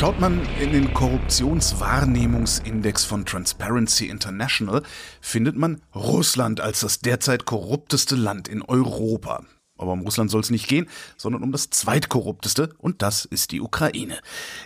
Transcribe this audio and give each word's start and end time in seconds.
Schaut 0.00 0.18
man 0.18 0.40
in 0.58 0.72
den 0.72 0.92
Korruptionswahrnehmungsindex 0.94 3.04
von 3.04 3.26
Transparency 3.26 4.06
International, 4.06 4.82
findet 5.20 5.56
man 5.56 5.82
Russland 5.94 6.62
als 6.62 6.80
das 6.80 7.00
derzeit 7.00 7.44
korrupteste 7.44 8.16
Land 8.16 8.48
in 8.48 8.62
Europa. 8.62 9.44
Aber 9.76 9.92
um 9.92 10.00
Russland 10.00 10.30
soll 10.30 10.40
es 10.40 10.48
nicht 10.48 10.68
gehen, 10.68 10.88
sondern 11.18 11.42
um 11.42 11.52
das 11.52 11.68
zweitkorrupteste, 11.68 12.72
und 12.78 13.02
das 13.02 13.26
ist 13.26 13.52
die 13.52 13.60
Ukraine. 13.60 14.18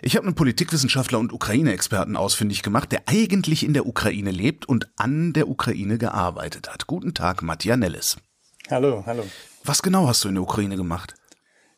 Ich 0.03 0.15
habe 0.15 0.25
einen 0.25 0.37
Politikwissenschaftler 0.37 1.19
und 1.19 1.33
Ukraine-Experten 1.33 2.15
ausfindig 2.15 2.63
gemacht, 2.63 2.93
der 2.93 3.03
eigentlich 3.07 3.65
in 3.65 3.75
der 3.75 3.87
Ukraine 3.87 4.31
lebt 4.31 4.67
und 4.67 4.89
an 4.99 5.33
der 5.33 5.49
Ukraine 5.49 5.99
gearbeitet 5.99 6.73
hat. 6.73 6.87
Guten 6.87 7.13
Tag, 7.13 7.43
Mattia 7.43 7.77
Nellis. 7.77 8.19
Hallo, 8.71 9.03
hallo. 9.05 9.25
Was 9.65 9.83
genau 9.83 10.07
hast 10.07 10.23
du 10.23 10.29
in 10.29 10.35
der 10.35 10.45
Ukraine 10.45 10.77
gemacht? 10.77 11.15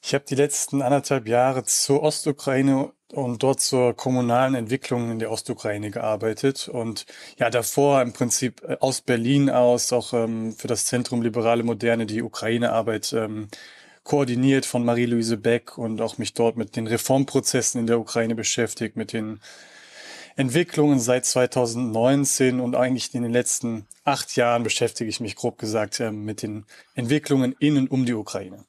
Ich 0.03 0.13
habe 0.13 0.27
die 0.29 0.35
letzten 0.35 0.83
anderthalb 0.83 1.27
Jahre 1.27 1.65
zur 1.65 2.03
Ostukraine 2.03 2.93
und 3.13 3.43
dort 3.43 3.61
zur 3.61 3.95
kommunalen 3.95 4.55
Entwicklung 4.55 5.11
in 5.11 5.19
der 5.19 5.31
Ostukraine 5.31 5.91
gearbeitet 5.91 6.69
und 6.69 7.07
ja 7.39 7.51
davor 7.51 8.03
im 8.03 8.13
Prinzip 8.13 8.63
äh, 8.63 8.77
aus 8.81 9.01
Berlin 9.01 9.51
aus 9.51 9.93
auch 9.93 10.13
ähm, 10.13 10.53
für 10.53 10.69
das 10.69 10.87
Zentrum 10.87 11.23
Liberale 11.23 11.63
Moderne 11.63 12.07
die 12.07 12.23
Ukraine-Arbeit 12.23 13.13
ähm, 13.13 13.49
koordiniert 14.05 14.67
von 14.67 14.85
Marie-Louise 14.85 15.37
Beck 15.37 15.79
und 15.79 16.01
auch 16.01 16.19
mich 16.19 16.33
dort 16.35 16.57
mit 16.57 16.77
den 16.77 16.87
Reformprozessen 16.87 17.81
in 17.81 17.87
der 17.87 17.99
Ukraine 17.99 18.35
beschäftigt, 18.35 18.97
mit 18.97 19.13
den 19.13 19.41
Entwicklungen 20.37 21.01
seit 21.01 21.25
2019 21.25 22.61
und 22.61 22.77
eigentlich 22.77 23.15
in 23.15 23.23
den 23.23 23.33
letzten 23.33 23.87
acht 24.05 24.37
Jahren 24.37 24.63
beschäftige 24.63 25.09
ich 25.09 25.19
mich 25.19 25.35
grob 25.35 25.59
gesagt 25.59 25.99
äh, 25.99 26.13
mit 26.13 26.43
den 26.43 26.67
Entwicklungen 26.95 27.55
in 27.59 27.79
und 27.79 27.91
um 27.91 28.05
die 28.05 28.13
Ukraine. 28.13 28.65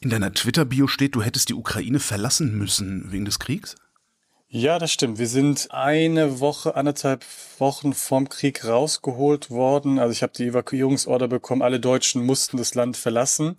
In 0.00 0.10
deiner 0.10 0.32
Twitter-Bio 0.32 0.86
steht, 0.86 1.14
du 1.14 1.22
hättest 1.22 1.48
die 1.48 1.54
Ukraine 1.54 1.98
verlassen 1.98 2.56
müssen 2.56 3.10
wegen 3.10 3.24
des 3.24 3.38
Kriegs? 3.38 3.74
Ja, 4.50 4.78
das 4.78 4.92
stimmt. 4.92 5.18
Wir 5.18 5.28
sind 5.28 5.68
eine 5.70 6.40
Woche, 6.40 6.74
anderthalb 6.74 7.24
Wochen 7.58 7.92
vom 7.92 8.28
Krieg 8.28 8.64
rausgeholt 8.64 9.50
worden. 9.50 9.98
Also 9.98 10.12
ich 10.12 10.22
habe 10.22 10.32
die 10.36 10.46
Evakuierungsorder 10.46 11.28
bekommen. 11.28 11.62
Alle 11.62 11.80
Deutschen 11.80 12.24
mussten 12.24 12.56
das 12.56 12.74
Land 12.74 12.96
verlassen. 12.96 13.56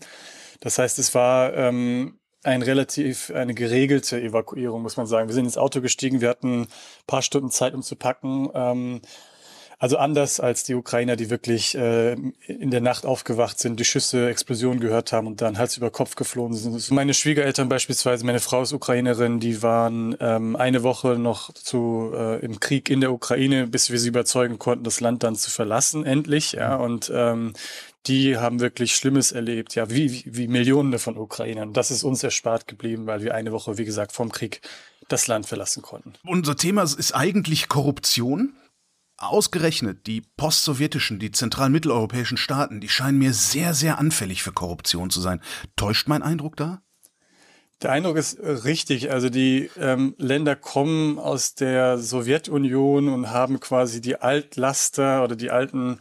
Das 0.61 0.77
heißt, 0.77 0.97
es 0.99 1.13
war 1.13 1.53
ähm, 1.53 2.18
ein 2.43 2.61
relativ 2.61 3.31
eine 3.31 3.53
geregelte 3.53 4.21
Evakuierung, 4.21 4.81
muss 4.81 4.97
man 4.97 5.07
sagen. 5.07 5.27
Wir 5.27 5.35
sind 5.35 5.45
ins 5.45 5.57
Auto 5.57 5.81
gestiegen, 5.81 6.21
wir 6.21 6.29
hatten 6.29 6.61
ein 6.61 6.67
paar 7.07 7.21
Stunden 7.21 7.51
Zeit, 7.51 7.73
um 7.73 7.81
zu 7.81 7.95
packen. 7.95 8.49
Ähm, 8.53 9.01
also 9.81 9.95
anders 9.95 10.41
als 10.41 10.65
die 10.65 10.75
Ukrainer, 10.75 11.15
die 11.15 11.29
wirklich 11.29 11.73
äh, 11.73 12.11
in 12.47 12.69
der 12.69 12.81
Nacht 12.81 13.05
aufgewacht 13.05 13.59
sind, 13.59 13.79
die 13.79 13.85
Schüsse, 13.85 14.27
Explosionen 14.27 14.81
gehört 14.81 15.13
haben 15.13 15.25
und 15.25 15.41
dann 15.41 15.57
Hals 15.57 15.77
über 15.77 15.89
Kopf 15.89 16.15
geflohen 16.15 16.53
sind. 16.53 16.91
Meine 16.91 17.13
Schwiegereltern 17.13 17.69
beispielsweise, 17.69 18.25
meine 18.25 18.41
Frau 18.41 18.61
ist 18.61 18.73
Ukrainerin, 18.73 19.39
die 19.39 19.63
waren 19.63 20.17
ähm, 20.19 20.57
eine 20.57 20.83
Woche 20.83 21.17
noch 21.17 21.53
zu 21.53 22.11
äh, 22.13 22.39
im 22.39 22.59
Krieg 22.59 22.89
in 22.89 22.99
der 22.99 23.13
Ukraine, 23.13 23.67
bis 23.67 23.89
wir 23.89 23.99
sie 23.99 24.09
überzeugen 24.09 24.59
konnten, 24.59 24.83
das 24.83 24.99
Land 24.99 25.23
dann 25.23 25.35
zu 25.35 25.49
verlassen, 25.49 26.05
endlich. 26.05 26.51
Ja, 26.51 26.75
und 26.75 27.09
ähm, 27.15 27.53
die 28.07 28.37
haben 28.37 28.59
wirklich 28.59 28.95
Schlimmes 28.95 29.31
erlebt, 29.31 29.75
ja, 29.75 29.89
wie, 29.89 30.23
wie, 30.25 30.47
Millionen 30.47 30.97
von 30.99 31.17
Ukrainern. 31.17 31.73
Das 31.73 31.91
ist 31.91 32.03
uns 32.03 32.23
erspart 32.23 32.67
geblieben, 32.67 33.05
weil 33.07 33.21
wir 33.23 33.35
eine 33.35 33.51
Woche, 33.51 33.77
wie 33.77 33.85
gesagt, 33.85 34.11
vom 34.11 34.31
Krieg 34.31 34.61
das 35.07 35.27
Land 35.27 35.45
verlassen 35.45 35.81
konnten. 35.81 36.13
Unser 36.23 36.55
Thema 36.55 36.83
ist 36.83 37.13
eigentlich 37.13 37.67
Korruption. 37.67 38.53
Ausgerechnet 39.17 40.07
die 40.07 40.21
postsowjetischen, 40.37 41.19
die 41.19 41.31
zentralmitteleuropäischen 41.31 42.37
Staaten, 42.37 42.79
die 42.79 42.87
scheinen 42.87 43.19
mir 43.19 43.33
sehr, 43.33 43.73
sehr 43.73 43.99
anfällig 43.99 44.43
für 44.43 44.53
Korruption 44.53 45.09
zu 45.09 45.19
sein. 45.19 45.41
Täuscht 45.75 46.07
mein 46.07 46.23
Eindruck 46.23 46.55
da? 46.55 46.81
Der 47.81 47.93
Eindruck 47.93 48.17
ist 48.17 48.33
äh, 48.33 48.49
richtig. 48.49 49.09
Also 49.09 49.29
die 49.29 49.69
ähm, 49.79 50.13
Länder 50.17 50.57
kommen 50.57 51.17
aus 51.17 51.55
der 51.55 51.97
Sowjetunion 51.97 53.07
und 53.07 53.31
haben 53.31 53.61
quasi 53.61 54.01
die 54.01 54.17
Altlaster 54.17 55.23
oder 55.23 55.37
die 55.37 55.49
alten 55.49 55.97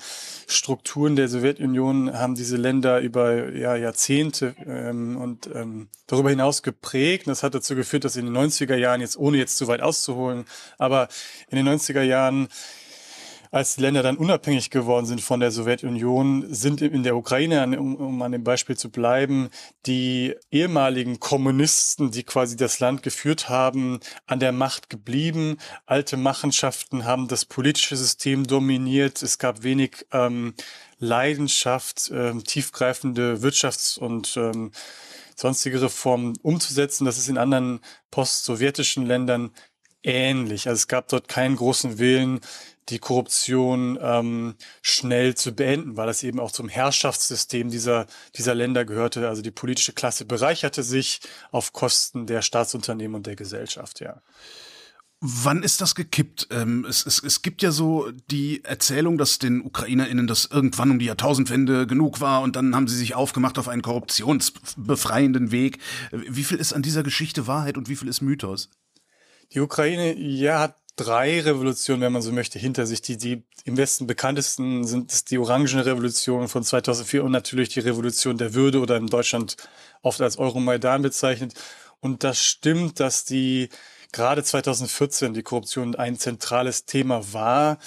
Strukturen 0.49 1.15
der 1.15 1.29
Sowjetunion 1.29 2.15
haben 2.15 2.35
diese 2.35 2.57
Länder 2.57 2.99
über 3.01 3.53
ja, 3.53 3.77
Jahrzehnte 3.77 4.57
ähm, 4.67 5.17
und 5.17 5.49
ähm, 5.55 5.89
darüber 6.09 6.31
hinaus 6.31 6.65
geprägt. 6.65 7.29
Und 7.29 7.31
das 7.31 7.45
hat 7.45 7.55
dazu 7.55 7.77
geführt, 7.77 8.05
dass 8.05 8.17
in 8.17 8.27
den 8.27 8.37
90er 8.37 8.75
Jahren, 8.75 9.01
jetzt 9.01 9.17
ohne 9.17 9.39
jetzt 9.39 9.57
zu 9.57 9.69
weit 9.69 9.81
auszuholen, 9.81 10.47
aber 10.79 11.07
in 11.49 11.65
den 11.65 11.69
90er 11.69 12.03
Jahren 12.03 12.49
als 13.51 13.77
die 13.77 13.83
Länder 13.83 14.03
dann 14.03 14.17
unabhängig 14.17 14.71
geworden 14.71 15.07
sind 15.07 15.21
von 15.21 15.41
der 15.41 15.51
Sowjetunion, 15.51 16.47
sind 16.53 16.83
in 16.83 17.03
der 17.03 17.17
Ukraine, 17.17 17.79
um, 17.79 17.97
um 17.97 18.23
an 18.23 18.33
dem 18.33 18.45
Beispiel 18.45 18.77
zu 18.77 18.91
bleiben, 18.91 19.49
die 19.87 20.35
ehemaligen 20.51 21.21
Kommunisten, 21.21 22.11
die 22.11 22.25
quasi 22.25 22.57
das 22.57 22.81
Land 22.81 23.03
geführt 23.03 23.49
haben, 23.49 24.01
an 24.27 24.41
der 24.41 24.53
Macht 24.53 24.91
geblieben. 24.91 25.57
Alte 25.87 26.17
Machenschaften 26.17 27.05
haben 27.05 27.29
das 27.29 27.45
politische 27.45 27.97
System 27.97 28.47
dominiert. 28.47 29.23
Es 29.23 29.39
gab 29.39 29.63
wenig 29.63 30.07
ähm, 30.13 30.55
Leidenschaft, 30.99 32.11
ähm, 32.13 32.45
tiefgreifende 32.45 33.39
Wirtschafts- 33.43 33.99
und 33.99 34.37
ähm, 34.37 34.73
sonstige 35.37 35.81
Reformen 35.81 36.37
umzusetzen. 36.43 37.05
Das 37.05 37.19
ist 37.19 37.29
in 37.29 37.39
anderen 37.39 37.81
post-sowjetischen 38.11 39.07
Ländern 39.07 39.53
ähnlich. 40.03 40.69
Also 40.69 40.81
es 40.81 40.89
gab 40.89 41.09
dort 41.09 41.29
keinen 41.29 41.57
großen 41.57 41.99
Willen, 41.99 42.41
die 42.89 42.99
Korruption 42.99 43.99
ähm, 44.01 44.55
schnell 44.83 45.35
zu 45.35 45.53
beenden, 45.53 45.97
weil 45.97 46.09
es 46.09 46.23
eben 46.23 46.41
auch 46.41 46.53
zum 46.53 46.69
Herrschaftssystem 46.69 47.71
dieser, 47.71 48.07
dieser 48.37 48.55
Länder 48.55 48.85
gehörte. 48.85 49.29
Also 49.29 49.43
die 49.43 49.51
politische 49.51 49.93
Klasse 49.93 50.25
bereicherte 50.25 50.83
sich 50.83 51.21
auf 51.51 51.73
Kosten 51.73 52.27
der 52.27 52.43
Staatsunternehmen 52.43 53.17
und 53.17 53.27
der 53.27 53.37
Gesellschaft, 53.37 54.01
ja. 54.01 54.23
Wann 55.21 55.65
ist 55.65 55.81
das 55.81 55.97
gekippt? 55.97 56.47
Ähm, 56.53 56.87
es, 56.89 57.05
es, 57.05 57.21
es 57.21 57.43
gibt 57.43 57.61
ja 57.63 57.73
so 57.73 58.09
die 58.31 58.63
Erzählung, 58.63 59.19
dass 59.19 59.41
den 59.41 59.63
UkrainerInnen 59.63 60.29
das 60.29 60.45
irgendwann 60.45 60.93
um 60.93 61.01
die 61.01 61.07
Jahrtausendwende 61.07 61.89
genug 61.89 62.21
war 62.21 62.43
und 62.43 62.55
dann 62.55 62.77
haben 62.77 62.87
sie 62.87 62.97
sich 62.97 63.17
aufgemacht 63.17 63.59
auf 63.59 63.67
einen 63.67 63.83
korruptionsbefreienden 63.83 65.51
Weg. 65.51 65.79
Wie 66.13 66.45
viel 66.45 66.59
ist 66.59 66.73
an 66.73 66.83
dieser 66.83 67.03
Geschichte 67.03 67.49
Wahrheit 67.49 67.77
und 67.77 67.89
wie 67.89 67.97
viel 67.97 68.07
ist 68.07 68.21
Mythos? 68.21 68.71
Die 69.53 69.61
Ukraine, 69.61 70.17
ja, 70.17 70.61
hat 70.61 70.77
drei 70.99 71.41
Revolutionen, 71.41 72.03
wenn 72.03 72.13
man 72.13 72.23
so 72.23 72.33
möchte, 72.33 72.59
hinter 72.59 72.85
sich. 72.85 73.01
Die, 73.01 73.17
die 73.17 73.45
im 73.65 73.77
Westen 73.77 74.07
bekanntesten 74.07 74.85
sind 74.85 75.31
die 75.31 75.39
Orangenrevolution 75.39 76.49
von 76.49 76.65
2004 76.65 77.25
und 77.25 77.33
natürlich 77.33 77.71
die 77.71 77.81
Revolution 77.81 78.37
der 78.37 78.55
Würde 78.55 78.81
oder 78.81 78.97
in 78.97 79.07
Deutschland 79.07 79.57
oft 80.03 80.21
als 80.21 80.39
Euromaidan 80.39 81.03
bezeichnet. 81.03 81.55
Und 82.01 82.25
das 82.25 82.43
stimmt, 82.43 83.01
dass 83.01 83.25
die 83.25 83.69
gerade 84.13 84.43
2014 84.43 85.35
die 85.35 85.43
Korruption 85.43 85.95
ein 85.95 86.19
zentrales 86.19 86.85
Thema 86.85 87.33
war. 87.33 87.79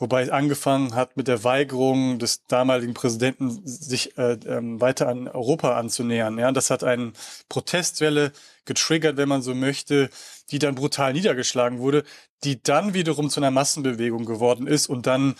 Wobei 0.00 0.22
es 0.22 0.30
angefangen 0.30 0.94
hat 0.94 1.18
mit 1.18 1.28
der 1.28 1.44
Weigerung 1.44 2.18
des 2.18 2.46
damaligen 2.46 2.94
Präsidenten, 2.94 3.60
sich 3.66 4.16
äh, 4.16 4.38
ähm, 4.46 4.80
weiter 4.80 5.08
an 5.08 5.28
Europa 5.28 5.76
anzunähern. 5.78 6.38
Ja, 6.38 6.50
das 6.52 6.70
hat 6.70 6.82
eine 6.82 7.12
Protestwelle 7.50 8.32
getriggert, 8.64 9.18
wenn 9.18 9.28
man 9.28 9.42
so 9.42 9.54
möchte, 9.54 10.08
die 10.50 10.58
dann 10.58 10.74
brutal 10.74 11.12
niedergeschlagen 11.12 11.80
wurde, 11.80 12.04
die 12.44 12.62
dann 12.62 12.94
wiederum 12.94 13.28
zu 13.28 13.40
einer 13.40 13.50
Massenbewegung 13.50 14.24
geworden 14.24 14.66
ist 14.66 14.88
und 14.88 15.06
dann 15.06 15.34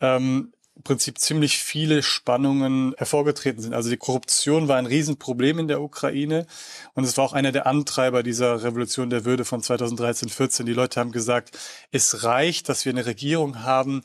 ähm, 0.00 0.52
im 0.76 0.82
Prinzip 0.82 1.18
ziemlich 1.18 1.58
viele 1.58 2.02
Spannungen 2.02 2.94
hervorgetreten 2.96 3.62
sind. 3.62 3.74
Also 3.74 3.90
die 3.90 3.96
Korruption 3.96 4.66
war 4.66 4.76
ein 4.76 4.86
Riesenproblem 4.86 5.60
in 5.60 5.68
der 5.68 5.80
Ukraine 5.80 6.46
und 6.94 7.04
es 7.04 7.16
war 7.16 7.24
auch 7.24 7.32
einer 7.32 7.52
der 7.52 7.66
Antreiber 7.66 8.22
dieser 8.22 8.62
Revolution 8.62 9.08
der 9.08 9.24
Würde 9.24 9.44
von 9.44 9.62
2013, 9.62 10.28
14. 10.28 10.66
Die 10.66 10.72
Leute 10.72 10.98
haben 10.98 11.12
gesagt, 11.12 11.56
es 11.92 12.24
reicht, 12.24 12.68
dass 12.68 12.84
wir 12.84 12.92
eine 12.92 13.06
Regierung 13.06 13.62
haben, 13.62 14.02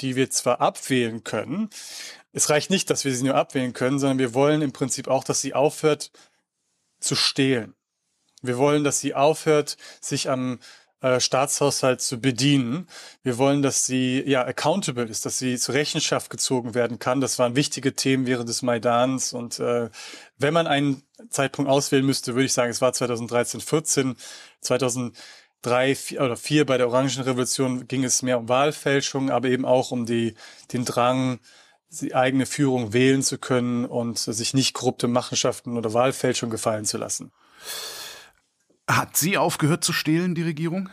die 0.00 0.16
wir 0.16 0.30
zwar 0.30 0.60
abwählen 0.60 1.22
können. 1.22 1.70
Es 2.32 2.50
reicht 2.50 2.70
nicht, 2.70 2.90
dass 2.90 3.04
wir 3.04 3.14
sie 3.14 3.24
nur 3.24 3.34
abwählen 3.36 3.72
können, 3.72 3.98
sondern 3.98 4.18
wir 4.18 4.34
wollen 4.34 4.62
im 4.62 4.72
Prinzip 4.72 5.08
auch, 5.08 5.24
dass 5.24 5.40
sie 5.40 5.54
aufhört 5.54 6.10
zu 7.00 7.14
stehlen. 7.14 7.74
Wir 8.42 8.58
wollen, 8.58 8.84
dass 8.84 9.00
sie 9.00 9.14
aufhört, 9.14 9.76
sich 10.00 10.30
am 10.30 10.58
äh, 11.00 11.20
Staatshaushalt 11.20 12.00
zu 12.00 12.20
bedienen. 12.20 12.88
Wir 13.22 13.38
wollen, 13.38 13.62
dass 13.62 13.86
sie 13.86 14.22
ja 14.26 14.44
accountable 14.44 15.04
ist, 15.04 15.24
dass 15.26 15.38
sie 15.38 15.56
zur 15.56 15.74
Rechenschaft 15.74 16.28
gezogen 16.28 16.74
werden 16.74 16.98
kann. 16.98 17.20
Das 17.20 17.38
waren 17.38 17.54
wichtige 17.54 17.94
Themen 17.94 18.26
während 18.26 18.48
des 18.48 18.62
Maidans. 18.62 19.32
Und 19.32 19.60
äh, 19.60 19.90
wenn 20.38 20.54
man 20.54 20.66
einen 20.66 21.02
Zeitpunkt 21.30 21.70
auswählen 21.70 22.04
müsste, 22.04 22.34
würde 22.34 22.46
ich 22.46 22.52
sagen, 22.52 22.70
es 22.70 22.80
war 22.80 22.92
2013, 22.92 23.60
14, 23.60 24.16
2003 24.60 25.94
vier, 25.94 26.20
oder 26.20 26.36
vier 26.36 26.66
bei 26.66 26.78
der 26.78 26.88
Orangenrevolution 26.88 27.86
ging 27.86 28.02
es 28.02 28.22
mehr 28.22 28.38
um 28.38 28.48
Wahlfälschung, 28.48 29.30
aber 29.30 29.48
eben 29.48 29.64
auch 29.64 29.92
um 29.92 30.04
die, 30.04 30.34
den 30.72 30.84
Drang, 30.84 31.38
die 31.90 32.14
eigene 32.14 32.44
Führung 32.44 32.92
wählen 32.92 33.22
zu 33.22 33.38
können 33.38 33.84
und 33.84 34.18
sich 34.18 34.52
nicht 34.52 34.74
korrupte 34.74 35.08
Machenschaften 35.08 35.76
oder 35.76 35.94
Wahlfälschung 35.94 36.50
gefallen 36.50 36.84
zu 36.84 36.98
lassen. 36.98 37.30
Hat 38.88 39.16
sie 39.16 39.38
aufgehört 39.38 39.84
zu 39.84 39.92
stehlen, 39.92 40.34
die 40.34 40.42
Regierung? 40.42 40.88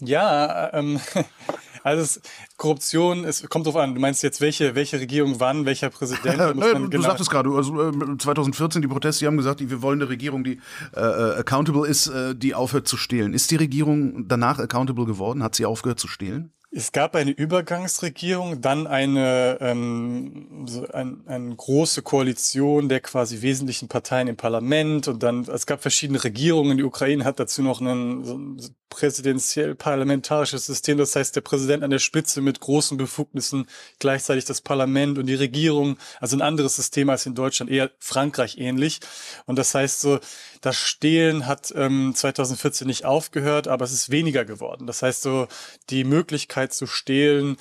Ja, 0.00 0.72
ähm, 0.74 1.00
Also 1.86 2.02
es, 2.02 2.20
Korruption, 2.56 3.24
es 3.24 3.48
kommt 3.48 3.64
drauf 3.64 3.76
an. 3.76 3.94
Du 3.94 4.00
meinst 4.00 4.20
jetzt, 4.24 4.40
welche, 4.40 4.74
welche 4.74 4.98
Regierung 4.98 5.38
wann, 5.38 5.66
welcher 5.66 5.88
Präsident? 5.88 6.36
Äh, 6.46 6.74
du 6.74 6.90
genau 6.90 7.04
sagtest 7.04 7.30
gerade, 7.30 7.50
also 7.50 7.92
2014 8.16 8.82
die 8.82 8.88
Proteste, 8.88 9.20
die 9.20 9.26
haben 9.28 9.36
gesagt, 9.36 9.60
wir 9.60 9.82
wollen 9.82 10.00
eine 10.00 10.10
Regierung, 10.10 10.42
die 10.42 10.58
äh, 10.96 11.00
äh, 11.00 11.38
accountable 11.38 11.86
ist, 11.86 12.08
äh, 12.08 12.34
die 12.34 12.56
aufhört 12.56 12.88
zu 12.88 12.96
stehlen. 12.96 13.34
Ist 13.34 13.52
die 13.52 13.56
Regierung 13.56 14.26
danach 14.26 14.58
accountable 14.58 15.04
geworden? 15.04 15.44
Hat 15.44 15.54
sie 15.54 15.64
aufgehört 15.64 16.00
zu 16.00 16.08
stehlen? 16.08 16.52
Es 16.76 16.92
gab 16.92 17.16
eine 17.16 17.30
Übergangsregierung, 17.30 18.60
dann 18.60 18.86
eine, 18.86 19.56
ähm, 19.62 20.66
so 20.66 20.86
ein, 20.88 21.22
eine 21.26 21.56
große 21.56 22.02
Koalition 22.02 22.90
der 22.90 23.00
quasi 23.00 23.40
wesentlichen 23.40 23.88
Parteien 23.88 24.28
im 24.28 24.36
Parlament 24.36 25.08
und 25.08 25.22
dann, 25.22 25.44
es 25.44 25.64
gab 25.64 25.80
verschiedene 25.80 26.22
Regierungen. 26.22 26.76
Die 26.76 26.84
Ukraine 26.84 27.24
hat 27.24 27.40
dazu 27.40 27.62
noch 27.62 27.80
einen, 27.80 28.26
so 28.26 28.36
ein 28.36 28.60
präsidentiell-parlamentarisches 28.90 30.66
System. 30.66 30.98
Das 30.98 31.16
heißt, 31.16 31.34
der 31.34 31.40
Präsident 31.40 31.82
an 31.82 31.90
der 31.90 31.98
Spitze 31.98 32.42
mit 32.42 32.60
großen 32.60 32.98
Befugnissen, 32.98 33.66
gleichzeitig 33.98 34.44
das 34.44 34.60
Parlament 34.60 35.16
und 35.16 35.26
die 35.26 35.34
Regierung. 35.34 35.96
Also 36.20 36.36
ein 36.36 36.42
anderes 36.42 36.76
System 36.76 37.08
als 37.08 37.24
in 37.24 37.34
Deutschland, 37.34 37.70
eher 37.70 37.90
Frankreich 38.00 38.58
ähnlich. 38.58 39.00
Und 39.46 39.58
das 39.58 39.74
heißt 39.74 40.02
so, 40.02 40.20
das 40.60 40.76
Stehlen 40.76 41.46
hat 41.46 41.72
ähm, 41.76 42.14
2014 42.14 42.86
nicht 42.86 43.04
aufgehört, 43.04 43.68
aber 43.68 43.84
es 43.84 43.92
ist 43.92 44.10
weniger 44.10 44.44
geworden. 44.44 44.86
Das 44.86 45.02
heißt 45.02 45.22
so, 45.22 45.48
die 45.90 46.04
Möglichkeit 46.04 46.72
zu 46.72 46.86
stehlen, 46.86 47.56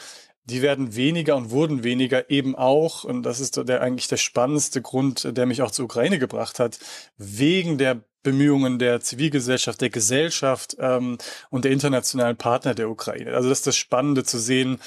die 0.46 0.62
werden 0.62 0.96
weniger 0.96 1.36
und 1.36 1.50
wurden 1.50 1.84
weniger 1.84 2.30
eben 2.30 2.56
auch, 2.56 3.04
und 3.04 3.24
das 3.24 3.40
ist 3.40 3.58
der 3.68 3.82
eigentlich 3.82 4.08
der 4.08 4.18
spannendste 4.18 4.82
Grund, 4.82 5.36
der 5.36 5.46
mich 5.46 5.62
auch 5.62 5.72
zur 5.72 5.86
Ukraine 5.86 6.20
gebracht 6.20 6.60
hat, 6.60 6.78
wegen 7.18 7.78
der 7.78 8.02
Bemühungen 8.22 8.80
der 8.80 9.02
Zivilgesellschaft, 9.02 9.82
der 9.82 9.90
Gesellschaft 9.90 10.76
ähm, 10.80 11.18
und 11.50 11.64
der 11.64 11.72
internationalen 11.72 12.38
Partner 12.38 12.74
der 12.74 12.90
Ukraine. 12.90 13.34
Also 13.34 13.50
das 13.50 13.60
ist 13.60 13.68
das 13.68 13.78
Spannende 13.78 14.24
zu 14.24 14.40
sehen. 14.40 14.80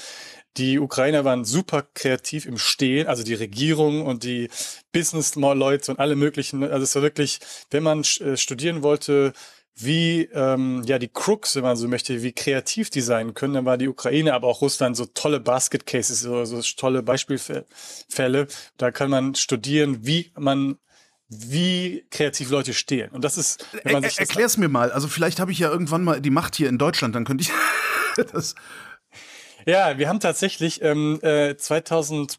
Die 0.56 0.78
Ukrainer 0.78 1.24
waren 1.24 1.44
super 1.44 1.86
kreativ 1.94 2.46
im 2.46 2.58
Stehen, 2.58 3.06
also 3.06 3.22
die 3.22 3.34
Regierung 3.34 4.04
und 4.04 4.24
die 4.24 4.48
Business-Leute 4.92 5.92
und 5.92 6.00
alle 6.00 6.16
möglichen. 6.16 6.64
Also 6.64 6.82
es 6.82 6.94
war 6.94 7.02
wirklich, 7.02 7.38
wenn 7.70 7.82
man 7.82 8.00
äh, 8.20 8.36
studieren 8.36 8.82
wollte, 8.82 9.32
wie 9.80 10.28
ähm, 10.32 10.82
ja 10.84 10.98
die 10.98 11.08
Crooks, 11.08 11.54
wenn 11.54 11.62
man 11.62 11.76
so 11.76 11.86
möchte, 11.86 12.22
wie 12.22 12.32
kreativ 12.32 12.90
die 12.90 13.00
sein 13.00 13.34
können, 13.34 13.54
dann 13.54 13.64
war 13.64 13.78
die 13.78 13.88
Ukraine, 13.88 14.34
aber 14.34 14.48
auch 14.48 14.60
Russland 14.60 14.96
so 14.96 15.06
tolle 15.06 15.38
Basket 15.38 15.86
Cases, 15.86 16.18
so, 16.20 16.44
so 16.44 16.60
tolle 16.76 17.02
Beispielfälle. 17.02 18.48
Da 18.76 18.90
kann 18.90 19.10
man 19.10 19.36
studieren, 19.36 19.98
wie 20.04 20.32
man 20.36 20.78
wie 21.28 22.06
kreativ 22.10 22.50
Leute 22.50 22.72
stehen. 22.72 23.10
Und 23.10 23.22
das 23.22 23.36
ist, 23.36 23.66
wenn 23.84 23.92
man 23.92 24.02
sich 24.02 24.18
er, 24.18 24.22
Erklär's 24.22 24.56
mir 24.56 24.68
mal. 24.68 24.90
Also 24.90 25.08
vielleicht 25.08 25.40
habe 25.40 25.52
ich 25.52 25.58
ja 25.58 25.70
irgendwann 25.70 26.02
mal 26.02 26.20
die 26.20 26.30
Macht 26.30 26.56
hier 26.56 26.68
in 26.68 26.78
Deutschland, 26.78 27.14
dann 27.14 27.24
könnte 27.24 27.42
ich 27.42 27.52
das. 28.32 28.54
Ja, 29.68 29.98
wir 29.98 30.08
haben 30.08 30.18
tatsächlich 30.18 30.80
ähm, 30.80 31.20
äh, 31.22 31.54
2000 31.54 32.38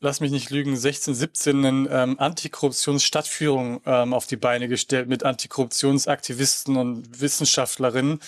lass 0.00 0.20
mich 0.20 0.30
nicht 0.30 0.48
lügen, 0.48 0.74
16, 0.74 1.14
17 1.14 1.64
eine 1.66 1.88
ähm, 1.90 2.18
Antikorruptionsstadtführung 2.18 3.82
ähm, 3.84 4.14
auf 4.14 4.26
die 4.26 4.38
Beine 4.38 4.68
gestellt 4.68 5.06
mit 5.06 5.22
Antikorruptionsaktivisten 5.22 6.78
und 6.78 7.20
Wissenschaftlerinnen. 7.20 8.20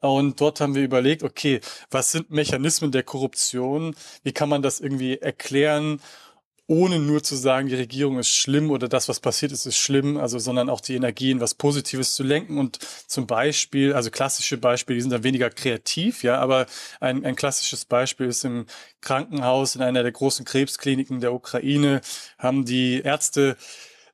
Und 0.00 0.40
dort 0.40 0.60
haben 0.60 0.76
wir 0.76 0.84
überlegt, 0.84 1.24
okay, 1.24 1.60
was 1.90 2.12
sind 2.12 2.30
Mechanismen 2.30 2.92
der 2.92 3.02
Korruption? 3.02 3.96
Wie 4.22 4.32
kann 4.32 4.48
man 4.48 4.62
das 4.62 4.78
irgendwie 4.78 5.18
erklären? 5.18 6.00
Ohne 6.68 6.98
nur 6.98 7.22
zu 7.22 7.34
sagen, 7.34 7.68
die 7.68 7.74
Regierung 7.74 8.18
ist 8.18 8.28
schlimm 8.28 8.70
oder 8.70 8.88
das, 8.88 9.08
was 9.08 9.20
passiert 9.20 9.52
ist, 9.52 9.64
ist 9.64 9.78
schlimm, 9.78 10.18
also 10.18 10.38
sondern 10.38 10.68
auch 10.68 10.82
die 10.82 10.94
Energie 10.94 11.30
in 11.30 11.40
was 11.40 11.54
Positives 11.54 12.14
zu 12.14 12.22
lenken 12.22 12.58
und 12.58 12.78
zum 13.06 13.26
Beispiel, 13.26 13.94
also 13.94 14.10
klassische 14.10 14.58
Beispiele, 14.58 14.96
die 14.96 15.00
sind 15.00 15.10
dann 15.10 15.24
weniger 15.24 15.48
kreativ, 15.48 16.22
ja, 16.22 16.38
aber 16.38 16.66
ein, 17.00 17.24
ein 17.24 17.36
klassisches 17.36 17.86
Beispiel 17.86 18.26
ist 18.26 18.44
im 18.44 18.66
Krankenhaus 19.00 19.76
in 19.76 19.82
einer 19.82 20.02
der 20.02 20.12
großen 20.12 20.44
Krebskliniken 20.44 21.20
der 21.20 21.32
Ukraine 21.32 22.02
haben 22.38 22.66
die 22.66 23.00
Ärzte 23.00 23.56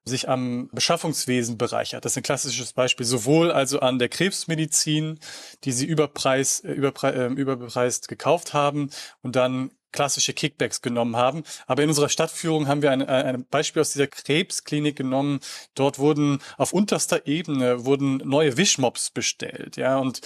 sich 0.05 0.29
am 0.29 0.69
Beschaffungswesen 0.73 1.59
bereichert. 1.59 2.05
Das 2.05 2.13
ist 2.13 2.19
ein 2.19 2.23
klassisches 2.23 2.73
Beispiel, 2.73 3.07
sowohl 3.07 3.51
also 3.51 3.81
an 3.81 3.99
der 3.99 4.09
Krebsmedizin, 4.09 5.19
die 5.65 5.73
sie 5.73 5.87
überpreis, 5.87 6.61
äh, 6.61 6.73
überpre, 6.73 7.15
äh, 7.15 7.33
überbepreist 7.33 8.07
gekauft 8.07 8.53
haben 8.53 8.91
und 9.23 9.35
dann 9.35 9.71
klassische 9.95 10.35
Kickbacks 10.35 10.83
genommen 10.83 11.17
haben. 11.17 11.45
Aber 11.67 11.83
in 11.83 11.89
unserer 11.89 12.09
Stadtführung 12.09 12.67
haben 12.67 12.83
wir 12.83 12.91
ein, 12.91 13.03
ein 13.03 13.47
Beispiel 13.47 13.81
aus 13.81 13.93
dieser 13.93 14.09
Krebsklinik 14.09 14.97
genommen. 14.97 15.41
Dort 15.75 15.99
wurden 15.99 16.41
auf 16.59 16.73
unterster 16.73 17.27
Ebene 17.27 17.87
wurden 17.87 18.17
neue 18.19 18.57
Wischmops 18.57 19.11
bestellt, 19.11 19.77
ja, 19.77 19.99
und 19.99 20.21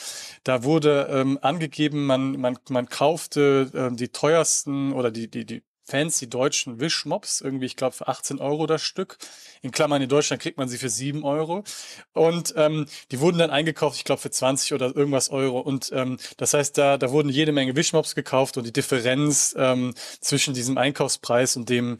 da 0.44 0.64
wurde 0.64 1.08
ähm, 1.10 1.38
angegeben, 1.42 2.06
man 2.06 2.40
man 2.40 2.58
man 2.70 2.88
kaufte 2.88 3.70
ähm, 3.74 3.96
die 3.96 4.08
teuersten 4.08 4.92
oder 4.92 5.10
die 5.10 5.28
die 5.30 5.44
die 5.44 5.62
fancy 5.88 6.28
deutschen 6.28 6.80
Wischmops, 6.80 7.40
irgendwie, 7.40 7.66
ich 7.66 7.76
glaube, 7.76 7.96
für 7.96 8.08
18 8.08 8.38
Euro 8.40 8.66
das 8.66 8.82
Stück. 8.82 9.16
In 9.62 9.70
Klammern 9.70 10.02
in 10.02 10.08
Deutschland 10.08 10.42
kriegt 10.42 10.58
man 10.58 10.68
sie 10.68 10.78
für 10.78 10.90
7 10.90 11.24
Euro. 11.24 11.64
Und 12.12 12.52
ähm, 12.56 12.86
die 13.10 13.20
wurden 13.20 13.38
dann 13.38 13.50
eingekauft, 13.50 13.96
ich 13.96 14.04
glaube, 14.04 14.20
für 14.20 14.30
20 14.30 14.74
oder 14.74 14.94
irgendwas 14.94 15.30
Euro. 15.30 15.60
Und 15.60 15.90
ähm, 15.92 16.18
das 16.36 16.54
heißt, 16.54 16.76
da, 16.76 16.98
da 16.98 17.10
wurden 17.10 17.30
jede 17.30 17.52
Menge 17.52 17.74
Wischmops 17.74 18.14
gekauft 18.14 18.56
und 18.58 18.66
die 18.66 18.72
Differenz 18.72 19.54
ähm, 19.58 19.94
zwischen 20.20 20.54
diesem 20.54 20.76
Einkaufspreis 20.76 21.56
und 21.56 21.68
dem, 21.68 21.98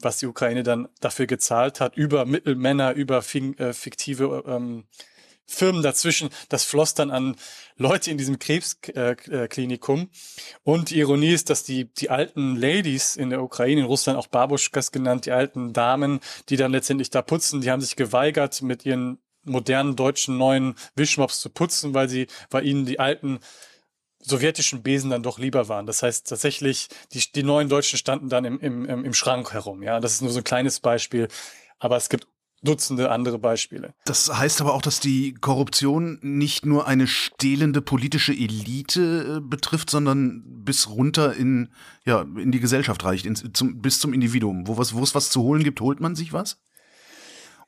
was 0.00 0.18
die 0.18 0.26
Ukraine 0.26 0.64
dann 0.64 0.88
dafür 1.00 1.26
gezahlt 1.26 1.80
hat, 1.80 1.96
über 1.96 2.26
Mittelmänner, 2.26 2.92
über 2.92 3.18
äh, 3.18 3.72
fiktive 3.72 4.44
ähm, 4.46 4.84
Firmen 5.48 5.82
dazwischen. 5.82 6.28
Das 6.48 6.62
floss 6.62 6.94
dann 6.94 7.10
an 7.10 7.36
Leute 7.76 8.10
in 8.10 8.18
diesem 8.18 8.38
Krebsklinikum. 8.38 10.10
Und 10.62 10.90
die 10.90 10.98
Ironie 10.98 11.32
ist, 11.32 11.50
dass 11.50 11.64
die, 11.64 11.92
die 11.94 12.10
alten 12.10 12.54
Ladies 12.54 13.16
in 13.16 13.30
der 13.30 13.42
Ukraine, 13.42 13.80
in 13.80 13.86
Russland 13.86 14.18
auch 14.18 14.26
Babuschkas 14.26 14.92
genannt, 14.92 15.26
die 15.26 15.32
alten 15.32 15.72
Damen, 15.72 16.20
die 16.50 16.56
dann 16.56 16.72
letztendlich 16.72 17.10
da 17.10 17.22
putzen, 17.22 17.62
die 17.62 17.70
haben 17.70 17.80
sich 17.80 17.96
geweigert, 17.96 18.62
mit 18.62 18.84
ihren 18.84 19.18
modernen 19.44 19.96
deutschen 19.96 20.36
neuen 20.36 20.74
Wischmops 20.94 21.40
zu 21.40 21.48
putzen, 21.48 21.94
weil 21.94 22.08
sie, 22.08 22.26
weil 22.50 22.66
ihnen 22.66 22.84
die 22.84 23.00
alten 23.00 23.40
sowjetischen 24.20 24.82
Besen 24.82 25.10
dann 25.10 25.22
doch 25.22 25.38
lieber 25.38 25.68
waren. 25.68 25.86
Das 25.86 26.02
heißt 26.02 26.28
tatsächlich, 26.28 26.88
die, 27.12 27.22
die 27.32 27.42
neuen 27.42 27.68
Deutschen 27.68 27.98
standen 27.98 28.28
dann 28.28 28.44
im, 28.44 28.60
im, 28.60 29.04
im 29.04 29.14
Schrank 29.14 29.52
herum. 29.52 29.82
Ja, 29.82 30.00
das 30.00 30.12
ist 30.12 30.22
nur 30.22 30.32
so 30.32 30.40
ein 30.40 30.44
kleines 30.44 30.80
Beispiel. 30.80 31.28
Aber 31.78 31.96
es 31.96 32.08
gibt 32.08 32.26
Dutzende 32.62 33.10
andere 33.10 33.38
Beispiele. 33.38 33.94
Das 34.04 34.36
heißt 34.36 34.60
aber 34.60 34.74
auch, 34.74 34.82
dass 34.82 34.98
die 34.98 35.34
Korruption 35.34 36.18
nicht 36.22 36.66
nur 36.66 36.88
eine 36.88 37.06
stehlende 37.06 37.80
politische 37.80 38.32
Elite 38.32 39.36
äh, 39.36 39.40
betrifft, 39.40 39.90
sondern 39.90 40.42
bis 40.64 40.88
runter 40.88 41.34
in, 41.34 41.68
ja, 42.04 42.22
in 42.22 42.50
die 42.50 42.60
Gesellschaft 42.60 43.04
reicht, 43.04 43.26
in, 43.26 43.36
zum, 43.36 43.80
bis 43.80 44.00
zum 44.00 44.12
Individuum. 44.12 44.66
Wo, 44.66 44.76
was, 44.76 44.94
wo 44.94 45.02
es 45.02 45.14
was 45.14 45.30
zu 45.30 45.42
holen 45.42 45.62
gibt, 45.62 45.80
holt 45.80 46.00
man 46.00 46.16
sich 46.16 46.32
was? 46.32 46.60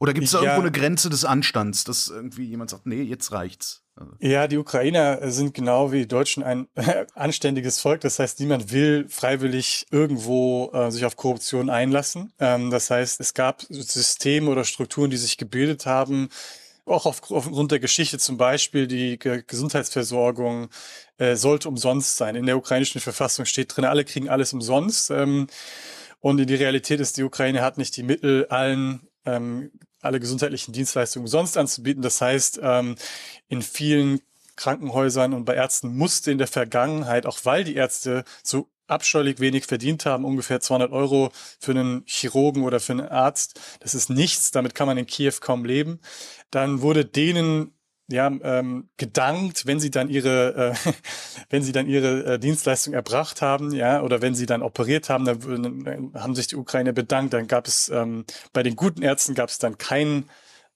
Oder 0.01 0.15
gibt 0.15 0.27
es 0.27 0.33
da 0.33 0.39
ja. 0.39 0.45
irgendwo 0.45 0.63
eine 0.63 0.73
Grenze 0.73 1.11
des 1.11 1.25
Anstands, 1.25 1.85
dass 1.85 2.09
irgendwie 2.09 2.45
jemand 2.45 2.71
sagt, 2.71 2.87
nee, 2.87 3.03
jetzt 3.03 3.33
reicht's? 3.33 3.85
Also 4.01 4.13
ja, 4.21 4.49
die 4.49 4.57
Ukrainer 4.57 5.31
sind 5.31 5.53
genau 5.53 5.93
wie 5.93 6.01
die 6.01 6.09
Deutschen 6.09 6.43
ein 6.43 6.69
anständiges 7.15 7.81
Volk. 7.81 8.01
Das 8.01 8.19
heißt, 8.19 8.41
niemand 8.41 8.73
will 8.73 9.07
freiwillig 9.09 9.87
irgendwo 9.91 10.71
äh, 10.73 10.91
sich 10.91 11.05
auf 11.05 11.17
Korruption 11.17 11.69
einlassen. 11.69 12.33
Ähm, 12.39 12.71
das 12.71 12.91
heißt, 12.91 13.21
es 13.21 13.35
gab 13.35 13.63
Systeme 13.69 14.51
oder 14.51 14.65
Strukturen, 14.65 15.11
die 15.11 15.19
sich 15.19 15.37
gebildet 15.37 15.87
haben, 15.87 16.31
auch 16.87 17.07
auf, 17.07 17.31
aufgrund 17.31 17.71
der 17.71 17.79
Geschichte 17.79 18.19
zum 18.19 18.37
Beispiel 18.37 18.87
die 18.87 19.19
Gesundheitsversorgung 19.19 20.69
äh, 21.19 21.37
sollte 21.37 21.69
umsonst 21.69 22.17
sein. 22.17 22.35
In 22.37 22.47
der 22.47 22.57
ukrainischen 22.57 23.01
Verfassung 23.01 23.45
steht 23.45 23.77
drin, 23.77 23.85
alle 23.85 24.05
kriegen 24.05 24.29
alles 24.29 24.53
umsonst. 24.53 25.11
Ähm, 25.11 25.47
und 26.21 26.39
die 26.39 26.55
Realität 26.55 27.01
ist, 27.01 27.17
die 27.17 27.23
Ukraine 27.23 27.63
hat 27.63 27.79
nicht 27.79 27.97
die 27.97 28.03
Mittel, 28.03 28.47
allen 28.47 29.09
ähm, 29.25 29.71
alle 30.01 30.21
gesundheitlichen 30.21 30.73
Dienstleistungen 30.73 31.25
umsonst 31.25 31.57
anzubieten. 31.57 32.03
Das 32.03 32.21
heißt, 32.21 32.61
ähm, 32.63 32.97
in 33.49 33.63
vielen 33.63 34.21
Krankenhäusern 34.57 35.33
und 35.33 35.45
bei 35.45 35.55
Ärzten 35.55 35.97
musste 35.97 36.31
in 36.31 36.39
der 36.39 36.47
Vergangenheit, 36.47 37.27
auch 37.27 37.39
weil 37.45 37.65
die 37.65 37.77
Ärzte 37.77 38.25
so 38.43 38.69
abscheulich 38.87 39.39
wenig 39.41 39.67
verdient 39.67 40.05
haben, 40.05 40.25
ungefähr 40.25 40.61
200 40.61 40.93
Euro 40.93 41.31
für 41.59 41.71
einen 41.71 42.03
Chirurgen 42.07 42.65
oder 42.65 42.81
für 42.81 42.93
einen 42.93 43.09
Arzt. 43.09 43.61
Das 43.81 43.95
ist 43.95 44.11
nichts, 44.11 44.51
damit 44.51 44.75
kann 44.75 44.87
man 44.87 44.99
in 44.99 45.07
Kiew 45.07 45.35
kaum 45.41 45.65
leben. 45.65 46.01
Dann 46.51 46.83
wurde 46.83 47.05
denen 47.05 47.73
ja, 48.11 48.27
ähm, 48.43 48.89
gedankt, 48.97 49.67
wenn 49.67 49.81
sie 49.81 49.91
dann 49.91 50.09
ihre, 50.09 50.75
äh, 50.87 50.93
wenn 51.51 51.63
sie 51.63 51.73
dann 51.73 51.87
ihre 51.87 52.35
äh, 52.35 52.39
Dienstleistung 52.39 52.95
erbracht 52.95 53.43
haben, 53.43 53.73
ja, 53.73 54.03
oder 54.03 54.23
wenn 54.23 54.35
sie 54.35 54.47
dann 54.47 54.63
operiert 54.63 55.09
haben, 55.09 55.25
dann, 55.25 55.85
dann 55.85 56.13
haben 56.15 56.35
sich 56.35 56.49
die 56.49 56.57
Ukraine 56.57 56.93
bedankt. 56.93 57.33
Dann 57.35 57.47
gab 57.47 57.67
es 57.67 57.89
ähm, 57.89 58.25
bei 58.53 58.63
den 58.63 58.77
guten 58.77 59.03
Ärzten 59.03 59.35
gab 59.35 59.49
es 59.49 59.59
dann 59.59 59.79
keinen 59.79 60.29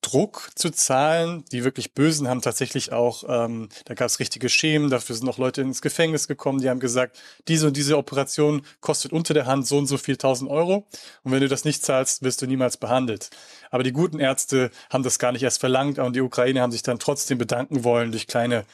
Druck 0.05 0.51
zu 0.55 0.71
zahlen. 0.71 1.45
Die 1.51 1.65
wirklich 1.65 1.95
Bösen 1.95 2.29
haben 2.29 2.43
tatsächlich 2.43 2.93
auch, 2.93 3.25
ähm, 3.27 3.69
da 3.87 3.95
gab 3.95 4.07
es 4.07 4.21
richtige 4.21 4.49
Schemen, 4.49 4.91
dafür 4.91 5.17
sind 5.17 5.29
auch 5.29 5.39
Leute 5.39 5.63
ins 5.63 5.83
Gefängnis 5.83 6.29
gekommen, 6.29 6.61
die 6.61 6.69
haben 6.69 6.81
gesagt, 6.81 7.19
diese 7.49 7.67
und 7.67 7.77
diese 7.77 7.97
Operation 7.97 8.63
kostet 8.81 9.13
unter 9.13 9.35
der 9.35 9.47
Hand 9.47 9.67
so 9.67 9.79
und 9.79 9.87
so 9.87 9.97
viel 9.97 10.17
tausend 10.17 10.51
Euro 10.51 10.87
und 11.23 11.33
wenn 11.33 11.41
du 11.41 11.49
das 11.49 11.65
nicht 11.65 11.83
zahlst, 11.85 12.23
wirst 12.23 12.43
du 12.43 12.47
niemals 12.47 12.77
behandelt. 12.77 13.31
Aber 13.71 13.83
die 13.83 13.93
guten 13.93 14.21
Ärzte 14.21 14.71
haben 14.91 15.03
das 15.03 15.19
gar 15.19 15.33
nicht 15.33 15.43
erst 15.43 15.61
verlangt 15.61 15.99
und 15.99 16.15
die 16.15 16.21
Ukraine 16.21 16.61
haben 16.61 16.73
sich 16.73 16.83
dann 16.83 16.99
trotzdem 16.99 17.39
bedanken 17.39 17.85
wollen 17.85 18.13
durch 18.13 18.27
kleine 18.27 18.65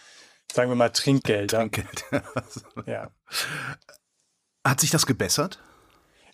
sagen 0.52 0.68
wir 0.68 0.74
mal, 0.74 0.90
Trinkgeld. 0.90 1.52
Trinkgeld. 1.52 2.04
ja. 2.86 3.10
Hat 4.64 4.80
sich 4.80 4.90
das 4.90 5.06
gebessert? 5.06 5.62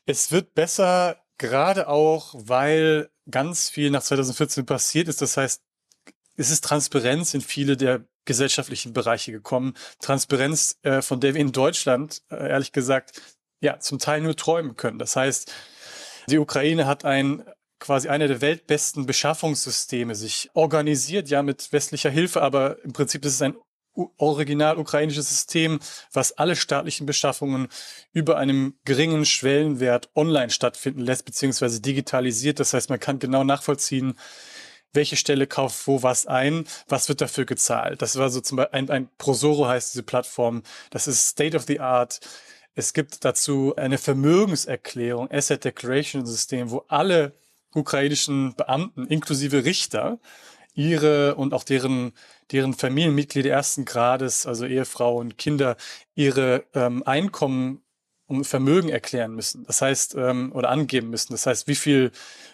Es 0.06 0.32
wird 0.32 0.54
besser, 0.54 1.16
gerade 1.38 1.88
auch, 1.88 2.34
weil 2.36 3.10
ganz 3.30 3.68
viel 3.68 3.90
nach 3.90 4.02
2014 4.02 4.66
passiert 4.66 5.08
ist. 5.08 5.22
Das 5.22 5.36
heißt, 5.36 5.62
es 6.36 6.50
ist 6.50 6.64
Transparenz 6.64 7.34
in 7.34 7.40
viele 7.40 7.76
der 7.76 8.04
gesellschaftlichen 8.24 8.92
Bereiche 8.92 9.32
gekommen. 9.32 9.74
Transparenz, 10.00 10.78
äh, 10.82 11.00
von 11.00 11.20
der 11.20 11.34
wir 11.34 11.40
in 11.40 11.52
Deutschland, 11.52 12.22
äh, 12.30 12.48
ehrlich 12.48 12.72
gesagt, 12.72 13.20
ja, 13.60 13.78
zum 13.78 13.98
Teil 13.98 14.20
nur 14.20 14.36
träumen 14.36 14.76
können. 14.76 14.98
Das 14.98 15.16
heißt, 15.16 15.52
die 16.28 16.38
Ukraine 16.38 16.86
hat 16.86 17.04
ein 17.04 17.44
quasi 17.78 18.08
einer 18.08 18.26
der 18.28 18.40
weltbesten 18.40 19.06
Beschaffungssysteme 19.06 20.14
sich 20.14 20.50
organisiert, 20.54 21.28
ja, 21.28 21.42
mit 21.42 21.72
westlicher 21.72 22.10
Hilfe, 22.10 22.42
aber 22.42 22.82
im 22.84 22.92
Prinzip 22.92 23.24
ist 23.24 23.34
es 23.34 23.42
ein 23.42 23.56
original 24.16 24.78
ukrainisches 24.78 25.28
System, 25.28 25.80
was 26.12 26.32
alle 26.32 26.56
staatlichen 26.56 27.06
Beschaffungen 27.06 27.68
über 28.12 28.36
einem 28.36 28.74
geringen 28.84 29.24
Schwellenwert 29.24 30.10
online 30.14 30.50
stattfinden 30.50 31.00
lässt, 31.00 31.24
beziehungsweise 31.24 31.80
digitalisiert. 31.80 32.60
Das 32.60 32.74
heißt, 32.74 32.90
man 32.90 33.00
kann 33.00 33.18
genau 33.18 33.44
nachvollziehen, 33.44 34.14
welche 34.92 35.16
Stelle 35.16 35.46
kauft 35.46 35.86
wo 35.86 36.02
was 36.02 36.26
ein, 36.26 36.64
was 36.88 37.08
wird 37.08 37.20
dafür 37.20 37.44
gezahlt. 37.44 38.02
Das 38.02 38.16
war 38.16 38.30
so 38.30 38.40
zum 38.40 38.56
Beispiel 38.56 38.78
ein, 38.78 38.90
ein 38.90 39.08
Prosoro 39.18 39.68
heißt 39.68 39.94
diese 39.94 40.02
Plattform. 40.02 40.62
Das 40.90 41.06
ist 41.06 41.28
State 41.28 41.56
of 41.56 41.64
the 41.64 41.80
Art. 41.80 42.20
Es 42.74 42.92
gibt 42.92 43.24
dazu 43.24 43.74
eine 43.76 43.98
Vermögenserklärung, 43.98 45.30
Asset 45.30 45.64
Declaration 45.64 46.26
System, 46.26 46.70
wo 46.70 46.84
alle 46.88 47.32
ukrainischen 47.74 48.54
Beamten 48.54 49.06
inklusive 49.06 49.64
Richter 49.64 50.18
ihre 50.74 51.36
und 51.36 51.54
auch 51.54 51.64
deren 51.64 52.12
deren 52.52 52.74
Familienmitglieder 52.74 53.50
ersten 53.50 53.84
Grades, 53.84 54.46
also 54.46 54.66
Ehefrau 54.66 55.16
und 55.18 55.38
Kinder, 55.38 55.76
ihre 56.14 56.64
ähm, 56.74 57.02
Einkommen 57.04 57.82
und 58.26 58.44
Vermögen 58.44 58.88
erklären 58.88 59.34
müssen. 59.34 59.64
Das 59.66 59.82
heißt, 59.82 60.16
ähm, 60.16 60.52
oder 60.52 60.68
angeben 60.68 61.10
müssen. 61.10 61.32
Das 61.32 61.46
heißt, 61.46 61.68
wie 61.68 61.76
viel 61.76 62.10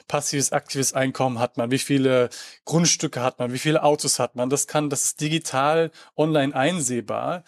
passives, 0.06 0.52
aktives 0.52 0.92
Einkommen 0.92 1.38
hat 1.38 1.56
man, 1.56 1.70
wie 1.70 1.78
viele 1.78 2.28
Grundstücke 2.64 3.22
hat 3.22 3.38
man, 3.38 3.52
wie 3.52 3.58
viele 3.58 3.82
Autos 3.82 4.18
hat 4.18 4.36
man. 4.36 4.50
Das 4.50 4.66
kann, 4.66 4.90
das 4.90 5.04
ist 5.04 5.20
digital 5.20 5.90
online 6.16 6.54
einsehbar. 6.54 7.44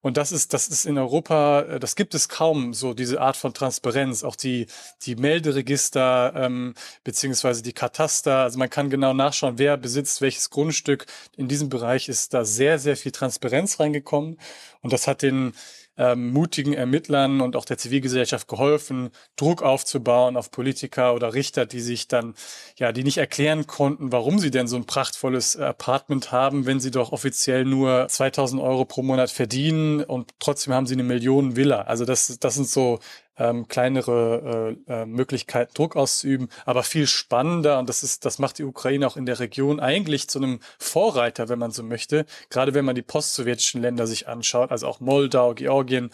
Und 0.00 0.16
das 0.16 0.30
ist, 0.32 0.52
das 0.52 0.68
ist 0.68 0.84
in 0.84 0.98
Europa, 0.98 1.62
äh, 1.62 1.80
das 1.80 1.96
gibt 1.96 2.14
es 2.14 2.28
kaum, 2.28 2.74
so 2.74 2.94
diese 2.94 3.20
Art 3.20 3.36
von 3.36 3.54
Transparenz. 3.54 4.22
Auch 4.22 4.36
die, 4.36 4.66
die 5.02 5.16
Melderegister, 5.16 6.32
ähm, 6.36 6.74
beziehungsweise 7.02 7.62
die 7.62 7.72
Kataster. 7.72 8.38
Also 8.38 8.58
man 8.58 8.70
kann 8.70 8.90
genau 8.90 9.14
nachschauen, 9.14 9.58
wer 9.58 9.76
besitzt 9.76 10.20
welches 10.20 10.50
Grundstück. 10.50 11.06
In 11.36 11.48
diesem 11.48 11.68
Bereich 11.68 12.08
ist 12.08 12.34
da 12.34 12.44
sehr, 12.44 12.78
sehr 12.78 12.96
viel 12.96 13.12
Transparenz 13.12 13.80
reingekommen. 13.80 14.38
Und 14.82 14.92
das 14.92 15.08
hat 15.08 15.22
den, 15.22 15.54
ähm, 15.96 16.32
mutigen 16.32 16.72
Ermittlern 16.72 17.40
und 17.40 17.56
auch 17.56 17.64
der 17.64 17.78
Zivilgesellschaft 17.78 18.48
geholfen, 18.48 19.10
Druck 19.36 19.62
aufzubauen 19.62 20.36
auf 20.36 20.50
Politiker 20.50 21.14
oder 21.14 21.34
Richter, 21.34 21.66
die 21.66 21.80
sich 21.80 22.08
dann, 22.08 22.34
ja, 22.76 22.92
die 22.92 23.04
nicht 23.04 23.18
erklären 23.18 23.66
konnten, 23.66 24.12
warum 24.12 24.38
sie 24.38 24.50
denn 24.50 24.66
so 24.66 24.76
ein 24.76 24.86
prachtvolles 24.86 25.56
Apartment 25.56 26.32
haben, 26.32 26.66
wenn 26.66 26.80
sie 26.80 26.90
doch 26.90 27.12
offiziell 27.12 27.64
nur 27.64 28.08
2000 28.08 28.60
Euro 28.60 28.84
pro 28.84 29.02
Monat 29.02 29.30
verdienen 29.30 30.02
und 30.02 30.32
trotzdem 30.38 30.74
haben 30.74 30.86
sie 30.86 30.94
eine 30.94 31.04
Million 31.04 31.56
Villa. 31.56 31.82
Also 31.82 32.04
das, 32.04 32.38
das 32.40 32.54
sind 32.54 32.68
so 32.68 32.98
ähm, 33.36 33.68
kleinere 33.68 34.76
äh, 34.88 34.92
äh, 34.92 35.06
Möglichkeiten, 35.06 35.72
Druck 35.74 35.96
auszuüben, 35.96 36.48
aber 36.64 36.82
viel 36.82 37.06
spannender 37.06 37.78
und 37.78 37.88
das 37.88 38.02
ist, 38.02 38.24
das 38.24 38.38
macht 38.38 38.58
die 38.58 38.64
Ukraine 38.64 39.06
auch 39.06 39.16
in 39.16 39.26
der 39.26 39.40
Region 39.40 39.80
eigentlich 39.80 40.28
zu 40.28 40.38
einem 40.38 40.60
Vorreiter, 40.78 41.48
wenn 41.48 41.58
man 41.58 41.70
so 41.70 41.82
möchte. 41.82 42.26
Gerade 42.50 42.74
wenn 42.74 42.84
man 42.84 42.94
die 42.94 43.02
postsowjetischen 43.02 43.82
Länder 43.82 44.06
sich 44.06 44.28
anschaut, 44.28 44.70
also 44.70 44.86
auch 44.86 45.00
Moldau, 45.00 45.54
Georgien, 45.54 46.10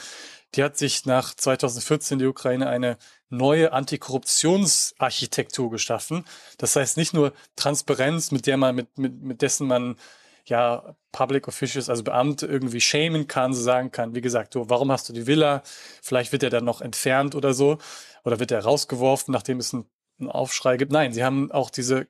die 0.54 0.64
hat 0.64 0.76
sich 0.76 1.06
nach 1.06 1.34
2014 1.34 2.18
die 2.18 2.26
Ukraine 2.26 2.68
eine 2.68 2.96
neue 3.28 3.72
Antikorruptionsarchitektur 3.72 5.70
geschaffen. 5.70 6.24
Das 6.58 6.74
heißt 6.74 6.96
nicht 6.96 7.14
nur 7.14 7.32
Transparenz, 7.54 8.32
mit 8.32 8.46
der 8.46 8.56
man, 8.56 8.74
mit, 8.74 8.98
mit, 8.98 9.22
mit 9.22 9.42
dessen 9.42 9.68
man 9.68 9.96
ja, 10.44 10.96
Public 11.12 11.48
Officials, 11.48 11.88
also 11.88 12.04
Beamte 12.04 12.46
irgendwie 12.46 12.80
schämen 12.80 13.26
kann, 13.26 13.54
so 13.54 13.62
sagen 13.62 13.90
kann, 13.90 14.14
wie 14.14 14.20
gesagt, 14.20 14.54
du, 14.54 14.68
warum 14.68 14.90
hast 14.92 15.08
du 15.08 15.12
die 15.12 15.26
Villa? 15.26 15.62
Vielleicht 16.02 16.32
wird 16.32 16.42
er 16.42 16.50
dann 16.50 16.64
noch 16.64 16.80
entfernt 16.80 17.34
oder 17.34 17.54
so. 17.54 17.78
Oder 18.24 18.38
wird 18.38 18.50
er 18.50 18.62
rausgeworfen, 18.62 19.32
nachdem 19.32 19.58
es 19.58 19.72
einen, 19.74 19.86
Aufschrei 20.28 20.76
gibt. 20.76 20.92
Nein, 20.92 21.14
sie 21.14 21.24
haben 21.24 21.50
auch 21.50 21.70
diese 21.70 22.06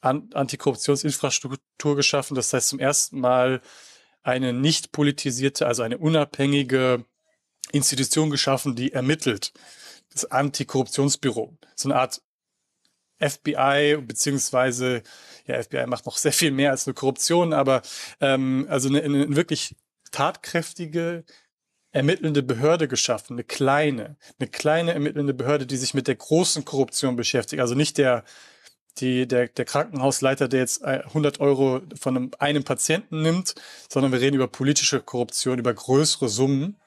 An 0.00 0.30
Antikorruptionsinfrastruktur 0.32 1.94
geschaffen. 1.94 2.34
Das 2.34 2.50
heißt 2.54 2.70
zum 2.70 2.78
ersten 2.78 3.20
Mal 3.20 3.60
eine 4.22 4.54
nicht 4.54 4.92
politisierte, 4.92 5.66
also 5.66 5.82
eine 5.82 5.98
unabhängige 5.98 7.04
Institution 7.72 8.30
geschaffen, 8.30 8.76
die 8.76 8.92
ermittelt. 8.92 9.52
Das 10.12 10.24
Antikorruptionsbüro. 10.24 11.56
So 11.74 11.90
eine 11.90 12.00
Art 12.00 12.22
FBI 13.20 13.98
beziehungsweise 14.06 15.02
ja, 15.46 15.62
FBI 15.62 15.86
macht 15.86 16.06
noch 16.06 16.16
sehr 16.16 16.32
viel 16.32 16.50
mehr 16.50 16.70
als 16.70 16.86
nur 16.86 16.94
Korruption, 16.94 17.52
aber 17.52 17.82
ähm, 18.20 18.66
also 18.68 18.88
eine, 18.88 19.02
eine 19.02 19.36
wirklich 19.36 19.76
tatkräftige 20.10 21.24
ermittelnde 21.92 22.42
Behörde 22.42 22.88
geschaffen, 22.88 23.34
eine 23.34 23.44
kleine, 23.44 24.16
eine 24.38 24.48
kleine 24.48 24.92
ermittelnde 24.92 25.34
Behörde, 25.34 25.66
die 25.66 25.76
sich 25.76 25.94
mit 25.94 26.06
der 26.08 26.14
großen 26.14 26.64
Korruption 26.64 27.16
beschäftigt. 27.16 27.60
Also 27.60 27.74
nicht 27.74 27.98
der, 27.98 28.24
die, 28.98 29.26
der, 29.26 29.48
der 29.48 29.64
Krankenhausleiter, 29.64 30.48
der 30.48 30.60
jetzt 30.60 30.84
100 30.84 31.40
Euro 31.40 31.80
von 31.98 32.16
einem, 32.16 32.30
einem 32.38 32.64
Patienten 32.64 33.22
nimmt, 33.22 33.54
sondern 33.88 34.12
wir 34.12 34.20
reden 34.20 34.36
über 34.36 34.46
politische 34.46 35.00
Korruption, 35.00 35.58
über 35.58 35.74
größere 35.74 36.28
Summen. 36.28 36.80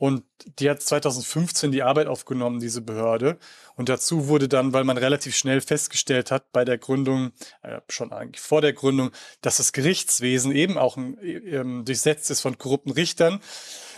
Und 0.00 0.24
die 0.58 0.70
hat 0.70 0.80
2015 0.80 1.72
die 1.72 1.82
Arbeit 1.82 2.06
aufgenommen, 2.06 2.58
diese 2.58 2.80
Behörde. 2.80 3.36
Und 3.76 3.90
dazu 3.90 4.28
wurde 4.28 4.48
dann, 4.48 4.72
weil 4.72 4.84
man 4.84 4.96
relativ 4.96 5.36
schnell 5.36 5.60
festgestellt 5.60 6.30
hat 6.30 6.52
bei 6.52 6.64
der 6.64 6.78
Gründung, 6.78 7.32
äh, 7.60 7.82
schon 7.90 8.10
eigentlich 8.10 8.40
vor 8.40 8.62
der 8.62 8.72
Gründung, 8.72 9.10
dass 9.42 9.58
das 9.58 9.74
Gerichtswesen 9.74 10.52
eben 10.52 10.78
auch 10.78 10.96
ein, 10.96 11.18
äh, 11.18 11.84
durchsetzt 11.84 12.30
ist 12.30 12.40
von 12.40 12.56
korrupten 12.56 12.92
Richtern. 12.92 13.40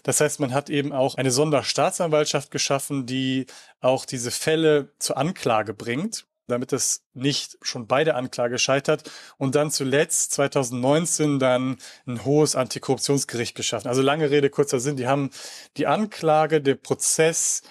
Das 0.02 0.20
heißt, 0.20 0.40
man 0.40 0.52
hat 0.52 0.70
eben 0.70 0.92
auch 0.92 1.14
eine 1.14 1.30
Sonderstaatsanwaltschaft 1.30 2.50
geschaffen, 2.50 3.06
die 3.06 3.46
auch 3.80 4.04
diese 4.04 4.32
Fälle 4.32 4.92
zur 4.98 5.16
Anklage 5.18 5.72
bringt 5.72 6.26
damit 6.52 6.72
es 6.72 7.02
nicht 7.12 7.58
schon 7.62 7.86
bei 7.88 8.04
der 8.04 8.16
Anklage 8.16 8.58
scheitert. 8.58 9.10
Und 9.38 9.56
dann 9.56 9.70
zuletzt 9.70 10.32
2019 10.32 11.40
dann 11.40 11.78
ein 12.06 12.24
hohes 12.24 12.54
Antikorruptionsgericht 12.54 13.56
geschaffen. 13.56 13.88
Also 13.88 14.02
lange 14.02 14.30
Rede, 14.30 14.50
kurzer 14.50 14.78
Sinn. 14.78 14.96
Die 14.96 15.08
haben 15.08 15.30
die 15.76 15.88
Anklage, 15.88 16.60
der 16.60 16.76
Prozess 16.76 17.62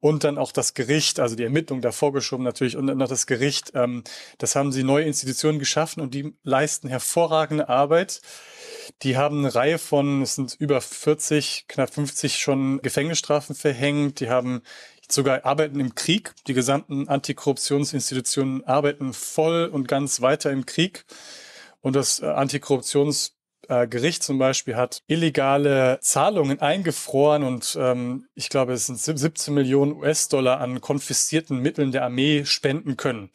und 0.00 0.24
dann 0.24 0.38
auch 0.38 0.50
das 0.50 0.74
Gericht, 0.74 1.20
also 1.20 1.36
die 1.36 1.44
Ermittlung 1.44 1.82
davor 1.82 2.12
geschoben 2.12 2.42
natürlich 2.42 2.76
und 2.76 2.86
dann 2.86 2.98
noch 2.98 3.08
das 3.08 3.26
Gericht. 3.26 3.72
Ähm, 3.74 4.02
das 4.38 4.56
haben 4.56 4.72
sie 4.72 4.82
neue 4.82 5.04
Institutionen 5.04 5.58
geschaffen 5.58 6.00
und 6.00 6.14
die 6.14 6.34
leisten 6.42 6.88
hervorragende 6.88 7.68
Arbeit. 7.68 8.22
Die 9.02 9.16
haben 9.16 9.40
eine 9.40 9.54
Reihe 9.54 9.78
von, 9.78 10.22
es 10.22 10.34
sind 10.34 10.56
über 10.58 10.80
40, 10.80 11.66
knapp 11.68 11.92
50 11.92 12.38
schon 12.38 12.80
Gefängnisstrafen 12.82 13.54
verhängt. 13.54 14.20
Die 14.20 14.30
haben 14.30 14.62
sogar 15.12 15.44
arbeiten 15.44 15.80
im 15.80 15.94
Krieg. 15.94 16.34
Die 16.46 16.54
gesamten 16.54 17.08
Antikorruptionsinstitutionen 17.08 18.64
arbeiten 18.64 19.12
voll 19.12 19.66
und 19.66 19.88
ganz 19.88 20.20
weiter 20.20 20.50
im 20.50 20.66
Krieg. 20.66 21.04
Und 21.80 21.96
das 21.96 22.20
äh, 22.20 22.26
Antikorruptionsgericht 22.26 24.22
zum 24.22 24.38
Beispiel 24.38 24.76
hat 24.76 25.02
illegale 25.06 25.98
Zahlungen 26.02 26.60
eingefroren 26.60 27.42
und 27.42 27.76
ähm, 27.80 28.26
ich 28.34 28.48
glaube, 28.48 28.72
es 28.72 28.86
sind 28.86 28.98
17 28.98 29.54
Millionen 29.54 29.92
US-Dollar 29.92 30.60
an 30.60 30.80
konfiszierten 30.80 31.58
Mitteln 31.58 31.92
der 31.92 32.04
Armee 32.04 32.44
spenden 32.44 32.96
können. 32.96 33.30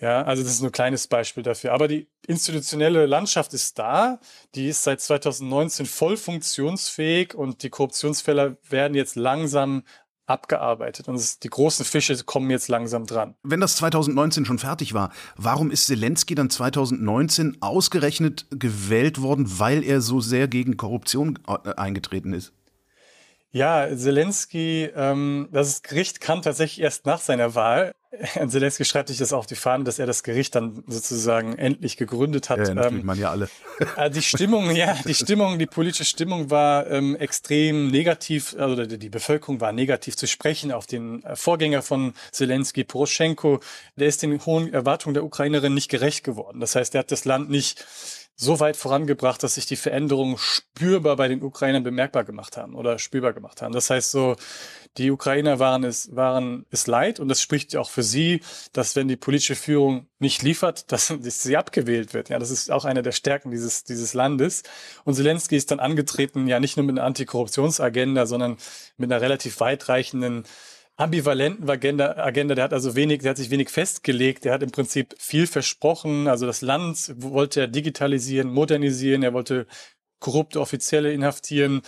Ja, 0.00 0.22
also 0.22 0.42
das 0.42 0.52
ist 0.52 0.60
nur 0.60 0.70
ein 0.70 0.72
kleines 0.72 1.08
Beispiel 1.08 1.42
dafür. 1.42 1.72
Aber 1.72 1.86
die 1.86 2.08
institutionelle 2.26 3.04
Landschaft 3.04 3.52
ist 3.52 3.78
da. 3.78 4.18
Die 4.54 4.68
ist 4.68 4.82
seit 4.82 5.02
2019 5.02 5.84
voll 5.84 6.16
funktionsfähig 6.16 7.34
und 7.34 7.62
die 7.62 7.68
Korruptionsfälle 7.68 8.56
werden 8.70 8.94
jetzt 8.94 9.16
langsam 9.16 9.82
abgearbeitet 10.30 11.08
und 11.08 11.16
es, 11.16 11.38
die 11.38 11.50
großen 11.50 11.84
Fische 11.84 12.16
kommen 12.24 12.50
jetzt 12.50 12.68
langsam 12.68 13.06
dran. 13.06 13.34
Wenn 13.42 13.60
das 13.60 13.76
2019 13.76 14.44
schon 14.44 14.58
fertig 14.58 14.94
war, 14.94 15.10
warum 15.36 15.70
ist 15.70 15.86
Zelensky 15.86 16.34
dann 16.34 16.48
2019 16.48 17.58
ausgerechnet 17.60 18.46
gewählt 18.50 19.20
worden, 19.20 19.58
weil 19.58 19.82
er 19.82 20.00
so 20.00 20.20
sehr 20.20 20.48
gegen 20.48 20.76
Korruption 20.76 21.38
äh, 21.46 21.74
eingetreten 21.74 22.32
ist? 22.32 22.52
Ja, 23.52 23.88
Zelensky, 23.96 24.90
ähm, 24.94 25.48
das 25.50 25.82
Gericht 25.82 26.20
kam 26.20 26.40
tatsächlich 26.42 26.82
erst 26.82 27.06
nach 27.06 27.20
seiner 27.20 27.54
Wahl. 27.56 27.94
Zelensky 28.48 28.84
schreibt 28.84 29.08
sich 29.08 29.18
das 29.18 29.32
auf 29.32 29.46
die 29.46 29.56
Fahne, 29.56 29.84
dass 29.84 29.98
er 29.98 30.06
das 30.06 30.22
Gericht 30.22 30.54
dann 30.54 30.84
sozusagen 30.86 31.58
endlich 31.58 31.96
gegründet 31.96 32.48
hat. 32.48 32.58
Ja, 32.58 32.74
natürlich, 32.74 33.00
ähm, 33.00 33.06
man 33.06 33.18
ja 33.18 33.30
alle. 33.30 33.48
Äh, 33.96 34.10
die 34.10 34.22
Stimmung, 34.22 34.70
ja, 34.70 34.96
die 35.04 35.14
Stimmung, 35.14 35.58
die 35.58 35.66
politische 35.66 36.04
Stimmung 36.04 36.50
war 36.50 36.88
ähm, 36.90 37.16
extrem 37.16 37.88
negativ, 37.88 38.54
also 38.58 38.84
die 38.84 39.08
Bevölkerung 39.08 39.60
war 39.60 39.72
negativ 39.72 40.16
zu 40.16 40.26
sprechen 40.28 40.70
auf 40.70 40.86
den 40.86 41.22
Vorgänger 41.34 41.82
von 41.82 42.14
Zelensky, 42.30 42.84
Poroschenko. 42.84 43.60
Der 43.96 44.06
ist 44.06 44.22
den 44.22 44.44
hohen 44.46 44.72
Erwartungen 44.72 45.14
der 45.14 45.24
Ukrainerin 45.24 45.74
nicht 45.74 45.90
gerecht 45.90 46.22
geworden. 46.22 46.60
Das 46.60 46.76
heißt, 46.76 46.94
er 46.94 47.00
hat 47.00 47.10
das 47.10 47.24
Land 47.24 47.50
nicht 47.50 47.84
so 48.40 48.58
weit 48.58 48.78
vorangebracht, 48.78 49.42
dass 49.42 49.56
sich 49.56 49.66
die 49.66 49.76
Veränderungen 49.76 50.38
spürbar 50.38 51.16
bei 51.16 51.28
den 51.28 51.42
Ukrainern 51.42 51.82
bemerkbar 51.82 52.24
gemacht 52.24 52.56
haben 52.56 52.74
oder 52.74 52.98
spürbar 52.98 53.34
gemacht 53.34 53.60
haben. 53.60 53.74
Das 53.74 53.90
heißt 53.90 54.10
so, 54.10 54.34
die 54.96 55.10
Ukrainer 55.10 55.58
waren 55.58 55.84
es, 55.84 56.16
waren 56.16 56.64
es 56.70 56.86
leid 56.86 57.20
und 57.20 57.28
das 57.28 57.42
spricht 57.42 57.74
ja 57.74 57.80
auch 57.80 57.90
für 57.90 58.02
sie, 58.02 58.40
dass 58.72 58.96
wenn 58.96 59.08
die 59.08 59.16
politische 59.16 59.56
Führung 59.56 60.08
nicht 60.18 60.42
liefert, 60.42 60.90
dass, 60.92 61.08
dass 61.08 61.42
sie 61.42 61.58
abgewählt 61.58 62.14
wird. 62.14 62.30
Ja, 62.30 62.38
das 62.38 62.50
ist 62.50 62.70
auch 62.70 62.86
eine 62.86 63.02
der 63.02 63.12
Stärken 63.12 63.50
dieses, 63.50 63.84
dieses 63.84 64.14
Landes. 64.14 64.62
Und 65.04 65.14
Zelensky 65.14 65.56
ist 65.56 65.70
dann 65.70 65.78
angetreten, 65.78 66.46
ja 66.46 66.60
nicht 66.60 66.78
nur 66.78 66.86
mit 66.86 66.98
einer 66.98 67.06
Antikorruptionsagenda, 67.06 68.24
sondern 68.24 68.56
mit 68.96 69.12
einer 69.12 69.20
relativ 69.20 69.60
weitreichenden 69.60 70.44
ambivalenten 71.00 71.68
Agenda, 71.68 72.16
Agenda. 72.18 72.54
Der 72.54 72.64
hat 72.64 72.72
also 72.74 72.94
wenig, 72.94 73.22
der 73.22 73.30
hat 73.30 73.38
sich 73.38 73.50
wenig 73.50 73.70
festgelegt. 73.70 74.44
Der 74.44 74.52
hat 74.52 74.62
im 74.62 74.70
Prinzip 74.70 75.14
viel 75.18 75.46
versprochen. 75.46 76.28
Also 76.28 76.46
das 76.46 76.60
Land 76.60 77.14
wollte 77.16 77.60
er 77.60 77.68
digitalisieren, 77.68 78.52
modernisieren. 78.52 79.22
Er 79.22 79.32
wollte 79.32 79.66
korrupte 80.18 80.60
Offizielle 80.60 81.12
inhaftieren. 81.12 81.80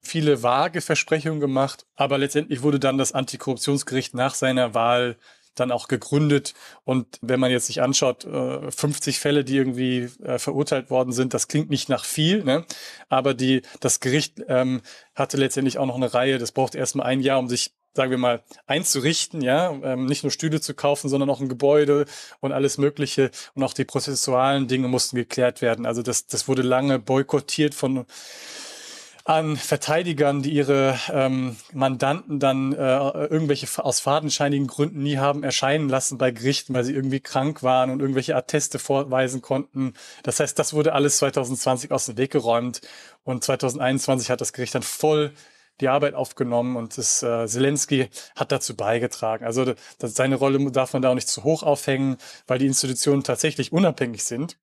Viele 0.00 0.42
vage 0.42 0.80
Versprechungen 0.80 1.38
gemacht. 1.38 1.86
Aber 1.94 2.18
letztendlich 2.18 2.62
wurde 2.62 2.80
dann 2.80 2.98
das 2.98 3.12
Antikorruptionsgericht 3.12 4.14
nach 4.14 4.34
seiner 4.34 4.74
Wahl 4.74 5.16
dann 5.54 5.70
auch 5.70 5.86
gegründet. 5.86 6.54
Und 6.84 7.18
wenn 7.22 7.40
man 7.40 7.50
jetzt 7.50 7.66
sich 7.66 7.82
anschaut, 7.82 8.24
50 8.24 9.16
äh, 9.16 9.18
Fälle, 9.18 9.44
die 9.44 9.56
irgendwie 9.56 10.08
äh, 10.22 10.38
verurteilt 10.38 10.90
worden 10.90 11.12
sind, 11.12 11.34
das 11.34 11.48
klingt 11.48 11.70
nicht 11.70 11.88
nach 11.88 12.04
viel, 12.04 12.44
ne? 12.44 12.66
aber 13.08 13.32
die, 13.32 13.62
das 13.80 14.00
Gericht 14.00 14.42
ähm, 14.48 14.82
hatte 15.14 15.36
letztendlich 15.36 15.78
auch 15.78 15.86
noch 15.86 15.96
eine 15.96 16.12
Reihe, 16.12 16.38
das 16.38 16.52
braucht 16.52 16.74
erstmal 16.74 17.06
ein 17.06 17.20
Jahr, 17.20 17.38
um 17.38 17.48
sich 17.48 17.72
sagen 17.96 18.10
wir 18.10 18.18
mal, 18.18 18.42
einzurichten, 18.66 19.42
ja, 19.42 19.70
ähm, 19.82 20.06
nicht 20.06 20.22
nur 20.22 20.30
Stühle 20.30 20.60
zu 20.60 20.74
kaufen, 20.74 21.08
sondern 21.08 21.30
auch 21.30 21.40
ein 21.40 21.48
Gebäude 21.48 22.06
und 22.40 22.52
alles 22.52 22.78
Mögliche. 22.78 23.30
Und 23.54 23.62
auch 23.62 23.72
die 23.72 23.84
prozessualen 23.84 24.68
Dinge 24.68 24.88
mussten 24.88 25.16
geklärt 25.16 25.62
werden. 25.62 25.86
Also 25.86 26.02
das, 26.02 26.26
das 26.26 26.46
wurde 26.46 26.62
lange 26.62 26.98
boykottiert 26.98 27.74
von 27.74 28.06
an 29.26 29.56
Verteidigern, 29.56 30.40
die 30.40 30.52
ihre 30.52 30.96
ähm, 31.12 31.56
Mandanten 31.72 32.38
dann 32.38 32.72
äh, 32.72 32.76
irgendwelche 32.76 33.66
aus 33.84 33.98
fadenscheinigen 33.98 34.68
Gründen 34.68 35.02
nie 35.02 35.16
haben 35.16 35.42
erscheinen 35.42 35.88
lassen 35.88 36.16
bei 36.16 36.30
Gerichten, 36.30 36.74
weil 36.74 36.84
sie 36.84 36.94
irgendwie 36.94 37.18
krank 37.18 37.64
waren 37.64 37.90
und 37.90 37.98
irgendwelche 38.00 38.36
Atteste 38.36 38.78
vorweisen 38.78 39.42
konnten. 39.42 39.94
Das 40.22 40.38
heißt, 40.38 40.56
das 40.56 40.74
wurde 40.74 40.92
alles 40.92 41.18
2020 41.18 41.90
aus 41.90 42.06
dem 42.06 42.16
Weg 42.18 42.30
geräumt 42.30 42.82
und 43.24 43.42
2021 43.42 44.30
hat 44.30 44.40
das 44.40 44.52
Gericht 44.52 44.76
dann 44.76 44.82
voll 44.82 45.32
die 45.80 45.88
Arbeit 45.88 46.14
aufgenommen 46.14 46.76
und 46.76 46.96
das, 46.96 47.22
äh, 47.22 47.46
Zelensky 47.46 48.08
hat 48.34 48.52
dazu 48.52 48.76
beigetragen. 48.76 49.44
Also 49.44 49.74
das, 49.98 50.14
seine 50.14 50.36
Rolle 50.36 50.70
darf 50.70 50.92
man 50.92 51.02
da 51.02 51.10
auch 51.10 51.14
nicht 51.14 51.28
zu 51.28 51.44
hoch 51.44 51.62
aufhängen, 51.62 52.16
weil 52.46 52.58
die 52.58 52.66
Institutionen 52.66 53.22
tatsächlich 53.22 53.72
unabhängig 53.72 54.24
sind. 54.24 54.56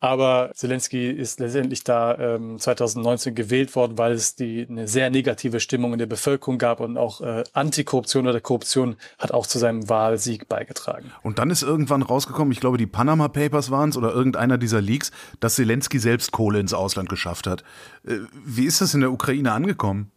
Aber 0.00 0.52
Zelensky 0.54 1.10
ist 1.10 1.40
letztendlich 1.40 1.82
da 1.82 2.16
ähm, 2.18 2.58
2019 2.58 3.34
gewählt 3.34 3.74
worden, 3.74 3.98
weil 3.98 4.12
es 4.12 4.36
die 4.36 4.64
eine 4.68 4.86
sehr 4.86 5.10
negative 5.10 5.58
Stimmung 5.58 5.92
in 5.92 5.98
der 5.98 6.06
Bevölkerung 6.06 6.58
gab 6.58 6.78
und 6.78 6.96
auch 6.96 7.20
äh, 7.20 7.42
Antikorruption 7.52 8.28
oder 8.28 8.40
Korruption 8.40 8.96
hat 9.18 9.32
auch 9.32 9.46
zu 9.46 9.58
seinem 9.58 9.88
Wahlsieg 9.88 10.48
beigetragen. 10.48 11.10
Und 11.22 11.40
dann 11.40 11.50
ist 11.50 11.62
irgendwann 11.62 12.02
rausgekommen, 12.02 12.52
ich 12.52 12.60
glaube, 12.60 12.78
die 12.78 12.86
Panama 12.86 13.26
Papers 13.26 13.72
waren 13.72 13.90
es 13.90 13.96
oder 13.96 14.12
irgendeiner 14.12 14.56
dieser 14.56 14.80
Leaks, 14.80 15.10
dass 15.40 15.56
Zelensky 15.56 15.98
selbst 15.98 16.30
Kohle 16.30 16.60
ins 16.60 16.74
Ausland 16.74 17.08
geschafft 17.08 17.48
hat. 17.48 17.64
Äh, 18.06 18.18
wie 18.44 18.66
ist 18.66 18.80
das 18.80 18.94
in 18.94 19.00
der 19.00 19.10
Ukraine 19.10 19.50
angekommen? 19.50 20.12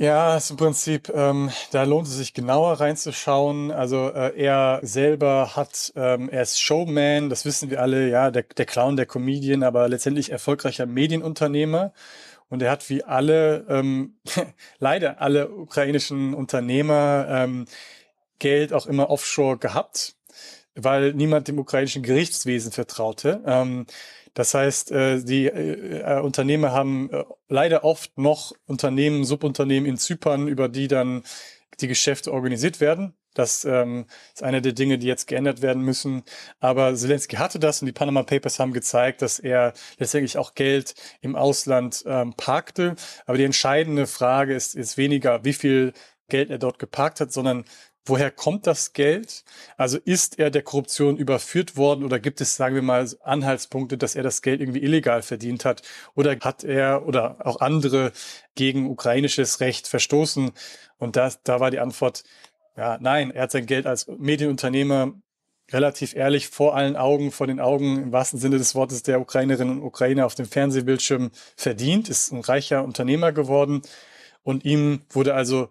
Ja, 0.00 0.36
ist 0.36 0.50
im 0.50 0.56
Prinzip, 0.56 1.08
ähm, 1.12 1.50
da 1.72 1.82
lohnt 1.82 2.06
es 2.06 2.14
sich 2.14 2.32
genauer 2.32 2.74
reinzuschauen. 2.78 3.72
Also 3.72 4.10
äh, 4.10 4.40
er 4.40 4.78
selber 4.84 5.56
hat, 5.56 5.92
ähm, 5.96 6.28
er 6.28 6.42
ist 6.42 6.60
Showman, 6.60 7.30
das 7.30 7.44
wissen 7.44 7.68
wir 7.68 7.82
alle, 7.82 8.08
ja, 8.08 8.30
der, 8.30 8.44
der 8.44 8.64
Clown, 8.64 8.94
der 8.94 9.06
Comedian, 9.06 9.64
aber 9.64 9.88
letztendlich 9.88 10.30
erfolgreicher 10.30 10.86
Medienunternehmer. 10.86 11.92
Und 12.48 12.62
er 12.62 12.70
hat 12.70 12.88
wie 12.90 13.02
alle, 13.02 13.66
ähm, 13.68 14.14
leider 14.78 15.20
alle 15.20 15.50
ukrainischen 15.50 16.32
Unternehmer 16.32 17.26
ähm, 17.28 17.64
Geld 18.38 18.72
auch 18.72 18.86
immer 18.86 19.10
offshore 19.10 19.58
gehabt, 19.58 20.14
weil 20.76 21.12
niemand 21.12 21.48
dem 21.48 21.58
ukrainischen 21.58 22.04
Gerichtswesen 22.04 22.70
vertraute. 22.70 23.42
Ähm, 23.44 23.86
das 24.38 24.54
heißt, 24.54 24.92
äh, 24.92 25.20
die 25.20 25.46
äh, 25.46 25.98
äh, 25.98 26.20
Unternehmer 26.20 26.70
haben 26.70 27.10
leider 27.48 27.82
oft 27.82 28.16
noch 28.16 28.52
Unternehmen, 28.66 29.24
Subunternehmen 29.24 29.88
in 29.88 29.96
Zypern, 29.96 30.46
über 30.46 30.68
die 30.68 30.86
dann 30.86 31.24
die 31.80 31.88
Geschäfte 31.88 32.32
organisiert 32.32 32.80
werden. 32.80 33.14
Das 33.34 33.64
ähm, 33.64 34.06
ist 34.32 34.44
eine 34.44 34.62
der 34.62 34.74
Dinge, 34.74 34.96
die 34.96 35.08
jetzt 35.08 35.26
geändert 35.26 35.60
werden 35.60 35.82
müssen. 35.82 36.22
Aber 36.60 36.94
Zelensky 36.94 37.34
hatte 37.34 37.58
das 37.58 37.82
und 37.82 37.86
die 37.86 37.92
Panama 37.92 38.22
Papers 38.22 38.60
haben 38.60 38.72
gezeigt, 38.72 39.22
dass 39.22 39.40
er 39.40 39.72
letztendlich 39.98 40.38
auch 40.38 40.54
Geld 40.54 40.94
im 41.20 41.34
Ausland 41.34 42.04
ähm, 42.06 42.34
parkte. 42.34 42.94
Aber 43.26 43.38
die 43.38 43.44
entscheidende 43.44 44.06
Frage 44.06 44.54
ist, 44.54 44.76
ist 44.76 44.96
weniger, 44.96 45.44
wie 45.44 45.52
viel 45.52 45.94
Geld 46.28 46.50
er 46.50 46.58
dort 46.58 46.78
geparkt 46.78 47.20
hat, 47.20 47.32
sondern 47.32 47.64
Woher 48.04 48.30
kommt 48.30 48.66
das 48.66 48.94
Geld? 48.94 49.44
Also 49.76 49.98
ist 49.98 50.38
er 50.38 50.50
der 50.50 50.62
Korruption 50.62 51.18
überführt 51.18 51.76
worden 51.76 52.04
oder 52.04 52.18
gibt 52.18 52.40
es, 52.40 52.56
sagen 52.56 52.74
wir 52.74 52.82
mal, 52.82 53.06
Anhaltspunkte, 53.22 53.98
dass 53.98 54.14
er 54.14 54.22
das 54.22 54.40
Geld 54.40 54.60
irgendwie 54.60 54.82
illegal 54.82 55.22
verdient 55.22 55.64
hat? 55.64 55.82
Oder 56.14 56.36
hat 56.40 56.64
er 56.64 57.06
oder 57.06 57.46
auch 57.46 57.60
andere 57.60 58.12
gegen 58.54 58.88
ukrainisches 58.88 59.60
Recht 59.60 59.88
verstoßen? 59.88 60.52
Und 60.96 61.16
das, 61.16 61.42
da 61.42 61.60
war 61.60 61.70
die 61.70 61.80
Antwort, 61.80 62.24
ja, 62.76 62.96
nein, 63.00 63.30
er 63.30 63.42
hat 63.42 63.50
sein 63.50 63.66
Geld 63.66 63.86
als 63.86 64.06
Medienunternehmer 64.06 65.12
relativ 65.70 66.14
ehrlich 66.14 66.48
vor 66.48 66.74
allen 66.74 66.96
Augen, 66.96 67.30
vor 67.30 67.46
den 67.46 67.60
Augen 67.60 68.02
im 68.02 68.12
wahrsten 68.12 68.38
Sinne 68.38 68.58
des 68.58 68.74
Wortes 68.74 69.02
der 69.02 69.20
Ukrainerinnen 69.20 69.80
und 69.80 69.84
Ukrainer 69.84 70.26
auf 70.26 70.34
dem 70.34 70.46
Fernsehbildschirm 70.46 71.30
verdient, 71.56 72.08
ist 72.08 72.32
ein 72.32 72.40
reicher 72.40 72.84
Unternehmer 72.84 73.32
geworden. 73.32 73.82
Und 74.42 74.64
ihm 74.64 75.02
wurde 75.10 75.34
also 75.34 75.68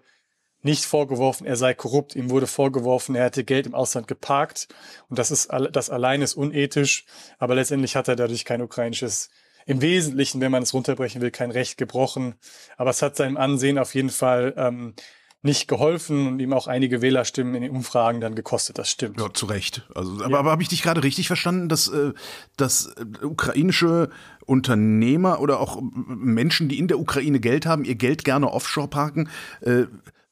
nicht 0.68 0.86
vorgeworfen, 0.86 1.48
er 1.48 1.56
sei 1.56 1.74
korrupt. 1.74 2.16
Ihm 2.16 2.30
wurde 2.30 2.46
vorgeworfen, 2.46 3.16
er 3.16 3.26
hätte 3.26 3.44
Geld 3.44 3.66
im 3.66 3.74
Ausland 3.74 4.08
geparkt. 4.08 4.68
Und 5.10 5.18
das 5.18 5.32
ist, 5.32 5.50
das 5.72 5.90
allein 5.90 6.22
ist 6.22 6.36
unethisch. 6.36 7.06
Aber 7.40 7.56
letztendlich 7.56 7.96
hat 7.96 8.08
er 8.08 8.16
dadurch 8.16 8.46
kein 8.46 8.62
ukrainisches, 8.62 9.30
im 9.66 9.82
Wesentlichen, 9.82 10.40
wenn 10.40 10.52
man 10.52 10.64
es 10.64 10.74
runterbrechen 10.74 11.22
will, 11.22 11.32
kein 11.32 11.52
Recht 11.52 11.78
gebrochen. 11.78 12.36
Aber 12.78 12.90
es 12.90 13.02
hat 13.02 13.16
seinem 13.16 13.38
Ansehen 13.38 13.80
auf 13.80 13.96
jeden 13.96 14.10
Fall 14.10 14.54
ähm, 14.58 14.94
nicht 15.42 15.68
geholfen 15.68 16.28
und 16.28 16.40
ihm 16.40 16.52
auch 16.54 16.68
einige 16.68 17.02
Wählerstimmen 17.02 17.56
in 17.56 17.62
den 17.62 17.72
Umfragen 17.72 18.20
dann 18.22 18.36
gekostet. 18.36 18.78
Das 18.78 18.90
stimmt. 18.90 19.20
Ja, 19.20 19.34
zu 19.34 19.46
Recht. 19.46 19.88
Also, 19.96 20.14
aber, 20.24 20.30
ja. 20.30 20.40
aber 20.40 20.52
habe 20.52 20.62
ich 20.62 20.70
dich 20.70 20.84
gerade 20.84 21.04
richtig 21.04 21.28
verstanden, 21.28 21.70
dass, 21.70 21.88
äh, 21.88 22.14
dass 22.58 22.88
äh, 22.98 23.26
ukrainische 23.26 24.10
Unternehmer 24.46 25.40
oder 25.40 25.60
auch 25.60 25.82
Menschen, 25.82 26.70
die 26.70 26.80
in 26.80 26.88
der 26.88 27.00
Ukraine 27.00 27.40
Geld 27.40 27.66
haben, 27.66 27.86
ihr 27.86 27.96
Geld 27.96 28.24
gerne 28.26 28.52
offshore 28.52 28.88
parken, 28.88 29.30
äh, 29.62 29.86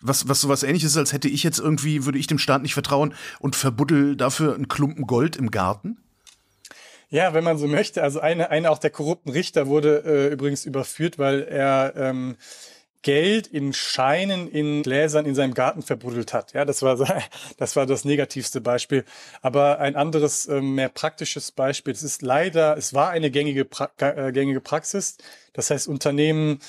was, 0.07 0.27
was 0.27 0.41
sowas 0.41 0.63
ähnliches 0.63 0.91
ist, 0.91 0.97
als 0.97 1.13
hätte 1.13 1.27
ich 1.27 1.43
jetzt 1.43 1.59
irgendwie, 1.59 2.05
würde 2.05 2.17
ich 2.17 2.27
dem 2.27 2.39
Staat 2.39 2.61
nicht 2.61 2.73
vertrauen 2.73 3.13
und 3.39 3.55
verbuddel 3.55 4.15
dafür 4.15 4.55
einen 4.55 4.67
Klumpen 4.67 5.07
Gold 5.07 5.35
im 5.35 5.51
Garten? 5.51 5.97
Ja, 7.09 7.33
wenn 7.33 7.43
man 7.43 7.57
so 7.57 7.67
möchte. 7.67 8.03
Also 8.03 8.19
eine, 8.19 8.49
eine 8.49 8.71
auch 8.71 8.79
der 8.79 8.89
korrupten 8.89 9.29
Richter 9.31 9.67
wurde 9.67 10.03
äh, 10.05 10.33
übrigens 10.33 10.65
überführt, 10.65 11.17
weil 11.19 11.43
er 11.43 11.93
ähm, 11.95 12.35
Geld 13.03 13.45
in 13.45 13.71
Scheinen 13.71 14.49
in 14.49 14.81
Gläsern 14.81 15.27
in 15.27 15.35
seinem 15.35 15.53
Garten 15.53 15.83
verbuddelt 15.83 16.33
hat. 16.33 16.53
Ja, 16.53 16.65
das 16.65 16.81
war 16.81 16.97
das 17.57 17.75
war 17.75 17.85
das 17.85 18.03
negativste 18.03 18.61
Beispiel. 18.61 19.05
Aber 19.43 19.79
ein 19.79 19.95
anderes 19.95 20.47
äh, 20.47 20.59
mehr 20.59 20.89
praktisches 20.89 21.51
Beispiel. 21.51 21.93
Es 21.93 22.01
ist 22.01 22.23
leider, 22.23 22.75
es 22.75 22.95
war 22.95 23.11
eine 23.11 23.29
gängige 23.29 23.63
pra 23.63 23.91
äh, 23.99 24.31
gängige 24.31 24.59
Praxis. 24.59 25.17
Das 25.53 25.69
heißt, 25.69 25.87
Unternehmen 25.87 26.59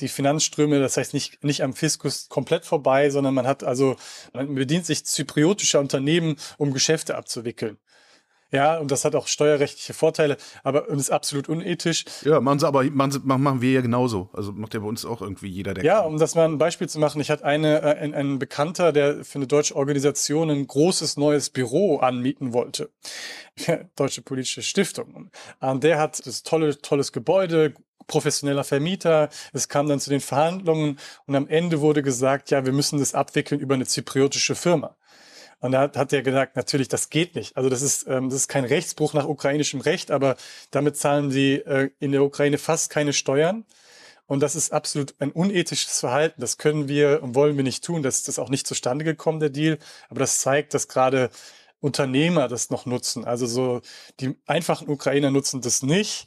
die 0.00 0.08
Finanzströme, 0.08 0.80
das 0.80 0.96
heißt 0.96 1.14
nicht, 1.14 1.44
nicht 1.44 1.62
am 1.62 1.74
Fiskus 1.74 2.28
komplett 2.28 2.64
vorbei, 2.64 3.10
sondern 3.10 3.34
man 3.34 3.46
hat 3.46 3.62
also, 3.64 3.96
man 4.32 4.54
bedient 4.54 4.86
sich 4.86 5.04
zypriotischer 5.04 5.80
Unternehmen, 5.80 6.36
um 6.58 6.72
Geschäfte 6.72 7.14
abzuwickeln. 7.14 7.78
Ja, 8.52 8.78
und 8.78 8.90
das 8.90 9.06
hat 9.06 9.14
auch 9.14 9.28
steuerrechtliche 9.28 9.94
Vorteile, 9.94 10.36
aber 10.62 10.88
ist 10.90 11.10
absolut 11.10 11.48
unethisch. 11.48 12.04
Ja, 12.22 12.38
machen 12.38 12.58
sie 12.58 12.66
aber 12.66 12.84
machen, 12.84 13.22
machen 13.24 13.62
wir 13.62 13.72
ja 13.72 13.80
genauso. 13.80 14.28
Also 14.34 14.52
macht 14.52 14.74
ja 14.74 14.80
bei 14.80 14.86
uns 14.86 15.06
auch 15.06 15.22
irgendwie 15.22 15.48
jeder, 15.48 15.72
der 15.72 15.84
Ja, 15.84 16.00
um 16.00 16.18
das 16.18 16.34
mal 16.34 16.44
ein 16.44 16.58
Beispiel 16.58 16.86
zu 16.86 16.98
machen, 16.98 17.20
ich 17.22 17.30
hatte 17.30 17.46
eine, 17.46 17.80
äh, 17.80 17.98
ein, 17.98 18.12
ein 18.12 18.38
Bekannter, 18.38 18.92
der 18.92 19.24
für 19.24 19.36
eine 19.36 19.46
deutsche 19.46 19.74
Organisation 19.74 20.50
ein 20.50 20.66
großes 20.66 21.16
neues 21.16 21.48
Büro 21.48 21.96
anmieten 21.96 22.52
wollte. 22.52 22.90
Deutsche 23.96 24.20
Politische 24.20 24.62
Stiftung. 24.62 25.30
Und 25.60 25.82
der 25.82 25.98
hat 25.98 26.26
das 26.26 26.42
tolle, 26.42 26.76
tolles 26.78 27.12
Gebäude, 27.12 27.72
professioneller 28.06 28.64
Vermieter. 28.64 29.28
Es 29.52 29.68
kam 29.68 29.88
dann 29.88 30.00
zu 30.00 30.10
den 30.10 30.20
Verhandlungen 30.20 30.98
und 31.26 31.34
am 31.36 31.48
Ende 31.48 31.80
wurde 31.80 32.02
gesagt, 32.02 32.50
ja, 32.50 32.64
wir 32.64 32.72
müssen 32.72 32.98
das 32.98 33.14
abwickeln 33.14 33.60
über 33.60 33.74
eine 33.74 33.86
zypriotische 33.86 34.54
Firma. 34.54 34.96
Und 35.60 35.72
da 35.72 35.92
hat, 35.94 36.12
er 36.12 36.22
gesagt, 36.22 36.56
natürlich, 36.56 36.88
das 36.88 37.08
geht 37.08 37.36
nicht. 37.36 37.56
Also 37.56 37.70
das 37.70 37.82
ist, 37.82 38.06
ähm, 38.08 38.30
das 38.30 38.40
ist 38.40 38.48
kein 38.48 38.64
Rechtsbruch 38.64 39.14
nach 39.14 39.28
ukrainischem 39.28 39.80
Recht, 39.80 40.10
aber 40.10 40.36
damit 40.72 40.96
zahlen 40.96 41.30
sie 41.30 41.54
äh, 41.54 41.90
in 42.00 42.10
der 42.10 42.24
Ukraine 42.24 42.58
fast 42.58 42.90
keine 42.90 43.12
Steuern. 43.12 43.64
Und 44.26 44.40
das 44.40 44.56
ist 44.56 44.72
absolut 44.72 45.14
ein 45.20 45.30
unethisches 45.30 46.00
Verhalten. 46.00 46.40
Das 46.40 46.58
können 46.58 46.88
wir 46.88 47.22
und 47.22 47.36
wollen 47.36 47.56
wir 47.56 47.62
nicht 47.62 47.84
tun. 47.84 48.02
Das 48.02 48.26
ist 48.26 48.38
auch 48.40 48.48
nicht 48.48 48.66
zustande 48.66 49.04
gekommen, 49.04 49.38
der 49.38 49.50
Deal. 49.50 49.78
Aber 50.08 50.18
das 50.18 50.40
zeigt, 50.40 50.74
dass 50.74 50.88
gerade 50.88 51.30
Unternehmer 51.80 52.48
das 52.48 52.70
noch 52.70 52.86
nutzen. 52.86 53.24
Also 53.24 53.46
so 53.46 53.82
die 54.20 54.36
einfachen 54.46 54.88
Ukrainer 54.88 55.30
nutzen 55.30 55.60
das 55.60 55.82
nicht. 55.82 56.26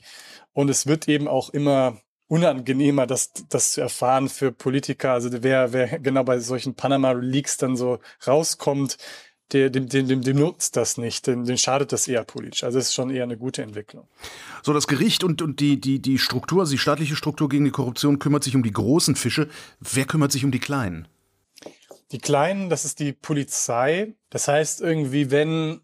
Und 0.56 0.70
es 0.70 0.88
wird 0.88 1.08
eben 1.10 1.28
auch 1.28 1.50
immer 1.50 2.00
unangenehmer, 2.28 3.06
das, 3.06 3.34
das 3.50 3.74
zu 3.74 3.82
erfahren 3.82 4.30
für 4.30 4.54
Politiker. 4.54 5.12
Also 5.12 5.30
wer, 5.44 5.74
wer 5.74 6.00
genau 6.00 6.24
bei 6.24 6.40
solchen 6.40 6.76
Panama 6.76 7.12
Leaks 7.12 7.58
dann 7.58 7.76
so 7.76 8.00
rauskommt, 8.26 8.98
der, 9.52 9.70
dem, 9.70 9.90
dem, 9.90 10.08
dem, 10.08 10.22
dem 10.22 10.40
nutzt 10.40 10.78
das 10.78 10.98
nicht, 10.98 11.28
dem, 11.28 11.44
dem 11.44 11.58
schadet 11.58 11.92
das 11.92 12.08
eher 12.08 12.24
politisch. 12.24 12.64
Also 12.64 12.80
es 12.80 12.86
ist 12.86 12.94
schon 12.94 13.10
eher 13.10 13.24
eine 13.24 13.38
gute 13.38 13.64
Entwicklung. 13.64 14.08
So, 14.64 14.72
das 14.74 14.88
Gericht 14.88 15.26
und, 15.26 15.42
und 15.42 15.60
die, 15.60 15.80
die, 15.80 16.02
die 16.02 16.18
Struktur, 16.18 16.62
also 16.62 16.72
die 16.72 16.80
staatliche 16.80 17.18
Struktur 17.18 17.50
gegen 17.50 17.66
die 17.66 17.72
Korruption 17.72 18.18
kümmert 18.18 18.46
sich 18.46 18.56
um 18.56 18.64
die 18.64 18.72
großen 18.72 19.18
Fische. 19.18 19.50
Wer 19.82 20.06
kümmert 20.06 20.32
sich 20.32 20.46
um 20.46 20.52
die 20.52 20.60
kleinen? 20.60 21.10
Die 22.14 22.20
kleinen, 22.20 22.70
das 22.70 22.86
ist 22.86 23.00
die 23.00 23.12
Polizei. 23.12 24.16
Das 24.30 24.48
heißt 24.48 24.80
irgendwie, 24.80 25.32
wenn 25.32 25.82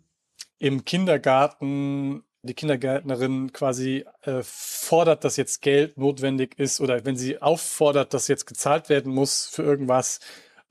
im 0.59 0.85
Kindergarten 0.85 2.23
die 2.43 2.53
Kindergärtnerin 2.53 3.53
quasi 3.53 4.05
äh, 4.23 4.41
fordert, 4.43 5.23
dass 5.23 5.37
jetzt 5.37 5.61
Geld 5.61 5.97
notwendig 5.97 6.57
ist 6.57 6.81
oder 6.81 7.05
wenn 7.05 7.15
sie 7.15 7.41
auffordert, 7.41 8.13
dass 8.13 8.27
jetzt 8.27 8.47
gezahlt 8.47 8.89
werden 8.89 9.13
muss 9.13 9.47
für 9.47 9.63
irgendwas, 9.63 10.19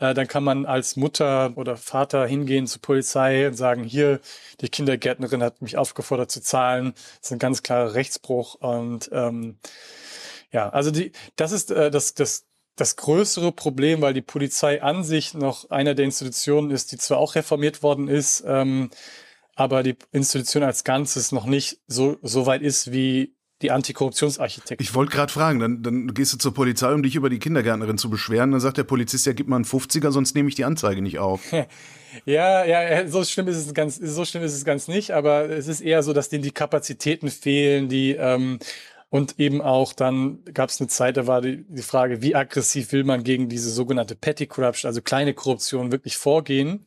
äh, 0.01 0.15
dann 0.15 0.27
kann 0.27 0.43
man 0.43 0.67
als 0.67 0.97
Mutter 0.97 1.53
oder 1.57 1.77
Vater 1.77 2.27
hingehen 2.27 2.67
zur 2.67 2.83
Polizei 2.83 3.47
und 3.47 3.55
sagen, 3.55 3.85
hier, 3.85 4.21
die 4.61 4.69
Kindergärtnerin 4.69 5.43
hat 5.43 5.63
mich 5.63 5.77
aufgefordert 5.77 6.31
zu 6.31 6.43
zahlen. 6.43 6.93
Das 6.95 7.29
ist 7.29 7.33
ein 7.33 7.39
ganz 7.39 7.63
klarer 7.63 7.95
Rechtsbruch. 7.95 8.57
Und 8.57 9.11
ähm, 9.13 9.59
ja, 10.53 10.69
also 10.71 10.91
die, 10.91 11.13
das 11.37 11.53
ist 11.53 11.71
äh, 11.71 11.91
das, 11.91 12.15
das, 12.15 12.47
das 12.77 12.97
größere 12.97 13.53
Problem, 13.53 14.01
weil 14.01 14.15
die 14.15 14.23
Polizei 14.23 14.83
an 14.83 15.05
sich 15.05 15.35
noch 15.35 15.71
einer 15.71 15.95
der 15.95 16.07
Institutionen 16.07 16.71
ist, 16.71 16.93
die 16.93 16.99
zwar 16.99 17.19
auch 17.19 17.35
reformiert 17.35 17.83
worden 17.83 18.09
ist, 18.09 18.43
ähm, 18.47 18.91
aber 19.57 19.83
die 19.83 19.97
Institution 20.13 20.63
als 20.63 20.85
Ganzes 20.85 21.33
noch 21.33 21.47
nicht 21.47 21.81
so, 21.87 22.19
so 22.23 22.47
weit 22.47 22.63
ist 22.63 22.93
wie 22.93 23.35
die 23.63 23.71
Antikorruptionsarchitektur. 23.71 24.81
Ich 24.81 24.95
wollte 24.95 25.13
gerade 25.13 25.33
fragen, 25.33 25.59
dann, 25.61 25.83
dann 25.83 26.15
gehst 26.15 26.33
du 26.33 26.39
zur 26.39 26.55
Polizei, 26.55 26.93
um 26.93 27.03
dich 27.03 27.15
über 27.15 27.29
die 27.29 27.39
Kindergärtnerin 27.39 27.99
zu 27.99 28.09
beschweren. 28.09 28.53
Dann 28.53 28.61
sagt 28.61 28.79
der 28.79 28.85
Polizist, 28.85 29.27
ja, 29.27 29.33
gib 29.33 29.49
mal 29.49 29.57
einen 29.57 29.67
50er, 29.67 30.11
sonst 30.13 30.35
nehme 30.35 30.49
ich 30.49 30.55
die 30.55 30.65
Anzeige 30.65 31.03
nicht 31.03 31.19
auf. 31.19 31.41
ja, 32.25 32.65
ja, 32.65 33.07
so 33.07 33.23
schlimm 33.25 33.49
ist 33.49 33.57
es 33.57 33.75
ganz, 33.75 33.97
so 33.97 34.25
schlimm 34.25 34.43
ist 34.43 34.55
es 34.55 34.65
ganz 34.65 34.89
nicht, 34.89 35.11
aber 35.11 35.51
es 35.51 35.69
ist 35.69 35.83
eher 35.83 36.03
so, 36.03 36.13
dass 36.13 36.31
denen 36.31 36.43
die 36.43 36.53
Kapazitäten 36.53 37.29
fehlen, 37.29 37.89
die 37.89 38.13
ähm, 38.13 38.61
und 39.11 39.41
eben 39.41 39.61
auch 39.61 39.93
dann 39.93 40.39
gab 40.55 40.71
es 40.71 40.81
eine 40.81 40.87
Zeit, 40.87 41.17
da 41.17 41.27
war 41.27 41.43
die, 41.43 41.65
die 41.69 41.83
Frage, 41.83 42.23
wie 42.23 42.37
aggressiv 42.37 42.93
will 42.93 43.03
man 43.03 43.25
gegen 43.25 43.49
diese 43.49 43.69
sogenannte 43.69 44.15
Petty 44.15 44.47
Corruption, 44.47 44.89
also 44.89 45.03
kleine 45.03 45.35
Korruption, 45.35 45.91
wirklich 45.91 46.17
vorgehen. 46.17 46.87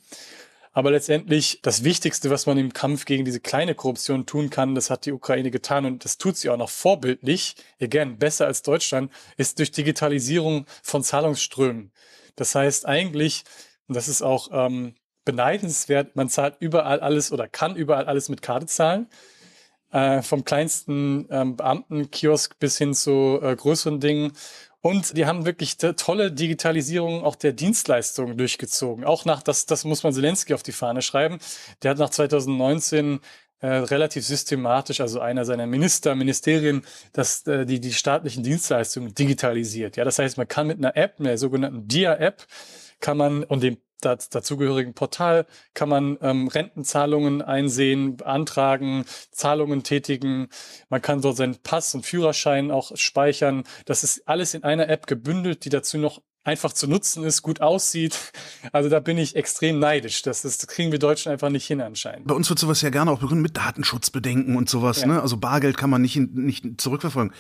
Aber 0.76 0.90
letztendlich 0.90 1.60
das 1.62 1.84
Wichtigste, 1.84 2.32
was 2.32 2.48
man 2.48 2.58
im 2.58 2.74
Kampf 2.74 3.06
gegen 3.06 3.26
diese 3.26 3.40
kleine 3.40 3.76
Korruption 3.76 4.26
tun 4.26 4.50
kann, 4.50 4.74
das 4.74 4.90
hat 4.90 5.06
die 5.06 5.12
Ukraine 5.12 5.52
getan 5.52 5.86
und 5.86 6.04
das 6.04 6.18
tut 6.18 6.36
sie 6.36 6.50
auch 6.50 6.58
noch 6.58 6.72
vorbildlich, 6.72 7.56
again, 7.80 8.18
besser 8.18 8.48
als 8.48 8.64
Deutschland, 8.64 9.12
ist 9.38 9.60
durch 9.60 9.72
Digitalisierung 9.72 10.66
von 10.82 11.04
Zahlungsströmen. 11.04 11.92
Das 12.36 12.56
heißt 12.56 12.88
eigentlich, 12.88 13.44
und 13.88 13.96
das 13.96 14.08
ist 14.08 14.24
auch 14.24 14.50
ähm, 14.52 14.96
beneidenswert, 15.26 16.16
man 16.16 16.30
zahlt 16.30 16.56
überall 16.60 17.00
alles 17.02 17.32
oder 17.32 17.48
kann 17.48 17.76
überall 17.76 18.06
alles 18.06 18.30
mit 18.30 18.42
Karte 18.42 18.66
zahlen. 18.66 19.08
Äh, 19.92 20.24
vom 20.24 20.44
kleinsten 20.44 21.28
ähm, 21.30 21.56
Beamtenkiosk 21.56 22.58
bis 22.58 22.80
hin 22.80 22.96
zu 22.96 23.40
äh, 23.44 23.56
größeren 23.56 24.00
Dingen. 24.00 24.32
Und 24.86 25.16
die 25.16 25.26
haben 25.26 25.46
wirklich 25.46 25.78
tolle 25.78 26.30
Digitalisierung 26.30 27.24
auch 27.24 27.38
der 27.38 27.54
Dienstleistungen 27.54 28.38
durchgezogen. 28.38 29.06
Auch 29.06 29.24
nach, 29.24 29.42
das, 29.42 29.66
das 29.66 29.86
muss 29.86 30.04
man 30.04 30.12
Zelensky 30.12 30.54
auf 30.54 30.62
die 30.62 30.74
Fahne 30.74 31.02
schreiben. 31.02 31.40
Der 31.82 31.92
hat 31.92 32.00
nach 32.00 32.10
2019 32.10 33.22
äh, 33.62 33.68
relativ 33.68 34.26
systematisch, 34.26 35.00
also 35.00 35.22
einer 35.22 35.46
seiner 35.46 35.68
Minister, 35.68 36.16
Ministerien, 36.16 36.82
dass 37.14 37.48
äh, 37.48 37.66
die, 37.66 37.80
die 37.80 37.94
staatlichen 37.94 38.44
Dienstleistungen 38.44 39.16
digitalisiert. 39.16 39.96
Ja, 39.96 40.04
das 40.04 40.20
heißt, 40.20 40.36
man 40.36 40.50
kann 40.50 40.68
mit 40.68 40.80
einer 40.80 40.98
App, 40.98 41.18
einer 41.18 41.38
sogenannten 41.38 41.88
DIA-App, 41.88 42.46
kann 43.04 43.18
man 43.18 43.44
und 43.44 43.62
dem 43.62 43.78
dazugehörigen 44.02 44.94
Portal 44.94 45.46
kann 45.74 45.90
man 45.90 46.18
ähm, 46.22 46.48
Rentenzahlungen 46.48 47.42
einsehen, 47.42 48.18
beantragen, 48.18 49.06
Zahlungen 49.32 49.84
tätigen. 49.84 50.48
Man 50.90 51.02
kann 51.02 51.22
dort 51.22 51.38
seinen 51.38 51.58
Pass 51.62 51.94
und 51.96 52.06
Führerschein 52.06 52.72
auch 52.72 52.92
speichern. 52.96 53.64
Das 53.86 54.04
ist 54.04 54.28
alles 54.28 54.54
in 54.54 54.64
einer 54.64 54.90
App 54.90 55.08
gebündelt, 55.08 55.66
die 55.66 55.70
dazu 55.70 55.98
noch 55.98 56.22
einfach 56.44 56.74
zu 56.74 56.88
nutzen 56.88 57.24
ist, 57.24 57.42
gut 57.42 57.62
aussieht. 57.62 58.34
Also 58.74 58.90
da 58.90 59.00
bin 59.00 59.18
ich 59.18 59.36
extrem 59.36 59.80
neidisch. 59.80 60.22
Das, 60.22 60.42
das 60.42 60.66
kriegen 60.68 60.92
wir 60.92 61.00
Deutschen 61.00 61.32
einfach 61.32 61.50
nicht 61.50 61.66
hin 61.66 61.80
anscheinend. 61.82 62.28
Bei 62.28 62.36
uns 62.36 62.50
wird 62.50 62.60
sowas 62.60 62.82
ja 62.82 62.90
gerne 62.90 63.12
auch 63.12 63.20
begründet 63.20 63.44
mit 63.44 63.58
Datenschutzbedenken 63.58 64.56
und 64.58 64.70
sowas. 64.70 65.02
Ja. 65.02 65.08
Ne? 65.08 65.22
Also 65.22 65.38
Bargeld 65.38 65.78
kann 65.78 65.90
man 65.90 66.02
nicht, 66.02 66.18
nicht 66.18 66.82
zurückverfolgen. 66.82 67.34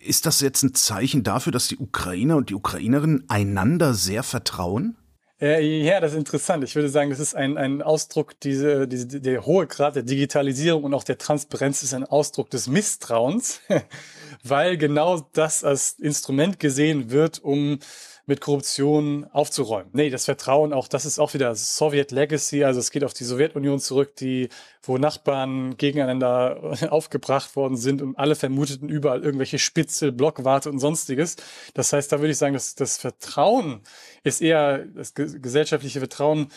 Ist 0.00 0.26
das 0.26 0.40
jetzt 0.40 0.62
ein 0.62 0.74
Zeichen 0.74 1.22
dafür, 1.22 1.52
dass 1.52 1.68
die 1.68 1.78
Ukrainer 1.78 2.36
und 2.36 2.50
die 2.50 2.54
Ukrainerinnen 2.54 3.24
einander 3.28 3.94
sehr 3.94 4.22
vertrauen? 4.22 4.96
Äh, 5.40 5.84
ja, 5.84 6.00
das 6.00 6.12
ist 6.12 6.18
interessant. 6.18 6.64
Ich 6.64 6.74
würde 6.74 6.88
sagen, 6.88 7.10
das 7.10 7.20
ist 7.20 7.36
ein, 7.36 7.58
ein 7.58 7.82
Ausdruck, 7.82 8.40
diese, 8.40 8.88
diese, 8.88 9.20
der 9.20 9.44
hohe 9.44 9.66
Grad 9.66 9.94
der 9.94 10.02
Digitalisierung 10.02 10.84
und 10.84 10.94
auch 10.94 11.04
der 11.04 11.18
Transparenz 11.18 11.82
ist 11.82 11.92
ein 11.92 12.04
Ausdruck 12.04 12.48
des 12.50 12.68
Misstrauens, 12.68 13.60
weil 14.42 14.78
genau 14.78 15.28
das 15.34 15.62
als 15.62 15.92
Instrument 15.98 16.58
gesehen 16.58 17.10
wird, 17.10 17.38
um 17.38 17.78
mit 18.26 18.40
Korruption 18.40 19.24
aufzuräumen. 19.32 19.88
Nee, 19.92 20.10
das 20.10 20.24
Vertrauen 20.24 20.72
auch, 20.72 20.88
das 20.88 21.04
ist 21.04 21.20
auch 21.20 21.32
wieder 21.32 21.54
Soviet 21.54 22.10
Legacy, 22.10 22.64
also 22.64 22.80
es 22.80 22.90
geht 22.90 23.04
auf 23.04 23.14
die 23.14 23.22
Sowjetunion 23.22 23.78
zurück, 23.78 24.16
die, 24.16 24.48
wo 24.82 24.98
Nachbarn 24.98 25.76
gegeneinander 25.76 26.76
aufgebracht 26.92 27.54
worden 27.54 27.76
sind 27.76 28.02
und 28.02 28.18
alle 28.18 28.34
vermuteten 28.34 28.88
überall 28.88 29.22
irgendwelche 29.22 29.60
Spitzel, 29.60 30.10
Blockwarte 30.10 30.70
und 30.70 30.80
sonstiges. 30.80 31.36
Das 31.74 31.92
heißt, 31.92 32.10
da 32.10 32.18
würde 32.18 32.32
ich 32.32 32.38
sagen, 32.38 32.54
dass 32.54 32.74
das 32.74 32.98
Vertrauen 32.98 33.80
ist 34.24 34.42
eher, 34.42 34.84
das 34.86 35.14
gesellschaftliche 35.14 36.00
Vertrauen 36.00 36.48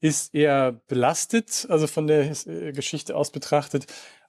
ist 0.00 0.32
eher 0.32 0.80
belastet, 0.86 1.66
also 1.68 1.88
von 1.88 2.06
der 2.06 2.30
äh, 2.46 2.72
Geschichte 2.72 3.16
aus 3.16 3.32
betrachtet. 3.32 3.86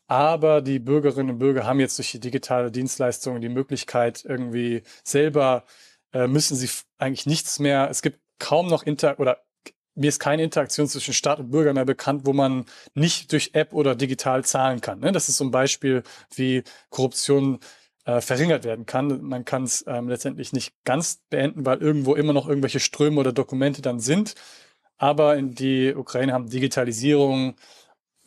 Aber 0.08 0.62
die 0.62 0.80
Bürgerinnen 0.80 1.32
und 1.32 1.40
Bürger 1.40 1.66
haben 1.66 1.80
jetzt 1.80 1.98
durch 2.00 2.12
die 2.12 2.20
digitale 2.20 2.72
Dienstleistung 2.72 3.42
die 3.42 3.50
Möglichkeit, 3.50 4.24
irgendwie 4.26 4.84
selber 5.04 5.66
äh, 6.14 6.28
müssen 6.28 6.56
sie 6.56 6.70
eigentlich 6.98 7.26
nichts 7.26 7.60
mehr, 7.60 7.90
es 7.90 8.02
gibt 8.02 8.20
kaum 8.40 8.68
noch 8.68 8.84
Inter 8.84 9.20
oder 9.20 9.40
mir 9.96 10.10
ist 10.10 10.20
keine 10.20 10.44
Interaktion 10.44 10.88
zwischen 10.88 11.14
Staat 11.14 11.40
und 11.40 11.50
Bürger 11.50 11.74
mehr 11.74 11.86
bekannt, 11.86 12.22
wo 12.26 12.34
man 12.34 12.66
nicht 12.94 13.32
durch 13.32 13.52
App 13.54 13.74
oder 13.74 13.96
digital 13.96 14.46
zahlen 14.46 14.80
kann. 14.80 15.00
Ne? 15.00 15.12
Das 15.12 15.28
ist 15.28 15.38
so 15.38 15.44
ein 15.44 15.52
Beispiel, 15.52 16.04
wie 16.36 16.64
Korruption 16.90 17.60
äh, 18.06 18.22
verringert 18.22 18.64
werden 18.64 18.86
kann. 18.86 19.22
Man 19.24 19.44
kann 19.44 19.64
es 19.64 19.84
ähm, 19.88 20.08
letztendlich 20.08 20.54
nicht 20.54 20.74
ganz 20.84 21.24
beenden, 21.30 21.66
weil 21.66 21.80
irgendwo 21.80 22.14
immer 22.14 22.34
noch 22.34 22.48
irgendwelche 22.48 22.80
Ströme 22.80 23.20
oder 23.20 23.34
Dokumente 23.34 23.82
dann 23.82 24.00
sind. 24.00 24.36
Aber 24.98 25.36
in 25.36 25.56
die 25.56 25.94
Ukraine 25.96 26.34
haben 26.34 26.50
Digitalisierung, 26.50 27.56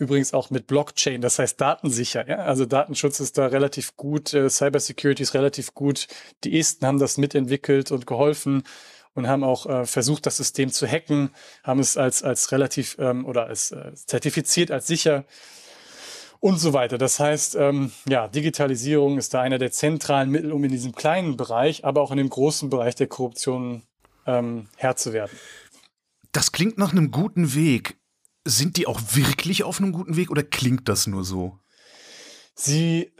Übrigens 0.00 0.32
auch 0.32 0.48
mit 0.48 0.66
Blockchain, 0.66 1.20
das 1.20 1.38
heißt 1.38 1.60
datensicher. 1.60 2.26
Ja? 2.26 2.36
Also 2.38 2.64
Datenschutz 2.64 3.20
ist 3.20 3.36
da 3.36 3.48
relativ 3.48 3.98
gut, 3.98 4.32
äh, 4.32 4.48
Cybersecurity 4.48 5.22
ist 5.22 5.34
relativ 5.34 5.74
gut. 5.74 6.06
Die 6.42 6.58
Esten 6.58 6.86
haben 6.86 6.98
das 6.98 7.18
mitentwickelt 7.18 7.92
und 7.92 8.06
geholfen 8.06 8.62
und 9.12 9.28
haben 9.28 9.44
auch 9.44 9.66
äh, 9.66 9.84
versucht, 9.84 10.24
das 10.24 10.38
System 10.38 10.72
zu 10.72 10.86
hacken, 10.86 11.34
haben 11.62 11.80
es 11.80 11.98
als, 11.98 12.22
als 12.22 12.50
relativ 12.50 12.96
ähm, 12.98 13.26
oder 13.26 13.44
als 13.44 13.72
äh, 13.72 13.92
zertifiziert 13.92 14.70
als 14.70 14.86
sicher 14.86 15.26
und 16.40 16.58
so 16.58 16.72
weiter. 16.72 16.96
Das 16.96 17.20
heißt, 17.20 17.56
ähm, 17.56 17.92
ja, 18.08 18.26
Digitalisierung 18.26 19.18
ist 19.18 19.34
da 19.34 19.42
einer 19.42 19.58
der 19.58 19.70
zentralen 19.70 20.30
Mittel, 20.30 20.52
um 20.52 20.64
in 20.64 20.70
diesem 20.70 20.94
kleinen 20.94 21.36
Bereich, 21.36 21.84
aber 21.84 22.00
auch 22.00 22.10
in 22.10 22.16
dem 22.16 22.30
großen 22.30 22.70
Bereich 22.70 22.94
der 22.94 23.06
Korruption 23.06 23.82
ähm, 24.26 24.68
Herr 24.78 24.96
zu 24.96 25.12
werden. 25.12 25.36
Das 26.32 26.52
klingt 26.52 26.78
nach 26.78 26.92
einem 26.92 27.10
guten 27.10 27.54
Weg. 27.54 27.99
Sind 28.50 28.76
die 28.76 28.88
auch 28.88 29.00
wirklich 29.14 29.62
auf 29.62 29.78
einem 29.78 29.92
guten 29.92 30.16
Weg 30.16 30.28
oder 30.28 30.42
klingt 30.42 30.88
das 30.88 31.06
nur 31.06 31.22
so? 31.22 31.58
Sie 32.54 33.12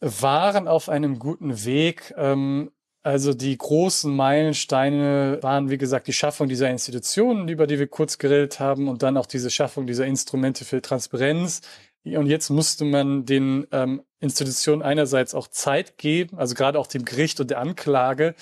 waren 0.00 0.66
auf 0.66 0.88
einem 0.88 1.18
guten 1.18 1.64
Weg. 1.66 2.14
Ähm, 2.16 2.70
also 3.02 3.34
die 3.34 3.56
großen 3.56 4.14
Meilensteine 4.14 5.38
waren, 5.42 5.68
wie 5.68 5.76
gesagt, 5.76 6.06
die 6.06 6.14
Schaffung 6.14 6.48
dieser 6.48 6.70
Institutionen, 6.70 7.48
über 7.48 7.66
die 7.66 7.78
wir 7.78 7.86
kurz 7.86 8.16
geredet 8.16 8.60
haben, 8.60 8.88
und 8.88 9.02
dann 9.02 9.18
auch 9.18 9.26
diese 9.26 9.50
Schaffung 9.50 9.86
dieser 9.86 10.06
Instrumente 10.06 10.64
für 10.64 10.80
Transparenz. 10.80 11.60
Und 12.04 12.26
jetzt 12.26 12.48
musste 12.48 12.86
man 12.86 13.26
den 13.26 13.66
ähm, 13.72 14.02
Institutionen 14.20 14.80
einerseits 14.80 15.34
auch 15.34 15.48
Zeit 15.48 15.98
geben, 15.98 16.38
also 16.38 16.54
gerade 16.54 16.78
auch 16.78 16.86
dem 16.86 17.04
Gericht 17.04 17.40
und 17.40 17.50
der 17.50 17.60
Anklage, 17.60 18.34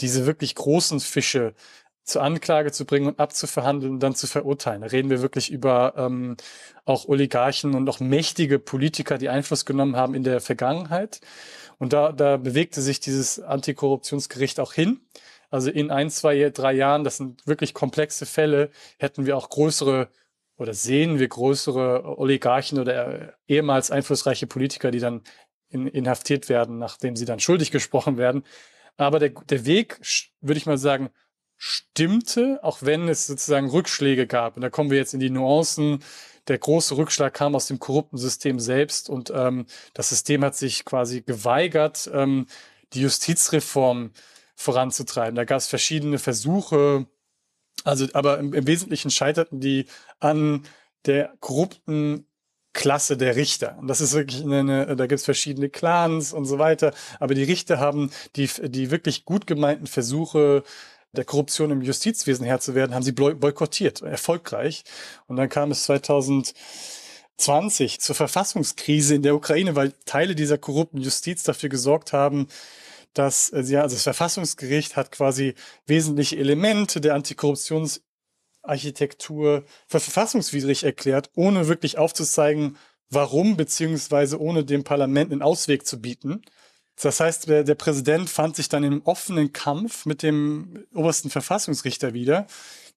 diese 0.00 0.26
wirklich 0.26 0.56
großen 0.56 0.98
Fische 0.98 1.54
zur 2.04 2.22
Anklage 2.22 2.72
zu 2.72 2.84
bringen 2.84 3.06
und 3.06 3.20
abzuverhandeln 3.20 3.94
und 3.94 4.00
dann 4.00 4.14
zu 4.14 4.26
verurteilen. 4.26 4.82
Da 4.82 4.88
reden 4.88 5.10
wir 5.10 5.22
wirklich 5.22 5.50
über 5.50 5.94
ähm, 5.96 6.36
auch 6.84 7.06
Oligarchen 7.06 7.74
und 7.74 7.88
auch 7.88 8.00
mächtige 8.00 8.58
Politiker, 8.58 9.18
die 9.18 9.28
Einfluss 9.28 9.64
genommen 9.64 9.96
haben 9.96 10.14
in 10.14 10.24
der 10.24 10.40
Vergangenheit. 10.40 11.20
Und 11.78 11.92
da, 11.92 12.12
da 12.12 12.36
bewegte 12.36 12.80
sich 12.80 13.00
dieses 13.00 13.40
Antikorruptionsgericht 13.40 14.60
auch 14.60 14.72
hin. 14.72 15.00
Also 15.50 15.70
in 15.70 15.90
ein, 15.90 16.10
zwei, 16.10 16.50
drei 16.50 16.72
Jahren, 16.72 17.04
das 17.04 17.18
sind 17.18 17.46
wirklich 17.46 17.74
komplexe 17.74 18.26
Fälle, 18.26 18.70
hätten 18.98 19.26
wir 19.26 19.36
auch 19.36 19.50
größere 19.50 20.08
oder 20.56 20.74
sehen 20.74 21.18
wir 21.18 21.28
größere 21.28 22.18
Oligarchen 22.18 22.78
oder 22.78 23.34
ehemals 23.46 23.90
einflussreiche 23.90 24.46
Politiker, 24.46 24.90
die 24.90 25.00
dann 25.00 25.22
in, 25.68 25.86
inhaftiert 25.86 26.48
werden, 26.48 26.78
nachdem 26.78 27.16
sie 27.16 27.24
dann 27.24 27.40
schuldig 27.40 27.70
gesprochen 27.70 28.16
werden. 28.16 28.44
Aber 28.96 29.18
der, 29.18 29.30
der 29.30 29.64
Weg, 29.66 30.00
würde 30.40 30.58
ich 30.58 30.66
mal 30.66 30.78
sagen, 30.78 31.10
stimmte, 31.64 32.58
auch 32.62 32.78
wenn 32.80 33.08
es 33.08 33.28
sozusagen 33.28 33.70
Rückschläge 33.70 34.26
gab. 34.26 34.56
Und 34.56 34.62
da 34.62 34.68
kommen 34.68 34.90
wir 34.90 34.98
jetzt 34.98 35.14
in 35.14 35.20
die 35.20 35.30
Nuancen. 35.30 36.02
Der 36.48 36.58
große 36.58 36.96
Rückschlag 36.96 37.34
kam 37.34 37.54
aus 37.54 37.68
dem 37.68 37.78
korrupten 37.78 38.18
System 38.18 38.58
selbst 38.58 39.08
und 39.08 39.32
ähm, 39.32 39.66
das 39.94 40.08
System 40.08 40.44
hat 40.44 40.56
sich 40.56 40.84
quasi 40.84 41.22
geweigert, 41.22 42.10
ähm, 42.12 42.46
die 42.94 43.02
Justizreform 43.02 44.10
voranzutreiben. 44.56 45.36
Da 45.36 45.44
gab 45.44 45.58
es 45.58 45.68
verschiedene 45.68 46.18
Versuche, 46.18 47.06
also 47.84 48.08
aber 48.12 48.40
im, 48.40 48.54
im 48.54 48.66
Wesentlichen 48.66 49.12
scheiterten 49.12 49.60
die 49.60 49.86
an 50.18 50.64
der 51.06 51.32
korrupten 51.38 52.26
Klasse 52.72 53.16
der 53.16 53.36
Richter. 53.36 53.76
Und 53.78 53.86
das 53.86 54.00
ist 54.00 54.14
wirklich 54.14 54.42
eine, 54.42 54.96
da 54.96 55.06
gibt 55.06 55.20
es 55.20 55.24
verschiedene 55.24 55.68
Clans 55.68 56.32
und 56.32 56.46
so 56.46 56.58
weiter. 56.58 56.92
Aber 57.20 57.34
die 57.34 57.44
Richter 57.44 57.78
haben 57.78 58.10
die, 58.34 58.48
die 58.64 58.90
wirklich 58.90 59.24
gut 59.24 59.46
gemeinten 59.46 59.86
Versuche, 59.86 60.64
der 61.12 61.24
Korruption 61.24 61.70
im 61.70 61.82
Justizwesen 61.82 62.46
Herr 62.46 62.60
zu 62.60 62.74
werden, 62.74 62.94
haben 62.94 63.02
sie 63.02 63.12
boykottiert, 63.12 64.02
erfolgreich. 64.02 64.84
Und 65.26 65.36
dann 65.36 65.48
kam 65.48 65.70
es 65.70 65.84
2020 65.84 68.00
zur 68.00 68.14
Verfassungskrise 68.14 69.14
in 69.14 69.22
der 69.22 69.34
Ukraine, 69.34 69.76
weil 69.76 69.92
Teile 70.06 70.34
dieser 70.34 70.58
korrupten 70.58 70.98
Justiz 70.98 71.42
dafür 71.42 71.68
gesorgt 71.68 72.12
haben, 72.12 72.48
dass 73.14 73.50
äh, 73.50 73.62
ja, 73.62 73.82
also 73.82 73.94
das 73.94 74.02
Verfassungsgericht 74.04 74.96
hat 74.96 75.12
quasi 75.12 75.54
wesentliche 75.86 76.38
Elemente 76.38 77.00
der 77.00 77.14
Antikorruptionsarchitektur 77.14 79.64
für 79.86 80.00
verfassungswidrig 80.00 80.84
erklärt, 80.84 81.30
ohne 81.34 81.68
wirklich 81.68 81.98
aufzuzeigen, 81.98 82.78
warum, 83.10 83.58
beziehungsweise 83.58 84.40
ohne 84.40 84.64
dem 84.64 84.84
Parlament 84.84 85.32
einen 85.32 85.42
Ausweg 85.42 85.86
zu 85.86 86.00
bieten. 86.00 86.42
Das 87.00 87.20
heißt, 87.20 87.48
der, 87.48 87.64
der 87.64 87.74
Präsident 87.74 88.28
fand 88.30 88.56
sich 88.56 88.68
dann 88.68 88.84
im 88.84 89.02
offenen 89.02 89.52
Kampf 89.52 90.06
mit 90.06 90.22
dem 90.22 90.84
obersten 90.94 91.30
Verfassungsrichter 91.30 92.14
wieder, 92.14 92.46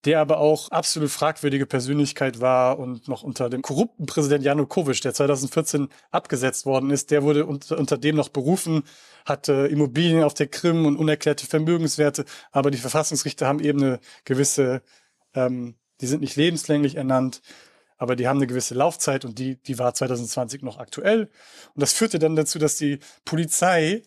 der 0.03 0.19
aber 0.19 0.37
auch 0.39 0.69
absolut 0.69 1.09
fragwürdige 1.09 1.65
Persönlichkeit 1.65 2.39
war 2.39 2.77
und 2.77 3.07
noch 3.07 3.23
unter 3.23 3.49
dem 3.49 3.61
korrupten 3.61 4.05
Präsident 4.05 4.43
Janukowitsch, 4.43 5.03
der 5.03 5.13
2014 5.13 5.89
abgesetzt 6.11 6.65
worden 6.65 6.91
ist, 6.91 7.09
der 7.09 7.23
wurde 7.23 7.45
unter, 7.45 7.77
unter 7.77 7.97
dem 7.97 8.15
noch 8.15 8.29
berufen, 8.29 8.83
hatte 9.25 9.67
Immobilien 9.71 10.23
auf 10.23 10.35
der 10.35 10.47
Krim 10.47 10.85
und 10.85 10.97
unerklärte 10.97 11.47
Vermögenswerte, 11.47 12.25
aber 12.51 12.69
die 12.69 12.77
Verfassungsrichter 12.77 13.47
haben 13.47 13.59
eben 13.59 13.81
eine 13.81 13.99
gewisse, 14.25 14.83
ähm, 15.33 15.75
die 16.01 16.07
sind 16.07 16.21
nicht 16.21 16.35
lebenslänglich 16.35 16.95
ernannt, 16.95 17.41
aber 17.97 18.15
die 18.15 18.27
haben 18.27 18.37
eine 18.37 18.47
gewisse 18.47 18.73
Laufzeit 18.73 19.25
und 19.25 19.39
die, 19.39 19.55
die 19.55 19.79
war 19.79 19.93
2020 19.93 20.61
noch 20.61 20.77
aktuell. 20.79 21.29
Und 21.73 21.81
das 21.81 21.93
führte 21.93 22.19
dann 22.19 22.35
dazu, 22.35 22.59
dass 22.59 22.75
die 22.75 22.99
Polizei 23.23 24.03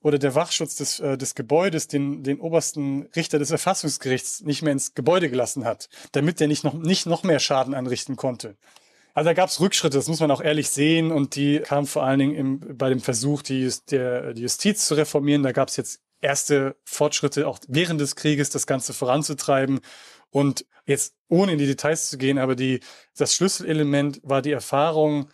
oder 0.00 0.18
der 0.18 0.34
Wachschutz 0.34 0.76
des, 0.76 1.00
äh, 1.00 1.18
des 1.18 1.34
Gebäudes 1.34 1.88
den, 1.88 2.22
den 2.22 2.40
obersten 2.40 3.08
Richter 3.16 3.38
des 3.38 3.48
Verfassungsgerichts 3.48 4.42
nicht 4.42 4.62
mehr 4.62 4.72
ins 4.72 4.94
Gebäude 4.94 5.28
gelassen 5.28 5.64
hat, 5.64 5.88
damit 6.12 6.40
der 6.40 6.48
nicht 6.48 6.64
noch, 6.64 6.74
nicht 6.74 7.06
noch 7.06 7.24
mehr 7.24 7.40
Schaden 7.40 7.74
anrichten 7.74 8.16
konnte. 8.16 8.56
Also 9.14 9.30
da 9.30 9.34
gab 9.34 9.48
es 9.48 9.60
Rückschritte, 9.60 9.96
das 9.96 10.06
muss 10.06 10.20
man 10.20 10.30
auch 10.30 10.40
ehrlich 10.40 10.70
sehen. 10.70 11.10
Und 11.10 11.34
die 11.34 11.58
kamen 11.58 11.88
vor 11.88 12.04
allen 12.04 12.20
Dingen 12.20 12.34
im, 12.36 12.78
bei 12.78 12.88
dem 12.88 13.00
Versuch, 13.00 13.42
die, 13.42 13.68
der, 13.90 14.32
die 14.34 14.42
Justiz 14.42 14.86
zu 14.86 14.94
reformieren. 14.94 15.42
Da 15.42 15.50
gab 15.50 15.68
es 15.68 15.76
jetzt 15.76 16.00
erste 16.20 16.76
Fortschritte, 16.84 17.46
auch 17.46 17.58
während 17.68 18.00
des 18.00 18.16
Krieges 18.16 18.50
das 18.50 18.66
Ganze 18.66 18.92
voranzutreiben. 18.92 19.80
Und 20.30 20.66
jetzt 20.86 21.16
ohne 21.28 21.52
in 21.52 21.58
die 21.58 21.66
Details 21.66 22.10
zu 22.10 22.18
gehen, 22.18 22.38
aber 22.38 22.56
die, 22.56 22.80
das 23.16 23.34
Schlüsselelement 23.34 24.20
war 24.22 24.42
die 24.42 24.52
Erfahrung, 24.52 25.28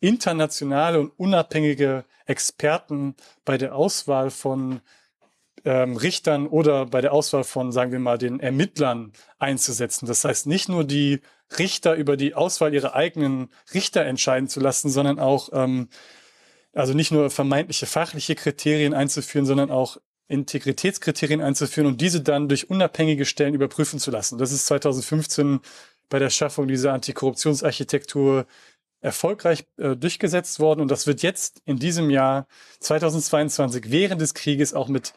internationale 0.00 1.00
und 1.00 1.10
unabhängige 1.16 2.04
Experten 2.26 3.14
bei 3.44 3.58
der 3.58 3.74
Auswahl 3.74 4.30
von 4.30 4.80
ähm, 5.64 5.96
Richtern 5.96 6.46
oder 6.46 6.86
bei 6.86 7.00
der 7.00 7.12
Auswahl 7.12 7.44
von, 7.44 7.72
sagen 7.72 7.92
wir 7.92 7.98
mal, 7.98 8.18
den 8.18 8.40
Ermittlern 8.40 9.12
einzusetzen. 9.38 10.06
Das 10.06 10.24
heißt, 10.24 10.46
nicht 10.46 10.68
nur 10.68 10.84
die 10.84 11.20
Richter 11.58 11.94
über 11.94 12.16
die 12.16 12.34
Auswahl 12.34 12.74
ihrer 12.74 12.94
eigenen 12.94 13.48
Richter 13.74 14.04
entscheiden 14.04 14.48
zu 14.48 14.60
lassen, 14.60 14.90
sondern 14.90 15.18
auch, 15.18 15.50
ähm, 15.52 15.88
also 16.72 16.92
nicht 16.92 17.10
nur 17.10 17.30
vermeintliche 17.30 17.86
fachliche 17.86 18.34
Kriterien 18.34 18.94
einzuführen, 18.94 19.46
sondern 19.46 19.70
auch 19.70 19.96
Integritätskriterien 20.28 21.40
einzuführen 21.40 21.86
und 21.86 22.00
diese 22.00 22.20
dann 22.20 22.48
durch 22.48 22.68
unabhängige 22.70 23.24
Stellen 23.24 23.54
überprüfen 23.54 23.98
zu 23.98 24.10
lassen. 24.10 24.38
Das 24.38 24.52
ist 24.52 24.66
2015 24.66 25.60
bei 26.08 26.18
der 26.18 26.30
Schaffung 26.30 26.68
dieser 26.68 26.92
Antikorruptionsarchitektur 26.92 28.46
erfolgreich 29.00 29.66
äh, 29.76 29.94
durchgesetzt 29.94 30.58
worden 30.58 30.80
und 30.80 30.90
das 30.90 31.06
wird 31.06 31.22
jetzt 31.22 31.62
in 31.64 31.78
diesem 31.78 32.10
Jahr 32.10 32.46
2022 32.80 33.90
während 33.90 34.20
des 34.20 34.34
Krieges 34.34 34.74
auch 34.74 34.88
mit, 34.88 35.14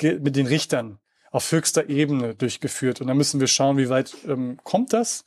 mit 0.00 0.36
den 0.36 0.46
Richtern 0.46 0.98
auf 1.30 1.50
höchster 1.50 1.88
Ebene 1.88 2.34
durchgeführt. 2.34 3.00
Und 3.00 3.08
da 3.08 3.14
müssen 3.14 3.40
wir 3.40 3.46
schauen, 3.46 3.76
wie 3.78 3.88
weit 3.88 4.14
ähm, 4.26 4.58
kommt 4.62 4.92
das. 4.92 5.24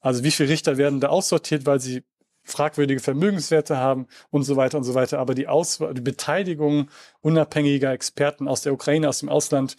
Also 0.00 0.22
wie 0.22 0.30
viele 0.30 0.48
Richter 0.48 0.76
werden 0.76 1.00
da 1.00 1.08
aussortiert, 1.08 1.66
weil 1.66 1.80
sie 1.80 2.04
fragwürdige 2.50 3.00
Vermögenswerte 3.00 3.76
haben 3.76 4.06
und 4.30 4.42
so 4.42 4.56
weiter 4.56 4.78
und 4.78 4.84
so 4.84 4.94
weiter. 4.94 5.18
Aber 5.18 5.34
die, 5.34 5.48
Auswahl, 5.48 5.94
die 5.94 6.00
Beteiligung 6.00 6.90
unabhängiger 7.20 7.92
Experten 7.92 8.48
aus 8.48 8.62
der 8.62 8.72
Ukraine, 8.72 9.08
aus 9.08 9.20
dem 9.20 9.28
Ausland, 9.28 9.76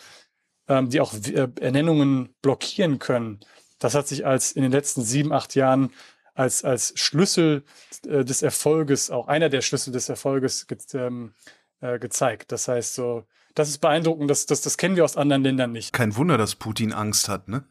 ähm, 0.67 0.89
die 0.89 1.01
auch 1.01 1.13
äh, 1.13 1.47
Ernennungen 1.59 2.33
blockieren 2.41 2.99
können, 2.99 3.39
das 3.79 3.95
hat 3.95 4.07
sich 4.07 4.25
als 4.25 4.51
in 4.51 4.61
den 4.61 4.71
letzten 4.71 5.01
sieben, 5.01 5.33
acht 5.33 5.55
Jahren 5.55 5.91
als, 6.33 6.63
als 6.63 6.93
Schlüssel 6.95 7.63
äh, 8.07 8.23
des 8.23 8.41
Erfolges, 8.41 9.11
auch 9.11 9.27
einer 9.27 9.49
der 9.49 9.61
Schlüssel 9.61 9.91
des 9.91 10.07
Erfolges 10.07 10.67
ge 10.67 10.77
ähm, 10.93 11.33
äh, 11.81 11.99
gezeigt. 11.99 12.51
Das 12.51 12.67
heißt 12.67 12.95
so, 12.95 13.25
das 13.55 13.69
ist 13.69 13.79
beeindruckend, 13.79 14.29
das, 14.29 14.45
das, 14.45 14.61
das 14.61 14.77
kennen 14.77 14.95
wir 14.95 15.03
aus 15.03 15.17
anderen 15.17 15.43
Ländern 15.43 15.71
nicht. 15.71 15.93
Kein 15.93 16.15
Wunder, 16.15 16.37
dass 16.37 16.55
Putin 16.55 16.93
Angst 16.93 17.27
hat, 17.27 17.47
ne? 17.47 17.65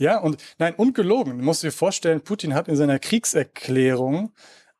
Ja, 0.00 0.18
und 0.18 0.42
nein, 0.58 0.74
ungelogen. 0.74 1.38
Du 1.38 1.44
musst 1.44 1.62
dir 1.62 1.72
vorstellen, 1.72 2.22
Putin 2.22 2.54
hat 2.54 2.68
in 2.68 2.76
seiner 2.76 2.98
Kriegserklärung 2.98 4.32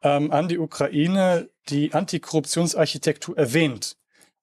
ähm, 0.03 0.31
an 0.31 0.49
die 0.49 0.59
Ukraine 0.59 1.51
die 1.69 1.93
Antikorruptionsarchitektur 1.93 3.37
erwähnt. 3.37 3.99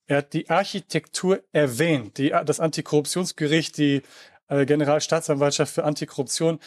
Er 0.05 0.17
hat 0.17 0.33
die 0.33 0.51
Architektur 0.51 1.41
erwähnt, 1.51 2.19
die, 2.19 2.29
das 2.45 2.59
Antikorruptionsgericht, 2.59 3.75
die 3.79 4.03
äh, 4.49 4.67
Generalstaatsanwaltschaft 4.67 5.73
für 5.73 5.83
Antikorruption, 5.83 6.59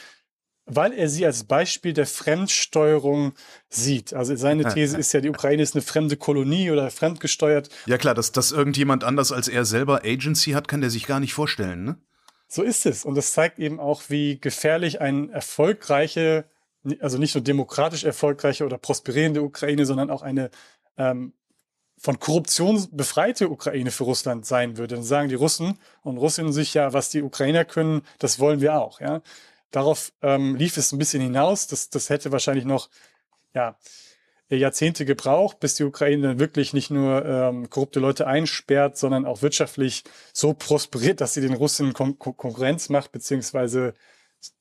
weil 0.67 0.93
er 0.93 1.09
sie 1.09 1.25
als 1.25 1.45
Beispiel 1.45 1.93
der 1.93 2.07
Fremdsteuerung 2.07 3.35
sieht. 3.69 4.13
Also 4.13 4.35
seine 4.35 4.65
These 4.75 4.99
ist 4.99 5.13
ja, 5.13 5.21
die 5.21 5.31
Ukraine 5.31 5.63
ist 5.63 5.77
eine 5.77 5.83
fremde 5.83 6.17
Kolonie 6.17 6.73
oder 6.73 6.91
fremdgesteuert. 6.91 7.69
Ja 7.87 7.97
klar, 7.97 8.15
dass, 8.15 8.33
dass 8.33 8.51
irgendjemand 8.51 9.05
anders 9.05 9.31
als 9.31 9.47
er 9.47 9.65
selber 9.65 10.03
Agency 10.05 10.51
hat, 10.51 10.67
kann 10.67 10.81
der 10.81 10.91
sich 10.91 11.07
gar 11.07 11.21
nicht 11.21 11.33
vorstellen, 11.33 11.85
ne? 11.85 11.97
So 12.53 12.65
ist 12.65 12.85
es. 12.85 13.05
Und 13.05 13.15
das 13.15 13.33
zeigt 13.33 13.61
eben 13.61 13.79
auch, 13.79 14.03
wie 14.09 14.41
gefährlich 14.41 15.01
eine 15.01 15.31
erfolgreiche, 15.31 16.47
also 16.99 17.17
nicht 17.17 17.37
nur 17.37 17.45
demokratisch 17.45 18.03
erfolgreiche 18.03 18.67
oder 18.67 18.77
prosperierende 18.77 19.43
Ukraine, 19.43 19.87
sondern 19.87 20.11
auch 20.11 20.23
eine 20.23 20.51
ähm, 20.97 21.33
von 21.97 22.19
Korruption 22.19 22.89
befreite 22.91 23.51
Ukraine 23.51 23.93
für 23.93 24.03
Russland 24.03 24.47
sein 24.47 24.79
würde. 24.79 24.97
Dann 24.97 25.05
sagen 25.05 25.29
die 25.29 25.37
Russen 25.37 25.79
und 26.03 26.19
Russinnen 26.19 26.53
sich 26.53 26.75
ja, 26.75 26.93
was 26.93 27.11
die 27.11 27.23
Ukrainer 27.23 27.65
können, 27.65 28.03
das 28.19 28.41
wollen 28.41 28.61
wir 28.61 28.75
auch. 28.75 29.01
Ja, 29.01 29.23
darauf 29.71 30.13
ähm, 30.21 30.57
lief 30.57 30.77
es 30.77 30.91
ein 30.91 30.99
bisschen 30.99 31.23
hinaus. 31.23 31.69
Das, 31.69 31.89
das 31.89 32.11
hätte 32.11 32.33
wahrscheinlich 32.33 32.65
noch 32.65 32.91
ja 33.55 33.77
Jahrzehnte 34.59 35.05
gebraucht, 35.05 35.61
bis 35.61 35.75
die 35.75 35.85
Ukraine 35.85 36.29
dann 36.29 36.39
wirklich 36.39 36.73
nicht 36.73 36.91
nur 36.91 37.25
ähm, 37.25 37.71
korrupte 37.71 38.01
Leute 38.01 38.27
einsperrt, 38.27 38.97
sondern 38.97 39.25
auch 39.27 39.43
wirtschaftlich 39.43 40.05
so 40.33 40.55
prosperiert, 40.55 41.21
dass 41.21 41.35
sie 41.35 41.41
den 41.41 41.55
Russen 41.55 41.93
Kon 41.93 42.19
Konkurrenz 42.19 42.89
macht, 42.89 43.13
beziehungsweise 43.13 43.95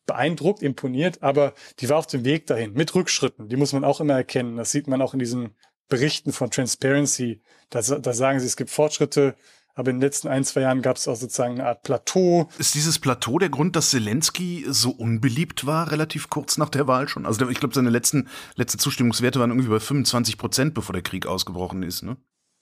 beeindruckt, 0.06 0.62
imponiert. 0.62 1.23
Aber 1.23 1.54
die 1.80 1.89
war 1.89 1.97
auf 1.97 2.08
dem 2.08 2.25
Weg 2.25 2.47
dahin, 2.47 2.73
mit 2.73 2.93
Rückschritten. 2.93 3.49
Die 3.49 3.56
muss 3.56 3.73
man 3.73 3.84
auch 3.84 3.99
immer 3.99 4.15
erkennen. 4.15 4.58
Das 4.58 4.71
sieht 4.71 4.88
man 4.88 5.02
auch 5.02 5.13
in 5.13 5.19
diesen 5.19 5.56
Berichten 5.88 6.32
von 6.32 6.52
Transparency. 6.52 7.41
Da, 7.69 7.82
da 7.82 8.13
sagen 8.13 8.39
sie, 8.39 8.45
es 8.45 8.58
gibt 8.58 8.69
Fortschritte, 8.69 9.36
aber 9.75 9.91
in 9.91 9.97
den 9.97 10.01
letzten 10.01 10.27
ein, 10.27 10.43
zwei 10.43 10.62
Jahren 10.62 10.82
gab 10.82 10.97
es 10.97 11.08
auch 11.08 11.15
sozusagen 11.15 11.53
eine 11.53 11.65
Art 11.65 11.84
Plateau. 11.84 12.49
Ist 12.58 12.75
dieses 12.75 12.99
Plateau 12.99 13.39
der 13.39 13.49
Grund, 13.49 13.75
dass 13.75 13.91
Zelensky 13.91 14.65
so 14.67 14.91
unbeliebt 14.91 15.65
war, 15.65 15.91
relativ 15.91 16.29
kurz 16.29 16.58
nach 16.58 16.69
der 16.69 16.88
Wahl 16.88 17.08
schon? 17.08 17.25
Also 17.25 17.47
ich 17.49 17.60
glaube, 17.60 17.75
seine 17.75 17.89
letzten 17.89 18.27
letzte 18.55 18.77
Zustimmungswerte 18.77 19.39
waren 19.39 19.51
irgendwie 19.51 19.69
bei 19.69 19.79
25 19.79 20.38
Prozent, 20.38 20.73
bevor 20.73 20.93
der 20.93 21.03
Krieg 21.03 21.25
ausgebrochen 21.25 21.84
ist, 21.84 22.03
ne? 22.03 22.17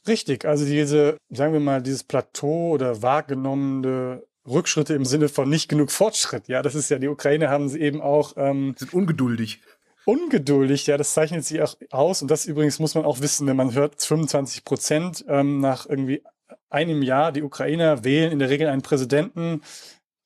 Richtig, 0.07 0.45
also 0.45 0.65
diese, 0.65 1.17
sagen 1.29 1.51
wir 1.51 1.59
mal, 1.59 1.81
dieses 1.81 2.03
Plateau 2.03 2.69
oder 2.69 3.01
wahrgenommene 3.01 4.23
Rückschritte 4.47 4.93
im 4.93 5.03
Sinne 5.03 5.27
von 5.27 5.49
nicht 5.49 5.67
genug 5.67 5.91
Fortschritt. 5.91 6.47
Ja, 6.47 6.61
das 6.61 6.75
ist 6.75 6.89
ja, 6.89 6.99
die 6.99 7.09
Ukraine 7.09 7.49
haben 7.49 7.67
sie 7.67 7.81
eben 7.81 8.01
auch. 8.01 8.33
Ähm, 8.37 8.73
sind 8.77 8.93
ungeduldig. 8.93 9.61
Ungeduldig, 10.05 10.87
ja, 10.87 10.95
das 10.95 11.13
zeichnet 11.13 11.43
sie 11.43 11.61
auch 11.61 11.75
aus. 11.91 12.21
Und 12.21 12.31
das 12.31 12.45
übrigens 12.45 12.79
muss 12.79 12.95
man 12.95 13.03
auch 13.03 13.19
wissen, 13.19 13.45
wenn 13.45 13.57
man 13.57 13.73
hört, 13.73 14.01
25 14.01 14.63
Prozent 14.63 15.25
ähm, 15.27 15.59
nach 15.59 15.85
irgendwie 15.85 16.23
einem 16.69 17.01
Jahr, 17.01 17.31
die 17.31 17.43
Ukrainer 17.43 18.03
wählen 18.03 18.31
in 18.31 18.39
der 18.39 18.49
Regel 18.49 18.67
einen 18.67 18.81
Präsidenten 18.81 19.61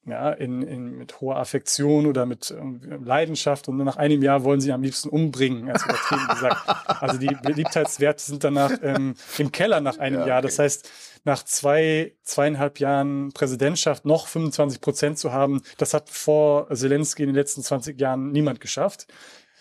ja, 0.06 0.32
in, 0.32 0.64
in, 0.64 0.98
mit 0.98 1.22
hoher 1.22 1.38
Affektion 1.38 2.08
oder 2.08 2.26
mit 2.26 2.50
äh, 2.50 2.96
Leidenschaft 3.04 3.68
und 3.68 3.78
nach 3.78 3.98
einem 3.98 4.24
Jahr 4.24 4.44
wollen 4.44 4.60
sie 4.60 4.70
ihn 4.70 4.74
am 4.74 4.82
liebsten 4.82 5.10
umbringen, 5.10 5.70
als 5.70 5.84
übertrieben 5.84 6.28
gesagt. 6.30 7.02
Also 7.02 7.18
die 7.20 7.28
Beliebtheitswerte 7.28 8.24
sind 8.24 8.44
danach 8.44 8.72
ähm, 8.82 9.14
im 9.38 9.52
Keller 9.52 9.80
nach 9.80 10.00
einem 10.00 10.22
ja. 10.22 10.28
Jahr. 10.28 10.42
Das 10.42 10.58
heißt, 10.58 10.90
nach 11.24 11.44
zwei, 11.44 12.16
zweieinhalb 12.24 12.80
Jahren 12.80 13.32
Präsidentschaft 13.34 14.06
noch 14.06 14.26
25 14.26 14.82
Prozent 14.82 15.20
zu 15.20 15.34
haben, 15.34 15.62
das 15.78 15.94
hat 15.94 16.10
vor 16.10 16.68
Zelensky 16.74 17.22
in 17.22 17.30
den 17.30 17.36
letzten 17.36 17.62
20 17.62 18.00
Jahren 18.00 18.32
niemand 18.32 18.60
geschafft. 18.60 19.06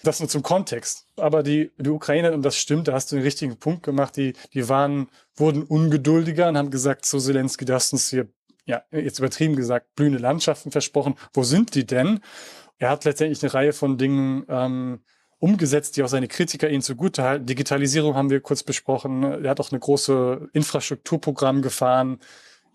Das 0.03 0.21
nur 0.21 0.29
zum 0.29 0.43
Kontext. 0.43 1.07
Aber 1.17 1.43
die, 1.43 1.71
die 1.77 1.91
Ukrainer, 1.91 2.33
und 2.33 2.43
das 2.43 2.57
stimmt, 2.57 2.89
da 2.89 2.95
hast 2.95 3.13
du 3.13 3.17
den 3.17 3.23
richtigen 3.23 3.57
Punkt 3.59 3.83
gemacht, 3.83 4.17
die, 4.17 4.33
die 4.55 4.69
waren, 4.69 5.09
wurden 5.37 5.63
ungeduldiger 5.63 6.49
und 6.49 6.57
haben 6.57 6.71
gesagt, 6.71 7.05
so 7.05 7.19
Zelensky, 7.19 7.65
du 7.65 7.75
hast 7.75 7.93
uns 7.93 8.09
hier 8.09 8.29
ja, 8.65 8.83
jetzt 8.93 9.19
übertrieben 9.19 9.57
gesagt, 9.57 9.95
blühende 9.97 10.19
Landschaften 10.19 10.71
versprochen. 10.71 11.17
Wo 11.33 11.43
sind 11.43 11.75
die 11.75 11.87
denn? 11.87 12.21
Er 12.79 12.91
hat 12.91 13.05
letztendlich 13.05 13.43
eine 13.43 13.53
Reihe 13.53 13.73
von 13.73 13.99
Dingen 13.99 14.45
ähm, 14.49 15.01
umgesetzt, 15.39 15.97
die 15.97 16.03
auch 16.03 16.09
seine 16.09 16.29
Kritiker 16.29 16.71
ihnen 16.71 16.83
zugute 16.83 17.23
halten. 17.23 17.47
Digitalisierung 17.47 18.15
haben 18.15 18.31
wir 18.31 18.41
kurz 18.41 18.63
besprochen. 18.63 19.23
Er 19.45 19.51
hat 19.51 19.61
auch 19.61 19.71
eine 19.71 19.81
große 19.81 20.51
Infrastrukturprogramm 20.53 21.63
gefahren, 21.63 22.21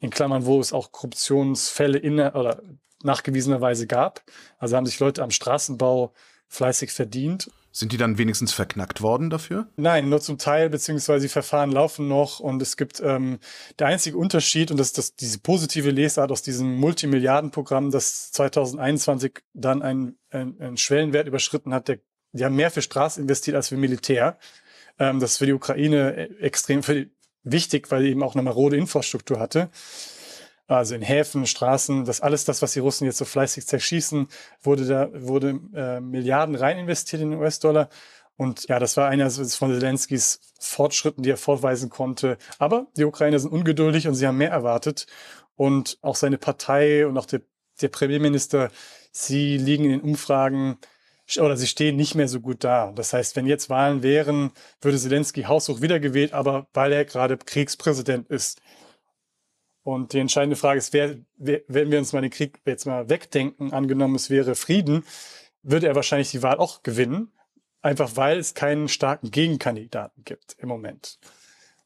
in 0.02 0.10
Klammern, 0.10 0.46
wo 0.46 0.60
es 0.60 0.74
auch 0.74 0.92
Korruptionsfälle 0.92 1.98
in 1.98 2.20
oder 2.20 2.62
nachgewiesenerweise 3.04 3.88
gab. 3.88 4.22
Also 4.58 4.76
haben 4.76 4.86
sich 4.86 5.00
Leute 5.00 5.24
am 5.24 5.32
Straßenbau 5.32 6.14
fleißig 6.48 6.92
verdient. 6.92 7.50
Sind 7.72 7.92
die 7.92 7.98
dann 7.98 8.18
wenigstens 8.18 8.54
verknackt 8.54 9.02
worden 9.02 9.30
dafür? 9.30 9.68
Nein, 9.76 10.08
nur 10.08 10.22
zum 10.22 10.38
Teil, 10.38 10.70
beziehungsweise 10.70 11.26
die 11.26 11.30
Verfahren 11.30 11.74
laufen 11.74 12.08
noch 12.08 12.40
und 12.40 12.62
es 12.62 12.78
gibt 12.78 13.02
ähm, 13.04 13.40
der 13.80 13.88
einzige 13.88 14.18
Unterschied 14.18 14.72
und 14.72 14.78
das 14.78 14.88
ist 14.88 14.98
das, 14.98 15.16
diese 15.16 15.40
positive 15.40 15.92
Lesart 15.92 16.32
aus 16.32 16.42
diesem 16.42 16.78
Multimilliardenprogramm, 16.78 17.92
das 17.92 18.32
2021 18.32 19.44
dann 19.54 19.82
einen 19.82 20.18
ein 20.32 20.78
Schwellenwert 20.78 21.28
überschritten 21.28 21.74
hat, 21.74 21.90
der, 21.90 22.00
die 22.32 22.46
haben 22.46 22.56
mehr 22.56 22.72
für 22.72 22.82
Straßen 22.82 23.22
investiert 23.22 23.56
als 23.56 23.70
für 23.70 23.78
Militär. 23.78 24.38
Ähm, 24.98 25.20
das 25.20 25.34
ist 25.34 25.38
für 25.40 25.46
die 25.46 25.54
Ukraine 25.54 26.16
e, 26.16 26.44
extrem 26.46 26.82
für 26.82 26.96
die, 26.96 27.12
wichtig, 27.44 27.92
weil 27.92 28.04
die 28.04 28.10
eben 28.10 28.24
auch 28.24 28.36
eine 28.36 28.42
marode 28.42 28.78
Infrastruktur 28.78 29.40
hatte 29.40 29.70
also 30.68 30.96
in 30.96 31.02
Häfen, 31.02 31.46
Straßen, 31.46 32.06
das 32.06 32.22
alles 32.22 32.46
das, 32.46 32.62
was 32.62 32.74
die 32.74 32.80
Russen 32.80 33.06
jetzt 33.06 33.18
so 33.18 33.26
fleißig 33.26 33.68
zerschießen, 33.68 34.28
wurde 34.62 34.86
da, 34.86 35.10
wurde 35.14 35.60
äh, 35.76 36.00
Milliarden 36.00 36.56
rein 36.56 36.78
investiert 36.78 37.22
in 37.22 37.32
den 37.32 37.40
US-Dollar. 37.40 37.90
Und 38.38 38.68
ja, 38.68 38.80
das 38.80 38.98
war 38.98 39.08
einer 39.08 39.30
von 39.30 39.80
Zelenskys 39.80 40.42
Fortschritten, 40.60 41.24
die 41.24 41.30
er 41.30 41.38
vorweisen 41.38 41.90
konnte. 41.90 42.38
Aber 42.60 42.88
die 42.98 43.06
Ukrainer 43.06 43.40
sind 43.40 43.52
ungeduldig 43.52 44.08
und 44.08 44.16
sie 44.16 44.28
haben 44.28 44.38
mehr 44.38 44.52
erwartet. 44.52 45.08
Und 45.56 45.98
auch 46.02 46.16
seine 46.16 46.38
Partei 46.38 47.08
und 47.08 47.18
auch 47.18 47.26
der, 47.26 47.42
der 47.82 47.88
Premierminister, 47.88 48.72
sie 49.12 49.58
liegen 49.58 49.86
in 49.86 49.92
den 49.92 50.02
Umfragen 50.02 50.78
oder 51.40 51.58
sie 51.58 51.68
stehen 51.68 51.96
nicht 51.96 52.16
mehr 52.16 52.28
so 52.28 52.42
gut 52.42 52.64
da. 52.64 52.92
Das 52.94 53.14
heißt, 53.14 53.36
wenn 53.36 53.48
jetzt 53.48 53.70
Wahlen 53.70 54.04
wären, 54.04 54.52
würde 54.82 54.98
Zelensky 54.98 55.44
haushoch 55.44 55.82
wiedergewählt, 55.82 56.34
aber 56.34 56.68
weil 56.74 56.92
er 56.92 57.06
gerade 57.06 57.38
Kriegspräsident 57.38 58.30
ist, 58.30 58.62
und 59.86 60.14
die 60.14 60.20
entscheidende 60.20 60.56
Frage 60.56 60.80
ist, 60.80 60.94
wer, 60.94 61.16
wer, 61.38 61.62
wenn 61.68 61.92
wir 61.92 62.00
uns 62.00 62.12
mal 62.12 62.22
den 62.22 62.32
Krieg 62.32 62.60
jetzt 62.66 62.88
mal 62.88 63.08
wegdenken, 63.08 63.72
angenommen 63.72 64.16
es 64.16 64.32
wäre 64.32 64.56
Frieden, 64.56 65.06
würde 65.62 65.88
er 65.88 65.94
wahrscheinlich 65.94 66.32
die 66.32 66.42
Wahl 66.42 66.58
auch 66.58 66.82
gewinnen, 66.82 67.32
einfach 67.84 68.16
weil 68.16 68.40
es 68.40 68.56
keinen 68.56 68.88
starken 68.88 69.30
Gegenkandidaten 69.30 70.24
gibt 70.24 70.56
im 70.58 70.70
Moment. 70.70 71.20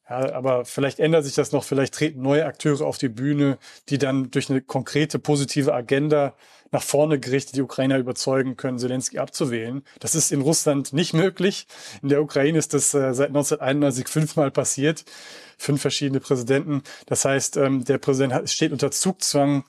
Ja, 0.10 0.34
aber 0.34 0.66
vielleicht 0.66 1.00
ändert 1.00 1.26
sich 1.26 1.36
das 1.36 1.52
noch, 1.52 1.64
vielleicht 1.64 1.94
treten 1.94 2.22
neue 2.22 2.46
Akteure 2.46 2.86
auf 2.86 2.98
die 2.98 3.10
Bühne, 3.10 3.60
die 3.90 4.00
dann 4.00 4.32
durch 4.32 4.50
eine 4.50 4.62
konkrete 4.62 5.20
positive 5.20 5.74
Agenda 5.74 6.34
nach 6.72 6.84
vorne 6.84 7.20
gerichtet 7.20 7.56
die 7.56 7.62
Ukrainer 7.62 7.98
überzeugen 7.98 8.58
können, 8.58 8.80
Zelensky 8.80 9.20
abzuwählen. 9.20 9.84
Das 10.00 10.16
ist 10.16 10.32
in 10.32 10.42
Russland 10.42 10.94
nicht 10.94 11.14
möglich. 11.14 11.68
In 12.02 12.10
der 12.10 12.22
Ukraine 12.22 12.58
ist 12.58 12.74
das 12.74 12.94
äh, 12.94 13.14
seit 13.14 13.30
1991 13.30 14.08
fünfmal 14.08 14.52
passiert 14.52 15.06
fünf 15.60 15.82
verschiedene 15.82 16.20
Präsidenten. 16.20 16.84
Das 17.06 17.26
heißt, 17.26 17.58
ähm, 17.58 17.84
der 17.84 17.98
Präsident 17.98 18.50
steht 18.50 18.72
unter 18.72 18.92
Zugzwang, 18.92 19.66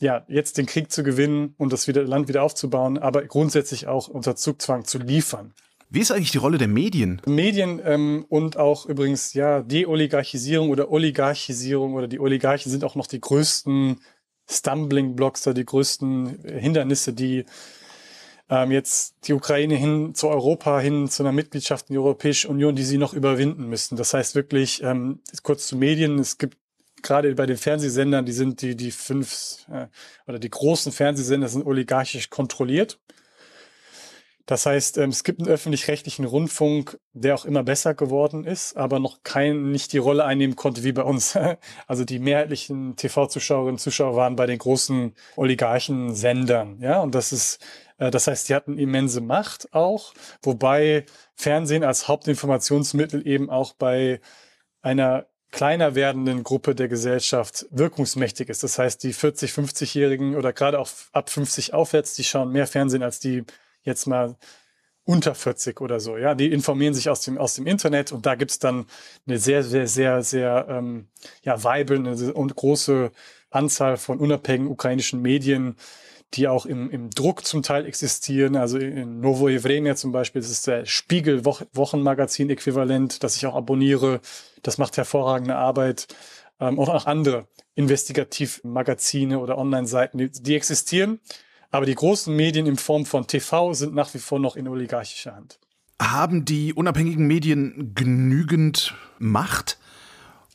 ja, 0.00 0.24
jetzt 0.28 0.56
den 0.56 0.66
Krieg 0.66 0.90
zu 0.90 1.02
gewinnen 1.02 1.54
und 1.58 1.72
das 1.72 1.86
wieder, 1.86 2.02
Land 2.04 2.28
wieder 2.28 2.42
aufzubauen, 2.42 2.98
aber 2.98 3.22
grundsätzlich 3.24 3.86
auch 3.86 4.08
unter 4.08 4.34
Zugzwang 4.34 4.84
zu 4.86 4.98
liefern. 4.98 5.52
Wie 5.92 5.98
ist 5.98 6.12
eigentlich 6.12 6.30
die 6.30 6.38
Rolle 6.38 6.56
der 6.56 6.68
Medien? 6.68 7.20
Medien 7.26 7.80
ähm, 7.84 8.24
und 8.28 8.56
auch 8.56 8.86
übrigens 8.86 9.34
ja 9.34 9.60
Deoligarchisierung 9.60 10.70
oder 10.70 10.92
Oligarchisierung 10.92 11.94
oder 11.94 12.06
die 12.06 12.20
Oligarchen 12.20 12.70
sind 12.70 12.84
auch 12.84 12.94
noch 12.94 13.08
die 13.08 13.20
größten 13.20 14.00
Stumbling 14.48 15.16
Blocks, 15.16 15.42
da 15.42 15.52
die 15.52 15.64
größten 15.64 16.44
Hindernisse, 16.44 17.12
die 17.12 17.44
ähm, 18.48 18.70
jetzt 18.70 19.16
die 19.26 19.32
Ukraine 19.32 19.74
hin 19.74 20.14
zu 20.14 20.28
Europa, 20.28 20.78
hin 20.78 21.08
zu 21.08 21.24
einer 21.24 21.32
Mitgliedschaft 21.32 21.90
in 21.90 21.94
die 21.94 21.98
Europäische 21.98 22.48
Union, 22.48 22.76
die 22.76 22.84
sie 22.84 22.98
noch 22.98 23.12
überwinden 23.12 23.68
müssten. 23.68 23.96
Das 23.96 24.14
heißt 24.14 24.36
wirklich, 24.36 24.84
ähm, 24.84 25.18
kurz 25.42 25.66
zu 25.66 25.76
Medien, 25.76 26.20
es 26.20 26.38
gibt 26.38 26.56
gerade 27.02 27.34
bei 27.34 27.46
den 27.46 27.56
Fernsehsendern, 27.56 28.26
die 28.26 28.32
sind 28.32 28.62
die, 28.62 28.76
die 28.76 28.92
fünf 28.92 29.66
äh, 29.68 29.86
oder 30.28 30.38
die 30.38 30.50
großen 30.50 30.92
Fernsehsender 30.92 31.48
sind 31.48 31.66
oligarchisch 31.66 32.30
kontrolliert. 32.30 33.00
Das 34.46 34.66
heißt, 34.66 34.98
ähm, 34.98 35.10
es 35.10 35.24
gibt 35.24 35.40
einen 35.40 35.48
öffentlich-rechtlichen 35.48 36.24
Rundfunk, 36.24 36.98
der 37.12 37.34
auch 37.34 37.44
immer 37.44 37.62
besser 37.62 37.94
geworden 37.94 38.44
ist, 38.44 38.76
aber 38.76 38.98
noch 38.98 39.22
kein, 39.22 39.70
nicht 39.70 39.92
die 39.92 39.98
Rolle 39.98 40.24
einnehmen 40.24 40.56
konnte 40.56 40.82
wie 40.84 40.92
bei 40.92 41.02
uns. 41.02 41.38
Also 41.86 42.04
die 42.04 42.18
mehrheitlichen 42.18 42.96
TV-Zuschauerinnen 42.96 43.74
und 43.74 43.78
Zuschauer 43.78 44.16
waren 44.16 44.36
bei 44.36 44.46
den 44.46 44.58
großen 44.58 45.14
Oligarchen-Sendern. 45.36 46.80
Ja, 46.80 47.00
und 47.00 47.14
das 47.14 47.32
ist 47.32 47.58
äh, 47.98 48.10
das 48.10 48.26
heißt, 48.26 48.46
sie 48.46 48.54
hatten 48.54 48.78
immense 48.78 49.20
Macht 49.20 49.72
auch, 49.72 50.12
wobei 50.42 51.06
Fernsehen 51.36 51.84
als 51.84 52.08
Hauptinformationsmittel 52.08 53.26
eben 53.26 53.50
auch 53.50 53.74
bei 53.74 54.20
einer 54.82 55.26
kleiner 55.52 55.94
werdenden 55.94 56.42
Gruppe 56.42 56.74
der 56.74 56.88
Gesellschaft 56.88 57.66
wirkungsmächtig 57.70 58.48
ist. 58.48 58.62
Das 58.62 58.78
heißt, 58.78 59.02
die 59.02 59.12
40, 59.12 59.50
50-Jährigen 59.52 60.36
oder 60.36 60.52
gerade 60.52 60.78
auch 60.78 60.88
ab 61.12 61.30
50 61.30 61.74
aufwärts, 61.74 62.14
die 62.14 62.24
schauen 62.24 62.52
mehr 62.52 62.66
Fernsehen 62.66 63.02
als 63.02 63.18
die 63.18 63.44
jetzt 63.82 64.06
mal 64.06 64.36
unter 65.04 65.34
40 65.34 65.80
oder 65.80 65.98
so. 65.98 66.16
Ja, 66.16 66.34
die 66.34 66.52
informieren 66.52 66.94
sich 66.94 67.08
aus 67.08 67.22
dem, 67.22 67.38
aus 67.38 67.54
dem 67.54 67.66
Internet 67.66 68.12
und 68.12 68.26
da 68.26 68.36
gibt's 68.36 68.60
dann 68.60 68.86
eine 69.26 69.38
sehr, 69.38 69.64
sehr, 69.64 69.88
sehr, 69.88 70.22
sehr 70.22 70.66
ähm, 70.68 71.08
ja, 71.42 71.64
weibelnde 71.64 72.32
und 72.32 72.54
große 72.54 73.10
Anzahl 73.50 73.96
von 73.96 74.18
unabhängigen 74.18 74.70
ukrainischen 74.70 75.20
Medien, 75.20 75.74
die 76.34 76.46
auch 76.46 76.64
im, 76.64 76.88
im 76.90 77.10
Druck 77.10 77.44
zum 77.44 77.64
Teil 77.64 77.86
existieren. 77.86 78.54
Also 78.56 78.78
in 78.78 79.18
Novo 79.20 79.48
Evremia 79.48 79.96
zum 79.96 80.12
Beispiel, 80.12 80.42
das 80.42 80.50
ist 80.50 80.68
der 80.68 80.86
Spiegel-Wochenmagazin-Äquivalent, 80.86 83.24
das 83.24 83.36
ich 83.36 83.46
auch 83.46 83.56
abonniere. 83.56 84.20
Das 84.62 84.78
macht 84.78 84.96
hervorragende 84.96 85.56
Arbeit. 85.56 86.06
Ähm, 86.60 86.78
und 86.78 86.88
auch 86.88 87.06
andere 87.06 87.48
Investigativmagazine 87.74 89.40
oder 89.40 89.58
Online-Seiten, 89.58 90.18
die, 90.18 90.30
die 90.30 90.54
existieren. 90.54 91.18
Aber 91.70 91.86
die 91.86 91.94
großen 91.94 92.34
Medien 92.34 92.66
in 92.66 92.76
Form 92.76 93.06
von 93.06 93.26
TV 93.26 93.72
sind 93.74 93.94
nach 93.94 94.12
wie 94.14 94.18
vor 94.18 94.40
noch 94.40 94.56
in 94.56 94.66
oligarchischer 94.68 95.34
Hand. 95.34 95.58
Haben 96.00 96.44
die 96.44 96.74
unabhängigen 96.74 97.26
Medien 97.26 97.92
genügend 97.94 98.94
Macht? 99.18 99.78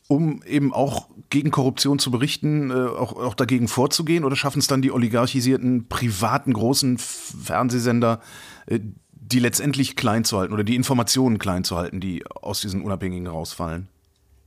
um 0.08 0.44
eben 0.44 0.74
auch 0.74 1.08
gegen 1.30 1.52
Korruption 1.52 1.98
zu 1.98 2.12
berichten, 2.12 2.70
äh, 2.70 2.74
auch, 2.74 3.14
auch 3.14 3.34
dagegen 3.34 3.68
vorzugehen? 3.68 4.24
Oder 4.24 4.36
schaffen 4.36 4.60
es 4.60 4.68
dann 4.68 4.82
die 4.82 4.92
oligarchisierten, 4.92 5.88
privaten, 5.88 6.54
großen 6.54 6.98
Fernsehsender, 6.98 8.22
äh, 8.68 8.80
die 9.12 9.40
letztendlich 9.40 9.96
klein 9.96 10.24
zu 10.24 10.38
halten 10.38 10.54
oder 10.54 10.64
die 10.64 10.76
Informationen 10.76 11.40
klein 11.40 11.64
zu 11.64 11.76
halten, 11.76 12.00
die 12.00 12.24
aus 12.28 12.62
diesen 12.62 12.84
Unabhängigen 12.84 13.26
rausfallen? 13.26 13.88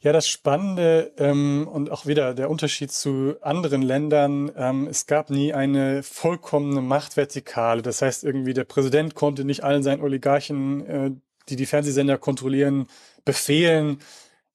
Ja, 0.01 0.13
das 0.13 0.29
Spannende 0.29 1.13
ähm, 1.19 1.67
und 1.71 1.91
auch 1.91 2.07
wieder 2.07 2.33
der 2.33 2.51
Unterschied 2.51 2.93
zu 2.93 3.35
anderen 3.41 3.83
Ländern, 3.83 4.51
ähm, 4.57 4.87
es 4.87 5.07
gab 5.07 5.29
nie 5.29 5.53
eine 5.53 6.05
vollkommene 6.05 6.81
Machtvertikale. 6.81 7.83
Das 7.83 8.01
heißt, 8.01 8.23
irgendwie 8.23 8.55
der 8.55 8.63
Präsident 8.63 9.17
konnte 9.17 9.45
nicht 9.45 9.65
allen 9.65 9.83
seinen 9.83 10.01
Oligarchen, 10.03 10.87
äh, 10.87 11.11
die 11.49 11.57
die 11.57 11.67
Fernsehsender 11.67 12.17
kontrollieren, 12.17 12.87
befehlen, 13.25 13.99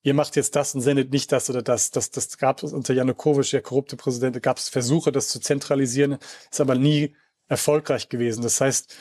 ihr 0.04 0.14
macht 0.14 0.36
jetzt 0.36 0.56
das 0.56 0.76
und 0.76 0.82
sendet 0.82 1.12
nicht 1.12 1.32
das 1.32 1.50
oder 1.50 1.62
das. 1.62 1.92
Das, 1.92 2.12
das 2.12 2.38
gab 2.38 2.62
es 2.64 2.74
unter 2.74 2.94
Janukowitsch, 2.94 3.54
der 3.54 3.62
korrupte 3.62 3.98
Präsident, 3.98 4.42
gab 4.44 4.58
es 4.58 4.70
Versuche, 4.70 5.12
das 5.12 5.30
zu 5.30 5.40
zentralisieren, 5.40 6.20
ist 6.52 6.62
aber 6.62 6.76
nie 6.76 7.16
erfolgreich 7.48 8.10
gewesen. 8.10 8.44
Das 8.44 8.62
heißt, 8.62 8.96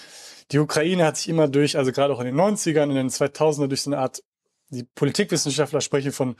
die 0.52 0.58
Ukraine 0.58 1.04
hat 1.04 1.16
sich 1.16 1.28
immer 1.28 1.48
durch, 1.48 1.76
also 1.76 1.92
gerade 1.92 2.12
auch 2.14 2.20
in 2.20 2.26
den 2.26 2.36
90ern, 2.36 2.90
in 2.90 2.94
den 2.94 3.10
2000er 3.10 3.68
durch 3.68 3.82
so 3.82 3.90
eine 3.90 3.98
Art, 3.98 4.22
die 4.72 4.84
Politikwissenschaftler 4.84 5.80
sprechen 5.80 6.12
von 6.12 6.36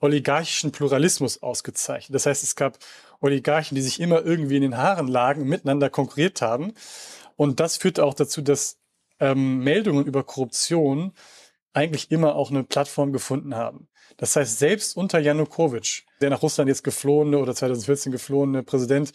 oligarchischen 0.00 0.72
Pluralismus 0.72 1.42
ausgezeichnet. 1.42 2.14
Das 2.14 2.26
heißt, 2.26 2.42
es 2.42 2.56
gab 2.56 2.78
Oligarchen, 3.20 3.74
die 3.74 3.82
sich 3.82 4.00
immer 4.00 4.24
irgendwie 4.24 4.56
in 4.56 4.62
den 4.62 4.76
Haaren 4.76 5.08
lagen 5.08 5.48
miteinander 5.48 5.88
konkurriert 5.88 6.42
haben. 6.42 6.74
Und 7.36 7.60
das 7.60 7.78
führte 7.78 8.04
auch 8.04 8.14
dazu, 8.14 8.42
dass 8.42 8.78
ähm, 9.20 9.58
Meldungen 9.58 10.04
über 10.04 10.24
Korruption 10.24 11.12
eigentlich 11.72 12.10
immer 12.10 12.36
auch 12.36 12.50
eine 12.50 12.64
Plattform 12.64 13.12
gefunden 13.12 13.54
haben. 13.54 13.88
Das 14.16 14.34
heißt, 14.34 14.58
selbst 14.58 14.96
unter 14.96 15.18
Janukowitsch, 15.18 16.04
der 16.20 16.30
nach 16.30 16.42
Russland 16.42 16.68
jetzt 16.68 16.84
geflohene 16.84 17.38
oder 17.38 17.54
2014 17.54 18.12
geflohene 18.12 18.62
Präsident, 18.62 19.12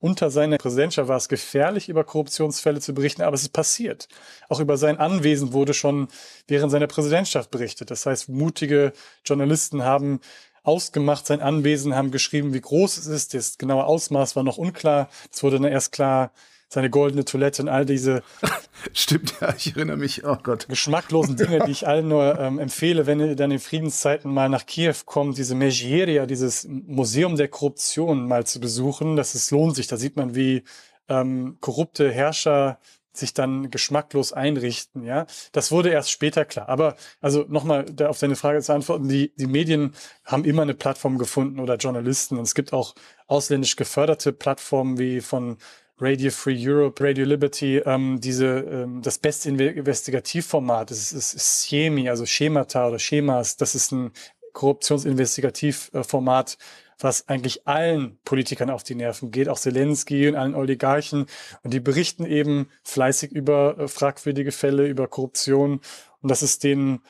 unter 0.00 0.30
seiner 0.30 0.58
Präsidentschaft 0.58 1.08
war 1.08 1.16
es 1.16 1.28
gefährlich, 1.28 1.88
über 1.88 2.04
Korruptionsfälle 2.04 2.80
zu 2.80 2.94
berichten, 2.94 3.22
aber 3.22 3.34
es 3.34 3.42
ist 3.42 3.52
passiert. 3.52 4.08
Auch 4.48 4.60
über 4.60 4.76
sein 4.76 4.98
Anwesen 4.98 5.52
wurde 5.52 5.74
schon 5.74 6.08
während 6.46 6.70
seiner 6.70 6.86
Präsidentschaft 6.86 7.50
berichtet. 7.50 7.90
Das 7.90 8.06
heißt, 8.06 8.28
mutige 8.28 8.92
Journalisten 9.24 9.82
haben 9.82 10.20
ausgemacht, 10.62 11.26
sein 11.26 11.40
Anwesen, 11.40 11.96
haben 11.96 12.10
geschrieben, 12.10 12.54
wie 12.54 12.60
groß 12.60 12.98
es 12.98 13.06
ist. 13.06 13.34
Das 13.34 13.58
genaue 13.58 13.84
Ausmaß 13.84 14.36
war 14.36 14.44
noch 14.44 14.58
unklar. 14.58 15.08
Es 15.32 15.42
wurde 15.42 15.58
dann 15.58 15.72
erst 15.72 15.92
klar, 15.92 16.32
seine 16.68 16.90
goldene 16.90 17.24
Toilette 17.24 17.62
und 17.62 17.68
all 17.68 17.86
diese 17.86 18.22
Stimmt, 18.92 19.34
ja, 19.40 19.54
ich 19.56 19.74
erinnere 19.74 19.96
mich, 19.96 20.24
oh 20.24 20.36
Gott. 20.42 20.68
Geschmacklosen 20.68 21.36
Dinge, 21.36 21.60
die 21.66 21.72
ich 21.72 21.86
allen 21.86 22.08
nur 22.08 22.38
ähm, 22.38 22.58
empfehle, 22.58 23.06
wenn 23.06 23.20
ihr 23.20 23.36
dann 23.36 23.50
in 23.50 23.58
Friedenszeiten 23.58 24.32
mal 24.32 24.48
nach 24.48 24.66
Kiew 24.66 24.94
kommt, 25.04 25.38
diese 25.38 25.54
Megieria, 25.54 26.26
dieses 26.26 26.66
Museum 26.68 27.36
der 27.36 27.48
Korruption 27.48 28.26
mal 28.26 28.46
zu 28.46 28.60
besuchen. 28.60 29.16
Das 29.16 29.34
ist, 29.34 29.50
lohnt 29.50 29.76
sich. 29.76 29.86
Da 29.86 29.96
sieht 29.96 30.16
man, 30.16 30.34
wie 30.34 30.62
ähm, 31.08 31.56
korrupte 31.60 32.10
Herrscher 32.10 32.78
sich 33.12 33.34
dann 33.34 33.70
geschmacklos 33.70 34.32
einrichten, 34.32 35.02
ja. 35.02 35.26
Das 35.50 35.72
wurde 35.72 35.90
erst 35.90 36.12
später 36.12 36.44
klar. 36.44 36.68
Aber 36.68 36.94
also 37.20 37.44
nochmal 37.48 37.86
auf 38.06 38.20
deine 38.20 38.36
Frage 38.36 38.60
zu 38.60 38.72
antworten, 38.72 39.08
die, 39.08 39.32
die 39.36 39.48
Medien 39.48 39.94
haben 40.24 40.44
immer 40.44 40.62
eine 40.62 40.74
Plattform 40.74 41.18
gefunden 41.18 41.58
oder 41.58 41.76
Journalisten. 41.76 42.36
Und 42.36 42.44
es 42.44 42.54
gibt 42.54 42.72
auch 42.72 42.94
ausländisch 43.26 43.74
geförderte 43.74 44.32
Plattformen 44.32 44.98
wie 44.98 45.20
von 45.20 45.56
Radio 46.00 46.30
Free 46.30 46.56
Europe, 46.58 47.02
Radio 47.02 47.24
Liberty, 47.24 47.78
ähm, 47.78 48.20
diese, 48.20 48.46
ähm, 48.46 49.02
das 49.02 49.18
beste 49.18 49.48
Investigativformat, 49.48 50.90
das 50.90 51.12
ist, 51.12 51.34
ist 51.34 51.68
Schemi, 51.68 52.08
also 52.08 52.24
Schemata 52.24 52.88
oder 52.88 53.00
Schemas, 53.00 53.56
das 53.56 53.74
ist 53.74 53.90
ein 53.90 54.12
Korruptionsinvestigativformat, 54.52 56.56
was 57.00 57.28
eigentlich 57.28 57.66
allen 57.66 58.18
Politikern 58.24 58.70
auf 58.70 58.82
die 58.82 58.94
Nerven 58.94 59.30
geht, 59.30 59.48
auch 59.48 59.58
Zelensky 59.58 60.28
und 60.28 60.36
allen 60.36 60.54
Oligarchen. 60.54 61.26
Und 61.62 61.74
die 61.74 61.80
berichten 61.80 62.24
eben 62.24 62.68
fleißig 62.84 63.32
über 63.32 63.78
äh, 63.78 63.88
fragwürdige 63.88 64.52
Fälle, 64.52 64.86
über 64.86 65.08
Korruption. 65.08 65.80
Und 66.20 66.30
das 66.30 66.42
ist 66.42 66.64
denen 66.64 67.00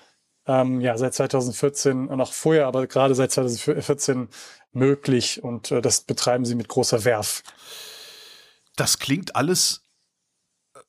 ähm, 0.46 0.80
ja 0.80 0.98
seit 0.98 1.14
2014 1.14 2.08
und 2.08 2.20
auch 2.20 2.32
vorher, 2.32 2.66
aber 2.66 2.86
gerade 2.86 3.14
seit 3.14 3.32
2014 3.32 4.28
möglich. 4.72 5.42
Und 5.42 5.70
äh, 5.70 5.80
das 5.80 6.02
betreiben 6.02 6.44
sie 6.44 6.54
mit 6.54 6.68
großer 6.68 7.04
Werf 7.04 7.42
das 8.80 8.98
klingt 8.98 9.36
alles 9.36 9.82
äh, 10.74 10.80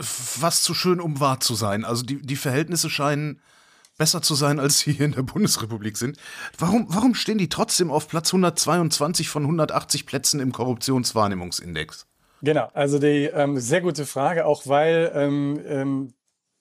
fast 0.00 0.64
zu 0.64 0.74
schön, 0.74 1.00
um 1.00 1.20
wahr 1.20 1.40
zu 1.40 1.54
sein. 1.54 1.84
Also 1.84 2.04
die, 2.04 2.20
die 2.20 2.36
Verhältnisse 2.36 2.90
scheinen 2.90 3.40
besser 3.98 4.22
zu 4.22 4.34
sein, 4.34 4.58
als 4.58 4.80
sie 4.80 4.92
hier 4.92 5.06
in 5.06 5.12
der 5.12 5.22
Bundesrepublik 5.22 5.98
sind. 5.98 6.16
Warum, 6.58 6.86
warum 6.88 7.14
stehen 7.14 7.38
die 7.38 7.50
trotzdem 7.50 7.90
auf 7.90 8.08
Platz 8.08 8.28
122 8.30 9.28
von 9.28 9.42
180 9.42 10.06
Plätzen 10.06 10.40
im 10.40 10.52
Korruptionswahrnehmungsindex? 10.52 12.06
Genau, 12.42 12.70
also 12.72 12.98
die 12.98 13.26
ähm, 13.26 13.60
sehr 13.60 13.82
gute 13.82 14.06
Frage, 14.06 14.46
auch 14.46 14.66
weil 14.66 15.12
ähm, 15.14 15.60
ähm, 15.66 16.14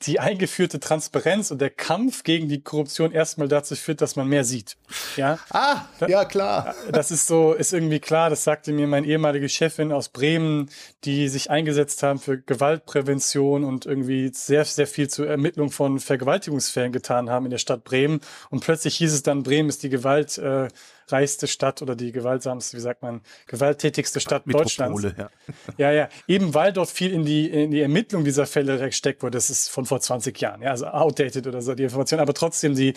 die 0.04 0.20
eingeführte 0.20 0.80
Transparenz 0.80 1.52
und 1.52 1.60
der 1.60 1.70
Kampf 1.70 2.24
gegen 2.24 2.48
die 2.48 2.62
Korruption 2.62 3.12
erstmal 3.12 3.50
dazu 3.50 3.76
führt, 3.76 4.00
dass 4.02 4.16
man 4.16 4.28
mehr 4.28 4.46
sieht. 4.46 4.78
Ja. 5.18 5.40
Ah, 5.50 5.82
ja 6.08 6.24
klar. 6.24 6.74
Das 6.92 7.12
ist 7.12 7.28
so, 7.28 7.54
ist 7.54 7.74
irgendwie 7.74 8.00
klar. 8.00 8.30
Das 8.30 8.46
sagte 8.46 8.72
mir 8.72 8.88
meine 8.88 9.06
ehemalige 9.06 9.50
Chefin 9.50 9.92
aus 9.92 10.08
Bremen, 10.08 10.70
die 11.04 11.28
sich 11.28 11.50
eingesetzt 11.50 12.02
haben 12.02 12.20
für 12.20 12.38
Gewaltprävention 12.38 13.66
und 13.66 13.86
irgendwie 13.86 14.32
sehr, 14.34 14.64
sehr 14.64 14.88
viel 14.88 15.10
zur 15.10 15.28
Ermittlung 15.28 15.70
von 15.70 16.00
Vergewaltigungsfällen 16.00 16.94
getan 16.94 17.30
haben 17.30 17.46
in 17.46 17.52
der 17.52 17.58
Stadt 17.58 17.84
Bremen. 17.84 18.22
Und 18.50 18.62
plötzlich 18.62 18.96
hieß 18.96 19.12
es 19.12 19.24
dann, 19.24 19.44
Bremen 19.44 19.68
ist 19.68 19.84
die 19.84 19.90
Gewalt. 19.90 20.38
Äh, 20.38 20.70
reichste 21.12 21.48
Stadt 21.48 21.82
oder 21.82 21.96
die 21.96 22.12
gewaltsamste, 22.12 22.78
wie 22.78 22.82
sagt 22.82 23.02
man, 23.02 23.22
gewalttätigste 23.48 24.20
Stadt 24.20 24.44
Deutschlands. 24.46 25.04
Ja. 25.04 25.30
ja, 25.78 25.92
ja. 25.92 26.10
Eben 26.28 26.54
weil 26.54 26.74
dort 26.74 26.90
viel 26.90 27.12
in 27.12 27.26
die, 27.26 27.50
in 27.50 27.72
die 27.72 27.82
Ermittlung 27.82 28.24
dieser 28.24 28.46
Fälle 28.46 28.78
gesteckt 28.80 29.24
wurde. 29.24 29.38
Das 29.38 29.50
ist 29.50 29.70
von 29.70 29.86
vor 29.86 30.00
20 30.00 30.40
Jahren, 30.40 30.62
ja, 30.62 30.72
also 30.72 30.88
outdated 30.88 31.48
oder 31.48 31.62
so, 31.62 31.76
die 31.76 31.84
Information. 31.84 32.20
Aber 32.20 32.34
trotzdem, 32.34 32.76
die 32.76 32.94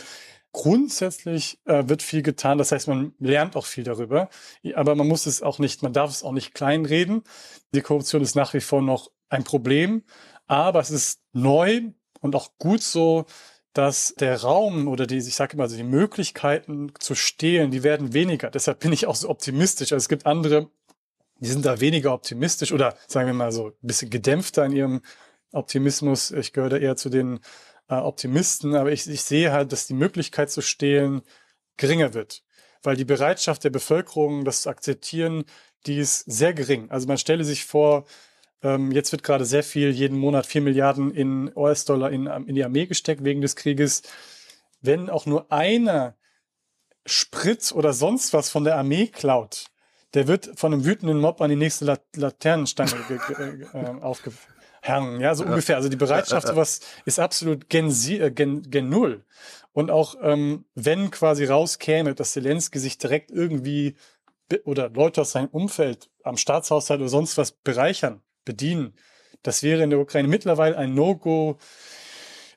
grundsätzlich 0.53 1.59
äh, 1.65 1.85
wird 1.89 2.03
viel 2.03 2.23
getan. 2.23 2.59
Das 2.59 2.73
heißt, 2.73 2.87
man 2.89 3.15
lernt 3.19 3.57
auch 3.57 3.67
viel 3.67 3.85
darüber. 3.85 4.29
Aber 4.75 4.95
man 4.95 5.09
muss 5.09 5.27
es 5.27 5.43
auch 5.43 5.59
nicht, 5.59 5.83
man 5.83 5.93
darf 5.93 6.11
es 6.11 6.23
auch 6.23 6.33
nicht 6.33 6.55
kleinreden. 6.55 7.25
Die 7.75 7.81
Korruption 7.81 8.23
ist 8.23 8.37
nach 8.37 8.55
wie 8.55 8.61
vor 8.61 8.83
noch 8.83 9.11
ein 9.29 9.45
Problem. 9.45 10.05
Aber 10.47 10.81
es 10.81 10.91
ist 10.91 11.23
neu 11.33 11.93
und 12.21 12.37
auch 12.37 12.51
gut 12.59 12.83
so, 12.83 13.25
dass 13.73 14.14
der 14.18 14.43
Raum 14.43 14.87
oder 14.89 15.07
die, 15.07 15.18
ich 15.18 15.35
sage 15.35 15.55
immer, 15.55 15.64
also 15.64 15.77
die 15.77 15.83
Möglichkeiten 15.83 16.93
zu 16.99 17.14
stehlen, 17.14 17.70
die 17.70 17.83
werden 17.83 18.12
weniger. 18.12 18.51
Deshalb 18.51 18.81
bin 18.81 18.93
ich 18.93 19.07
auch 19.07 19.14
so 19.14 19.31
optimistisch. 19.31 19.93
Also 19.93 20.05
es 20.05 20.09
gibt 20.09 20.27
andere, 20.27 20.70
die 21.39 21.49
sind 21.49 21.64
da 21.64 21.81
weniger 21.81 22.12
optimistisch 22.12 22.73
oder 22.73 22.97
sagen 23.07 23.27
wir 23.27 23.35
mal 23.35 23.53
so 23.53 23.68
ein 23.68 23.75
bisschen 23.81 24.11
gedämpfter 24.11 24.64
in 24.66 24.73
ihrem 24.73 25.01
Optimismus. 25.53 26.31
Ich 26.33 26.53
gehöre 26.53 26.70
da 26.70 26.77
eher 26.77 26.97
zu 26.97 27.09
den 27.09 27.41
äh, 27.89 27.95
Optimisten, 27.95 28.75
aber 28.75 28.93
ich, 28.93 29.09
ich 29.09 29.23
sehe 29.23 29.53
halt, 29.53 29.73
dass 29.73 29.87
die 29.87 29.95
Möglichkeit 29.95 30.51
zu 30.51 30.61
stehlen 30.61 31.23
geringer 31.77 32.14
wird, 32.14 32.45
weil 32.83 32.97
die 32.97 33.05
Bereitschaft 33.05 33.64
der 33.64 33.70
Bevölkerung, 33.70 34.45
das 34.45 34.62
zu 34.62 34.70
akzeptieren, 34.70 35.45
die 35.87 35.99
ist 35.99 36.20
sehr 36.31 36.55
gering. 36.55 36.91
Also 36.91 37.07
man 37.09 37.18
stelle 37.18 37.45
sich 37.45 37.64
vor, 37.64 38.05
jetzt 38.63 39.11
wird 39.11 39.25
gerade 39.25 39.45
sehr 39.45 39.65
viel, 39.65 39.91
jeden 39.91 40.17
Monat 40.17 40.47
vier 40.47 40.61
Milliarden 40.61 41.13
in 41.13 41.51
US-Dollar 41.57 42.11
in, 42.11 42.27
in 42.27 42.55
die 42.55 42.65
Armee 42.65 42.87
gesteckt 42.87 43.25
wegen 43.25 43.41
des 43.41 43.57
Krieges. 43.57 44.03
Wenn 44.81 45.11
auch 45.11 45.27
nur 45.27 45.51
einer 45.51 46.15
Sprit 47.05 47.73
oder 47.73 47.93
sonst 47.93 48.33
was 48.33 48.51
von 48.51 48.63
der 48.63 48.77
Armee 48.77 49.09
klaut, 49.09 49.67
der 50.15 50.29
wird 50.29 50.51
von 50.57 50.73
einem 50.73 50.85
wütenden 50.85 51.19
Mob 51.21 51.41
an 51.41 51.51
die 51.51 51.57
nächste 51.57 51.85
La 51.85 51.99
Laternenstange 52.15 52.93
äh, 53.73 54.01
aufgehangen. 54.01 55.21
Ja, 55.21 55.35
so 55.35 55.45
ungefähr. 55.45 55.77
Also 55.77 55.89
die 55.89 55.97
Bereitschaft, 55.97 56.47
sowas 56.47 56.81
ist 57.05 57.19
absolut 57.19 57.69
gen, 57.69 57.91
äh, 57.91 58.31
gen, 58.31 58.71
gen 58.71 58.89
Null. 58.89 59.25
Und 59.73 59.91
auch 59.91 60.15
ähm, 60.23 60.67
wenn 60.75 61.11
quasi 61.11 61.47
rauskäme, 61.47 62.15
dass 62.15 62.33
Zelensky 62.33 62.79
sich 62.79 62.99
direkt 62.99 63.31
irgendwie 63.31 63.97
oder 64.65 64.91
Leute 64.91 65.23
aus 65.23 65.33
seinem 65.33 65.49
Umfeld 65.49 66.11
am 66.23 66.37
Staatshaushalt 66.37 67.01
oder 67.01 67.09
sonst 67.09 67.39
was 67.39 67.53
bereichern, 67.53 68.23
bedienen. 68.45 68.95
Das 69.43 69.62
wäre 69.62 69.82
in 69.82 69.90
der 69.90 69.99
Ukraine 69.99 70.28
mittlerweile 70.28 70.76
ein 70.76 70.95
No-Go. 70.95 71.59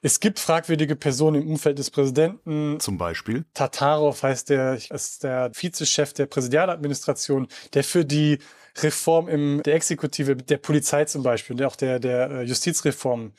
Es 0.02 0.20
gibt 0.20 0.40
fragwürdige 0.40 0.96
Personen 0.96 1.42
im 1.42 1.50
Umfeld 1.50 1.80
des 1.80 1.90
Präsidenten. 1.90 2.80
Zum 2.80 2.98
Beispiel? 2.98 3.46
Tatarov 3.56 4.22
heißt 4.22 4.52
der, 4.52 4.76
ist 4.76 5.24
der 5.24 5.52
Vizechef 5.54 6.14
der 6.14 6.28
Präsidialadministration, 6.28 7.48
der 7.74 7.84
für 7.84 8.06
die 8.06 8.38
Reform 8.78 9.28
im, 9.28 9.64
der 9.64 9.76
Exekutive, 9.76 10.36
der 10.36 10.58
Polizei 10.58 11.06
zum 11.06 11.24
Beispiel, 11.24 11.56
der 11.56 11.68
auch 11.68 11.76
der, 11.76 12.00
der 12.00 12.30
äh, 12.30 12.42
Justizreform 12.44 13.34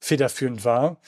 federführend 0.00 0.64
war. 0.64 1.00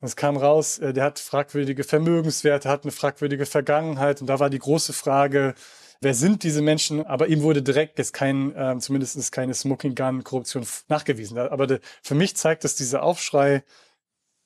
Und 0.00 0.08
es 0.08 0.16
kam 0.16 0.36
raus, 0.36 0.78
äh, 0.78 0.92
der 0.92 1.04
hat 1.04 1.18
fragwürdige 1.18 1.82
Vermögenswerte, 1.82 2.68
hat 2.68 2.84
eine 2.84 2.92
fragwürdige 2.92 3.46
Vergangenheit. 3.46 4.20
Und 4.20 4.28
da 4.28 4.38
war 4.38 4.50
die 4.50 4.58
große 4.58 4.92
Frage, 4.92 5.54
wer 6.00 6.14
sind 6.14 6.42
diese 6.42 6.62
Menschen, 6.62 7.04
aber 7.06 7.28
ihm 7.28 7.42
wurde 7.42 7.62
direkt 7.62 7.98
jetzt 7.98 8.12
kein, 8.12 8.54
äh, 8.54 8.78
zumindest 8.78 9.32
keine 9.32 9.54
Smoking 9.54 9.94
Gun 9.94 10.24
Korruption 10.24 10.66
nachgewiesen. 10.88 11.38
Aber 11.38 11.66
de, 11.66 11.80
für 12.02 12.14
mich 12.14 12.36
zeigt 12.36 12.64
es 12.64 12.74
dieser 12.74 13.02
Aufschrei 13.02 13.64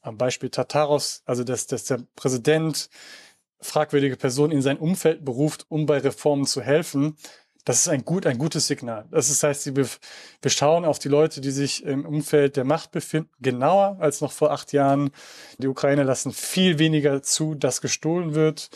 am 0.03 0.17
Beispiel 0.17 0.51
Tataros, 0.51 1.23
also 1.27 1.45
dass, 1.45 1.67
dass 1.67 1.85
der 1.85 2.01
Präsident 2.17 2.89
fragwürdige 3.61 4.17
Personen 4.17 4.53
in 4.53 4.63
sein 4.63 4.79
Umfeld 4.79 5.25
beruft, 5.25 5.67
um 5.69 5.87
bei 5.87 5.99
Reformen 5.99 6.47
zu 6.47 6.63
helfen. 6.63 7.17
Das 7.67 7.81
ist 7.81 7.89
ein 7.89 8.07
gut, 8.07 8.27
ein 8.27 8.39
gutes 8.39 8.67
Signal. 8.67 9.07
Das 9.11 9.29
ist, 9.29 9.43
heißt, 9.43 9.77
wir, 9.77 9.87
wir 10.41 10.51
schauen 10.51 10.87
auf 10.87 10.99
die 10.99 11.11
Leute, 11.11 11.43
die 11.43 11.51
sich 11.51 11.85
im 11.85 12.07
Umfeld 12.07 12.57
der 12.57 12.65
Macht 12.65 12.91
befinden, 12.91 13.29
genauer 13.41 13.99
als 14.01 14.23
noch 14.23 14.33
vor 14.33 14.51
acht 14.51 14.73
Jahren. 14.73 15.11
Die 15.59 15.69
Ukraine 15.69 16.05
lassen 16.05 16.33
viel 16.33 16.79
weniger 16.79 17.23
zu, 17.23 17.55
dass 17.55 17.83
gestohlen 17.83 18.35
wird 18.35 18.71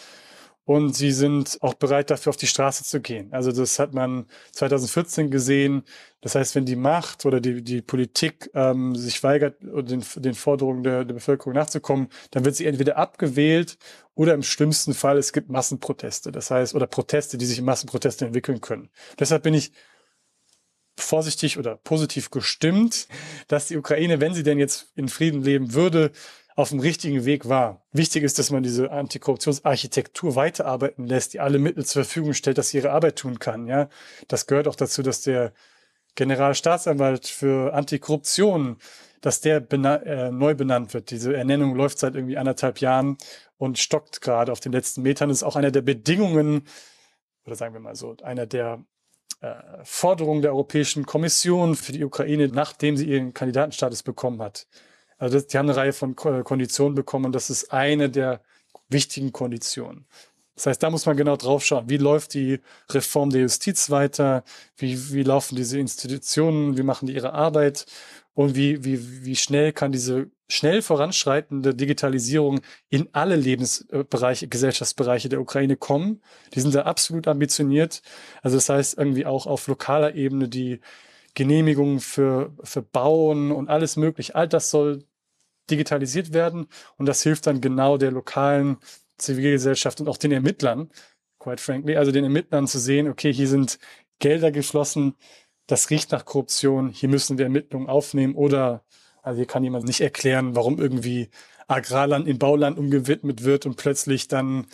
und 0.64 0.96
sie 0.96 1.12
sind 1.12 1.58
auch 1.60 1.74
bereit 1.74 2.10
dafür 2.10 2.30
auf 2.30 2.36
die 2.36 2.46
Straße 2.46 2.84
zu 2.84 3.00
gehen. 3.00 3.32
Also 3.32 3.52
das 3.52 3.78
hat 3.78 3.92
man 3.92 4.26
2014 4.52 5.30
gesehen. 5.30 5.84
Das 6.22 6.34
heißt, 6.34 6.54
wenn 6.54 6.64
die 6.64 6.76
Macht 6.76 7.26
oder 7.26 7.40
die, 7.40 7.62
die 7.62 7.82
Politik 7.82 8.50
ähm, 8.54 8.96
sich 8.96 9.22
weigert, 9.22 9.56
den, 9.60 10.02
den 10.16 10.34
Forderungen 10.34 10.82
der, 10.82 11.04
der 11.04 11.14
Bevölkerung 11.14 11.52
nachzukommen, 11.52 12.08
dann 12.30 12.46
wird 12.46 12.56
sie 12.56 12.64
entweder 12.64 12.96
abgewählt 12.96 13.76
oder 14.14 14.32
im 14.32 14.42
schlimmsten 14.42 14.94
Fall 14.94 15.18
es 15.18 15.34
gibt 15.34 15.50
Massenproteste. 15.50 16.32
Das 16.32 16.50
heißt, 16.50 16.74
oder 16.74 16.86
Proteste, 16.86 17.36
die 17.36 17.46
sich 17.46 17.58
in 17.58 17.66
Massenproteste 17.66 18.24
entwickeln 18.24 18.62
können. 18.62 18.88
Deshalb 19.18 19.42
bin 19.42 19.52
ich 19.52 19.72
vorsichtig 20.96 21.58
oder 21.58 21.76
positiv 21.76 22.30
gestimmt, 22.30 23.08
dass 23.48 23.68
die 23.68 23.76
Ukraine, 23.76 24.20
wenn 24.20 24.32
sie 24.32 24.44
denn 24.44 24.58
jetzt 24.58 24.92
in 24.94 25.08
Frieden 25.08 25.42
leben 25.42 25.74
würde, 25.74 26.12
auf 26.56 26.68
dem 26.68 26.78
richtigen 26.78 27.24
Weg 27.24 27.48
war. 27.48 27.82
Wichtig 27.92 28.22
ist, 28.22 28.38
dass 28.38 28.50
man 28.50 28.62
diese 28.62 28.90
Antikorruptionsarchitektur 28.90 30.36
weiterarbeiten 30.36 31.06
lässt, 31.06 31.34
die 31.34 31.40
alle 31.40 31.58
Mittel 31.58 31.84
zur 31.84 32.04
Verfügung 32.04 32.32
stellt, 32.32 32.58
dass 32.58 32.68
sie 32.68 32.78
ihre 32.78 32.92
Arbeit 32.92 33.16
tun 33.16 33.38
kann. 33.38 33.66
Ja, 33.66 33.88
das 34.28 34.46
gehört 34.46 34.68
auch 34.68 34.76
dazu, 34.76 35.02
dass 35.02 35.22
der 35.22 35.52
Generalstaatsanwalt 36.14 37.26
für 37.26 37.74
Antikorruption, 37.74 38.76
dass 39.20 39.40
der 39.40 39.58
bena 39.58 39.96
äh, 39.96 40.30
neu 40.30 40.54
benannt 40.54 40.94
wird. 40.94 41.10
Diese 41.10 41.34
Ernennung 41.36 41.74
läuft 41.74 41.98
seit 41.98 42.14
irgendwie 42.14 42.36
anderthalb 42.36 42.78
Jahren 42.78 43.18
und 43.56 43.78
stockt 43.78 44.20
gerade 44.20 44.52
auf 44.52 44.60
den 44.60 44.72
letzten 44.72 45.02
Metern. 45.02 45.30
Das 45.30 45.38
ist 45.38 45.42
auch 45.42 45.56
einer 45.56 45.72
der 45.72 45.82
Bedingungen, 45.82 46.68
oder 47.46 47.56
sagen 47.56 47.74
wir 47.74 47.80
mal 47.80 47.96
so, 47.96 48.16
einer 48.22 48.46
der 48.46 48.84
äh, 49.40 49.54
Forderungen 49.82 50.42
der 50.42 50.52
Europäischen 50.52 51.04
Kommission 51.04 51.74
für 51.74 51.92
die 51.92 52.04
Ukraine, 52.04 52.46
nachdem 52.46 52.96
sie 52.96 53.06
ihren 53.06 53.34
Kandidatenstatus 53.34 54.04
bekommen 54.04 54.40
hat. 54.40 54.68
Also 55.18 55.40
die 55.40 55.58
haben 55.58 55.68
eine 55.68 55.76
Reihe 55.76 55.92
von 55.92 56.16
Konditionen 56.16 56.94
bekommen 56.94 57.26
und 57.26 57.34
das 57.34 57.50
ist 57.50 57.72
eine 57.72 58.10
der 58.10 58.40
wichtigen 58.88 59.32
Konditionen. 59.32 60.06
Das 60.54 60.66
heißt, 60.66 60.82
da 60.82 60.90
muss 60.90 61.06
man 61.06 61.16
genau 61.16 61.36
drauf 61.36 61.64
schauen. 61.64 61.88
Wie 61.88 61.96
läuft 61.96 62.34
die 62.34 62.60
Reform 62.90 63.30
der 63.30 63.42
Justiz 63.42 63.90
weiter? 63.90 64.44
Wie, 64.76 65.12
wie 65.12 65.24
laufen 65.24 65.56
diese 65.56 65.78
Institutionen? 65.80 66.76
Wie 66.78 66.84
machen 66.84 67.06
die 67.06 67.14
ihre 67.14 67.32
Arbeit? 67.32 67.86
Und 68.34 68.54
wie, 68.54 68.84
wie, 68.84 69.24
wie 69.24 69.36
schnell 69.36 69.72
kann 69.72 69.92
diese 69.92 70.30
schnell 70.48 70.82
voranschreitende 70.82 71.74
Digitalisierung 71.74 72.60
in 72.88 73.08
alle 73.12 73.36
Lebensbereiche, 73.36 74.46
Gesellschaftsbereiche 74.48 75.28
der 75.28 75.40
Ukraine 75.40 75.76
kommen? 75.76 76.22
Die 76.52 76.60
sind 76.60 76.74
da 76.74 76.82
absolut 76.82 77.26
ambitioniert. 77.26 78.02
Also 78.42 78.56
das 78.56 78.68
heißt 78.68 78.98
irgendwie 78.98 79.26
auch 79.26 79.46
auf 79.46 79.66
lokaler 79.66 80.14
Ebene 80.14 80.48
die 80.48 80.80
Genehmigungen 81.34 82.00
für, 82.00 82.52
für 82.62 82.82
Bauen 82.82 83.50
und 83.50 83.68
alles 83.68 83.96
mögliche. 83.96 84.34
All 84.34 84.48
das 84.48 84.70
soll 84.70 85.04
digitalisiert 85.70 86.32
werden 86.32 86.66
und 86.96 87.06
das 87.06 87.22
hilft 87.22 87.46
dann 87.46 87.60
genau 87.60 87.96
der 87.96 88.10
lokalen 88.10 88.76
Zivilgesellschaft 89.18 90.00
und 90.00 90.08
auch 90.08 90.16
den 90.16 90.32
Ermittlern, 90.32 90.90
quite 91.38 91.62
frankly, 91.62 91.96
also 91.96 92.12
den 92.12 92.24
Ermittlern 92.24 92.66
zu 92.66 92.78
sehen, 92.78 93.08
okay, 93.08 93.32
hier 93.32 93.48
sind 93.48 93.78
Gelder 94.18 94.50
geflossen, 94.50 95.14
das 95.66 95.90
riecht 95.90 96.12
nach 96.12 96.24
Korruption, 96.24 96.90
hier 96.90 97.08
müssen 97.08 97.38
wir 97.38 97.46
Ermittlungen 97.46 97.88
aufnehmen 97.88 98.34
oder 98.34 98.84
also 99.22 99.38
hier 99.38 99.46
kann 99.46 99.64
jemand 99.64 99.86
nicht 99.86 100.02
erklären, 100.02 100.54
warum 100.54 100.78
irgendwie 100.78 101.30
Agrarland 101.66 102.28
in 102.28 102.38
Bauland 102.38 102.78
umgewidmet 102.78 103.42
wird 103.44 103.64
und 103.64 103.76
plötzlich 103.76 104.28
dann 104.28 104.66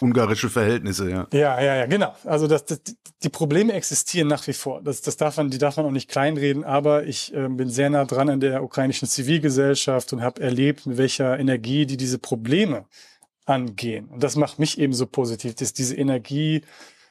ungarische 0.00 0.48
Verhältnisse, 0.48 1.10
ja. 1.10 1.26
Ja, 1.32 1.60
ja, 1.60 1.76
ja, 1.76 1.86
genau. 1.86 2.14
Also 2.24 2.46
das, 2.46 2.64
das, 2.64 2.80
die 3.22 3.28
Probleme 3.28 3.72
existieren 3.72 4.28
nach 4.28 4.46
wie 4.46 4.52
vor. 4.52 4.82
Das, 4.82 5.02
das 5.02 5.16
darf 5.16 5.36
man, 5.36 5.50
die 5.50 5.58
darf 5.58 5.76
man 5.76 5.86
auch 5.86 5.90
nicht 5.90 6.10
kleinreden. 6.10 6.64
Aber 6.64 7.04
ich 7.04 7.34
äh, 7.34 7.48
bin 7.48 7.68
sehr 7.68 7.90
nah 7.90 8.04
dran 8.04 8.28
an 8.28 8.40
der 8.40 8.62
ukrainischen 8.62 9.08
Zivilgesellschaft 9.08 10.12
und 10.12 10.22
habe 10.22 10.42
erlebt, 10.42 10.86
mit 10.86 10.98
welcher 10.98 11.38
Energie 11.38 11.86
die 11.86 11.96
diese 11.96 12.18
Probleme 12.18 12.86
angehen. 13.46 14.08
Und 14.08 14.22
das 14.22 14.36
macht 14.36 14.58
mich 14.58 14.78
eben 14.78 14.92
so 14.92 15.06
positiv, 15.06 15.54
dass 15.54 15.72
diese 15.72 15.96
Energie 15.96 16.62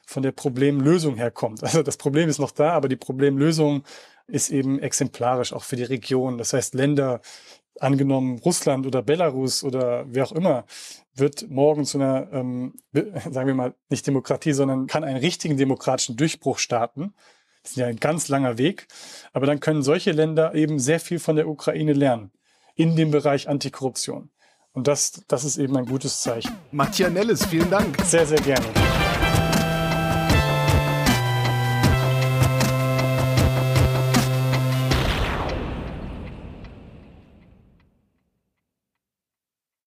von 0.06 0.22
der 0.22 0.32
Problemlösung 0.32 1.16
herkommt. 1.16 1.62
Also 1.62 1.82
das 1.82 1.96
Problem 1.96 2.28
ist 2.28 2.38
noch 2.38 2.50
da, 2.50 2.72
aber 2.72 2.88
die 2.88 2.96
Problemlösung 2.96 3.84
ist 4.26 4.50
eben 4.50 4.78
exemplarisch 4.78 5.52
auch 5.52 5.64
für 5.64 5.76
die 5.76 5.84
Region. 5.84 6.38
Das 6.38 6.52
heißt, 6.52 6.74
Länder, 6.74 7.20
angenommen 7.80 8.38
Russland 8.38 8.86
oder 8.86 9.02
Belarus 9.02 9.64
oder 9.64 10.04
wer 10.08 10.24
auch 10.24 10.32
immer, 10.32 10.64
wird 11.14 11.50
morgen 11.50 11.84
zu 11.84 11.98
einer, 11.98 12.28
ähm, 12.32 12.74
sagen 12.92 13.46
wir 13.46 13.54
mal, 13.54 13.74
nicht 13.88 14.06
Demokratie, 14.06 14.52
sondern 14.52 14.86
kann 14.86 15.04
einen 15.04 15.18
richtigen 15.18 15.56
demokratischen 15.56 16.16
Durchbruch 16.16 16.58
starten. 16.58 17.14
Das 17.62 17.72
ist 17.72 17.76
ja 17.76 17.86
ein 17.86 17.96
ganz 17.96 18.28
langer 18.28 18.58
Weg. 18.58 18.86
Aber 19.32 19.46
dann 19.46 19.60
können 19.60 19.82
solche 19.82 20.12
Länder 20.12 20.54
eben 20.54 20.78
sehr 20.78 21.00
viel 21.00 21.18
von 21.18 21.36
der 21.36 21.48
Ukraine 21.48 21.92
lernen 21.92 22.30
in 22.74 22.96
dem 22.96 23.10
Bereich 23.10 23.48
Antikorruption. 23.48 24.30
Und 24.72 24.86
das, 24.86 25.24
das 25.26 25.44
ist 25.44 25.58
eben 25.58 25.76
ein 25.76 25.86
gutes 25.86 26.22
Zeichen. 26.22 26.56
Matthias 26.70 27.10
Nelles, 27.10 27.44
vielen 27.46 27.70
Dank. 27.70 28.00
Sehr, 28.04 28.24
sehr 28.26 28.40
gerne. 28.40 28.66